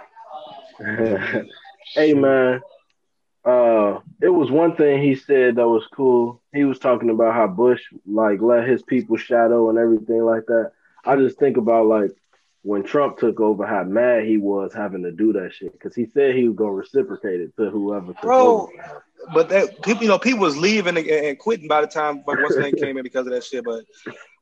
[1.94, 2.60] hey man,
[3.44, 6.40] uh, it was one thing he said that was cool.
[6.52, 10.72] He was talking about how Bush like let his people shadow and everything like that.
[11.04, 12.10] I just think about like
[12.62, 16.06] when Trump took over, how mad he was having to do that shit because he
[16.06, 19.02] said he was gonna reciprocate it to whoever took Bro, over.
[19.34, 22.38] But that people, you know, people was leaving and, and quitting by the time like
[22.38, 23.64] what's name came in because of that shit.
[23.64, 23.84] But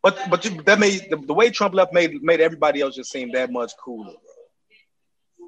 [0.03, 3.11] but but you, that made the, the way Trump left made made everybody else just
[3.11, 4.32] seem that much cooler, bro.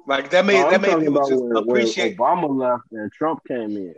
[0.07, 2.17] Like that made No, that made people just when, when appreciate.
[2.17, 3.95] Obama left and Trump came in.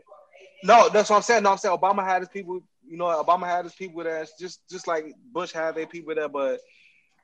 [0.63, 1.43] No, that's what I'm saying.
[1.43, 2.61] No, I'm saying Obama had his people.
[2.87, 4.25] You know, Obama had his people there.
[4.39, 6.29] Just just like Bush had their people there.
[6.29, 6.61] But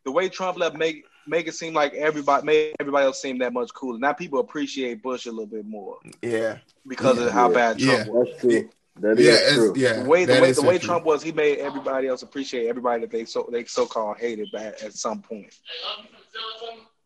[0.04, 3.54] the way Trump left make make it seem like everybody made everybody else seem that
[3.54, 3.98] much cooler.
[3.98, 8.12] Now people appreciate Bush a little bit more Yeah, because of how bad Trump Yeah.
[8.14, 8.28] was.
[8.30, 8.70] That's true.
[9.00, 9.74] That is yeah, it's- true.
[9.76, 10.04] yeah.
[10.04, 10.88] The way the way, the way true.
[10.88, 14.52] Trump was, he made everybody else appreciate everybody that they so they so called hated
[14.52, 15.56] back at some point.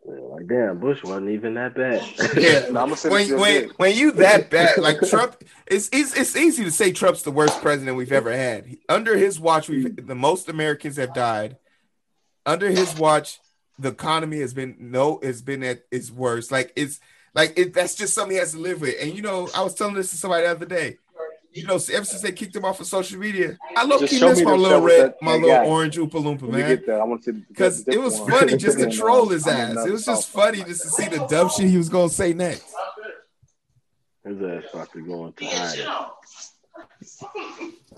[0.07, 2.01] Like damn, Bush wasn't even that bad.
[2.38, 5.35] Yeah, No, when when when you that bad, like Trump,
[5.65, 8.77] it's, it's it's easy to say Trump's the worst president we've ever had.
[8.88, 11.57] Under his watch, we've the most Americans have died.
[12.45, 13.39] Under his watch,
[13.77, 16.51] the economy has been no, has been at its worst.
[16.51, 17.01] Like it's
[17.35, 18.95] like it, that's just something he has to live with.
[19.01, 20.97] And you know, I was telling this to somebody the other day.
[21.57, 24.23] You know, ever since they kicked him off of social media, I low Just key
[24.23, 25.65] miss my little red, that- my little guy.
[25.65, 26.69] orange Oompa Loompa, man.
[26.69, 29.84] get there, I want to Because it was funny just to troll his ass.
[29.85, 32.71] It was just funny just to see the dumb shit he was gonna say next.
[34.23, 35.88] His ass about to go into hiding.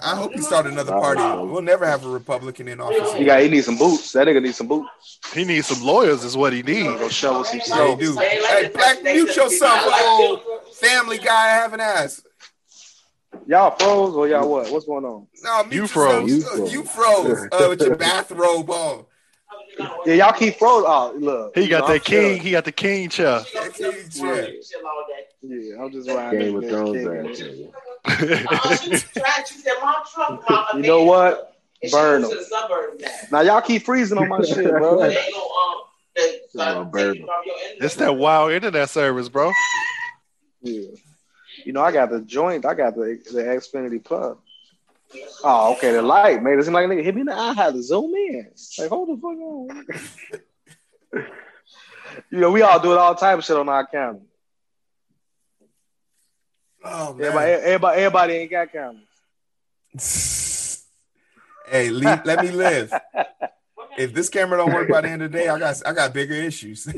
[0.01, 1.21] I hope he started another party.
[1.21, 3.13] We'll never have a Republican in office.
[3.15, 4.13] He got he needs some boots.
[4.13, 5.19] That nigga needs some boots.
[5.33, 6.87] He needs some lawyers, is what he needs.
[6.97, 7.97] Go shovel some Yeah, snow.
[7.97, 8.15] he.
[8.15, 10.39] Hey, Black, mute yourself, old
[10.75, 12.21] family guy having ass.
[13.45, 14.71] Y'all froze or y'all what?
[14.71, 15.27] What's going on?
[15.43, 16.29] No, mute You yourself.
[16.29, 16.45] froze.
[16.45, 19.05] Uh, You froze uh, with your bathrobe on.
[20.05, 20.83] Yeah, y'all keep froze.
[20.87, 21.55] Oh, look.
[21.57, 22.21] He got know, that I'm king.
[22.21, 22.41] chilling.
[22.41, 23.41] He got the king chair.
[25.41, 26.39] Yeah, I'm just riding.
[26.39, 27.71] Game of this Thrones bitch, ass kicking
[28.05, 29.03] nigga.
[30.75, 30.75] it.
[30.75, 31.55] You know what?
[31.91, 32.31] Burn them.
[33.31, 34.97] Now y'all keep freezing on my shit, bro.
[36.55, 37.27] gonna burn 'em.
[37.79, 39.51] It's that wild internet service, bro.
[40.61, 40.89] Yeah.
[41.65, 42.65] You know, I got the joint.
[42.65, 44.37] I got the the Xfinity Plus.
[45.43, 45.91] Oh, okay.
[45.91, 47.21] The light made it seem like a nigga hit me.
[47.21, 47.49] in the eye.
[47.49, 48.51] I had to zoom in.
[48.77, 49.85] Like, hold the fuck on.
[52.31, 54.21] you know, we all do it all type of shit on our camera.
[56.83, 57.61] Oh Everybody, man.
[57.63, 59.03] everybody, everybody ain't got cameras.
[61.69, 62.93] hey, leave, let me live.
[63.97, 66.13] If this camera don't work by the end of the day, I got I got
[66.13, 66.87] bigger issues.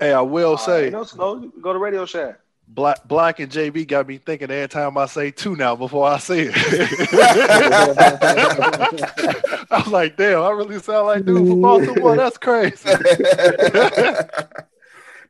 [0.00, 1.40] Hey, I will say, you know, slow.
[1.60, 2.38] Go to Radio Shack.
[2.70, 6.18] Black Black and JB got me thinking every time I say two now before I
[6.18, 6.54] say it.
[9.70, 12.16] I'm like, damn, I really sound like dude from Baltimore.
[12.16, 12.88] That's crazy.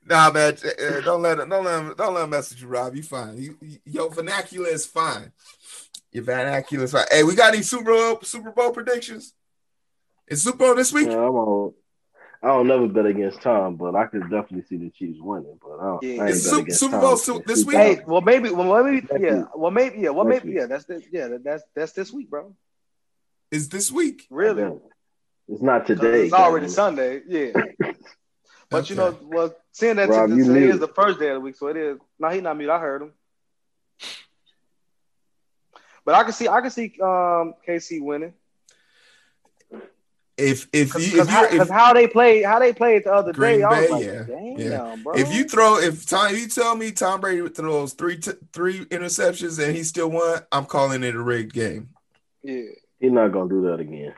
[0.06, 2.68] nah, man, uh, don't let him, don't let him, don't let him mess with you,
[2.68, 2.94] Rob.
[2.96, 3.36] You fine.
[3.38, 5.32] You, you- your vernacular is fine.
[6.12, 7.06] Your vernacular is fine.
[7.10, 9.32] Hey, we got any Super Bowl Super Bowl predictions?
[10.26, 11.06] Is Super Bowl this week?
[11.08, 11.72] Yeah, I'm on.
[12.42, 15.58] I don't never bet against Tom, but I could definitely see the Chiefs winning.
[15.60, 16.08] But I, don't, Yeah.
[16.22, 17.76] I ain't bet Super- Super Tom Bowl since this week?
[17.76, 19.46] Hey, well, maybe, well, maybe, Next yeah, week.
[19.56, 20.60] well, maybe, yeah, well, Next maybe, week.
[20.60, 20.66] yeah.
[20.66, 22.54] That's the, yeah, that's that's this week, bro.
[23.50, 24.26] Is this week?
[24.30, 24.78] Really?
[25.48, 26.24] It's not today.
[26.26, 26.96] It's already goddamn.
[26.96, 27.52] Sunday, yeah.
[28.70, 30.74] But you know, well, seeing that Rob, you today mute.
[30.74, 31.96] is the first day of the week, so it is.
[32.18, 32.68] No, he not mute.
[32.68, 33.12] I heard him.
[36.04, 38.34] But I can see, I can see um, KC winning
[40.38, 43.02] If if you because if, how, you're, 'cause if, how they played, how they played
[43.04, 43.64] the other Green day.
[43.64, 44.96] I was Bay, like, yeah, damn, yeah.
[45.02, 45.14] bro.
[45.16, 49.58] if you throw if Tom you tell me Tom Brady throws three t- three interceptions
[49.62, 51.88] and he still won, I'm calling it a rigged game.
[52.44, 52.62] yeah,
[53.00, 54.14] He's not gonna do that again.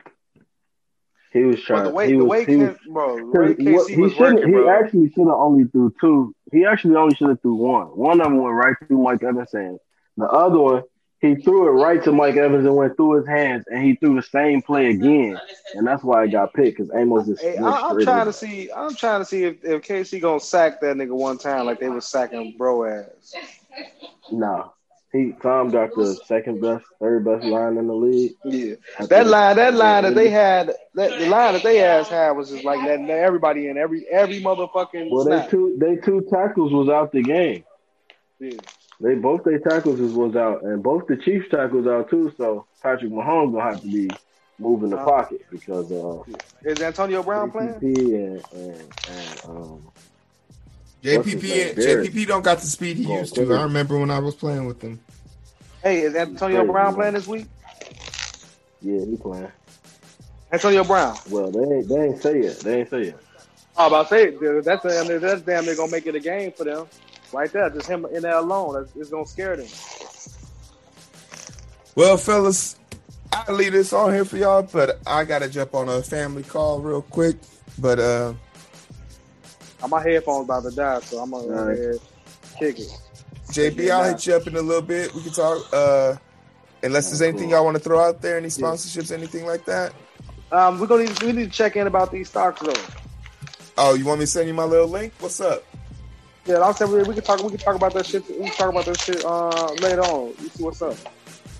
[1.33, 1.83] He was but trying.
[1.85, 4.11] the way, he the was, way, he was, bro, the way Because KC he was
[4.13, 4.35] shouldn't.
[4.39, 4.69] working, He bro.
[4.69, 6.35] actually should have only threw two.
[6.51, 7.87] He actually only should have threw one.
[7.87, 9.79] One of them went right through Mike Evans' hands.
[10.17, 10.83] The other one,
[11.21, 14.15] he threw it right to Mike Evans and went through his hands, and he threw
[14.15, 15.39] the same play again,
[15.73, 17.39] and that's why it got picked because Amos is.
[17.39, 18.71] Hey, I, I'm straight trying to see.
[18.71, 21.89] I'm trying to see if, if KC gonna sack that nigga one time like they
[21.89, 23.35] was sacking bro ass.
[24.31, 24.73] No,
[25.11, 28.33] he Tom got the second best, third best line in the league.
[28.45, 32.31] Yeah, that line, that line that they had, that the line that they ass had
[32.31, 36.71] was just like letting everybody in every every motherfucking Well, they two they two tackles
[36.71, 37.63] was out the game.
[38.39, 38.57] Yeah.
[39.01, 42.31] They both their tackles was, was out, and both the Chiefs tackles out too.
[42.37, 44.09] So Patrick Mahomes gonna have to be
[44.61, 46.23] moving the Uh, pocket because uh,
[46.63, 47.73] Is Antonio Brown playing?
[47.73, 49.91] JPP and and, and um,
[51.03, 51.75] JPP name?
[51.75, 53.53] JPP don't got the speed he used to.
[53.53, 54.99] I remember when I was playing with him.
[55.83, 56.95] Hey, is Antonio Crazy, Brown man.
[56.95, 57.45] playing this week?
[58.81, 59.51] yeah, he playing.
[60.53, 61.17] Antonio Brown.
[61.29, 62.59] Well, they ain't they ain't say it.
[62.59, 63.17] They ain't say it.
[63.77, 64.63] Oh, about to say it.
[64.65, 65.65] That's damn, that's damn.
[65.65, 66.87] They're gonna make it a game for them,
[67.33, 67.69] right there.
[67.71, 68.73] Just him in there alone.
[68.75, 69.67] That's, it's gonna scare them.
[71.95, 72.75] Well, fellas,
[73.33, 76.79] I leave this on here for y'all, but I gotta jump on a family call
[76.81, 77.37] real quick.
[77.79, 78.33] But uh
[79.81, 81.99] Uh, My headphones about to die, so I'm gonna go ahead
[82.59, 82.89] kick it.
[83.51, 85.13] JB, I'll hit you up in a little bit.
[85.13, 85.65] We can talk.
[85.73, 86.15] Uh
[86.83, 89.93] unless there's anything y'all want to throw out there, any sponsorships, anything like that.
[90.51, 92.73] Um, we're gonna need, we need to check in about these stocks though.
[93.77, 95.13] Oh, you want me to send you my little link?
[95.19, 95.63] What's up?
[96.45, 97.41] Yeah, I'll say we, we can talk.
[97.41, 98.27] We can talk about that shit.
[98.29, 100.33] We can talk about that shit uh, later on.
[100.41, 100.97] You see what's up?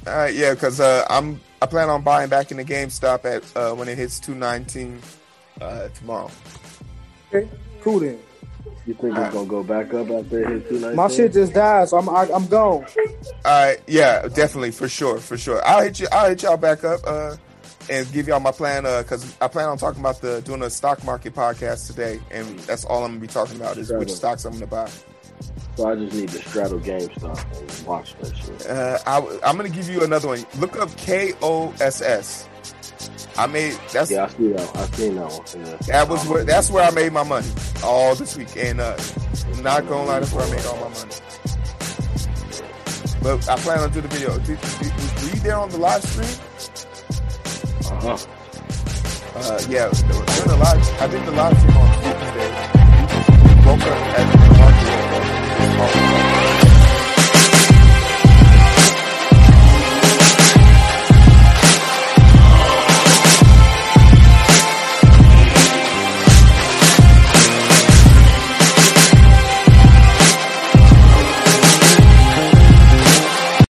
[0.08, 3.44] All right, yeah, because uh, I'm I plan on buying back in the GameStop at
[3.56, 5.00] uh, when it hits two nineteen.
[5.60, 6.32] uh, tomorrow.
[7.34, 7.48] Okay,
[7.82, 8.20] cool then.
[8.88, 10.96] You think it's gonna go back up after it hit two nineteen?
[10.96, 12.86] My shit just died, so I'm I, I'm gone.
[13.46, 15.64] All right, yeah, definitely for sure, for sure.
[15.66, 16.08] I'll hit you.
[16.12, 17.36] I'll hit y'all back up uh,
[17.90, 21.04] and give y'all my plan because I plan on talking about the doing a stock
[21.04, 24.54] market podcast today, and that's all I'm gonna be talking about is which stocks I'm
[24.54, 24.90] gonna buy.
[25.82, 28.70] So I just need to straddle GameStop and watch that shit.
[28.70, 30.46] Uh, I, I'm gonna give you another one.
[30.60, 32.48] Look up K O S S.
[33.36, 34.78] I made that's Yeah, I see that.
[34.78, 35.42] I seen that one.
[35.66, 35.78] Yeah.
[35.88, 37.48] that was where that's where I made my money
[37.84, 38.96] all this week, and uh,
[39.64, 41.16] not gonna lie, that's where I made all my money.
[43.24, 44.38] But I plan on doing the video.
[44.38, 44.94] Did, did,
[45.24, 46.30] were you there on the live stream?
[47.92, 48.18] Uh-huh.
[49.34, 51.02] Uh, yeah, doing the live.
[51.02, 52.02] I did the live stream on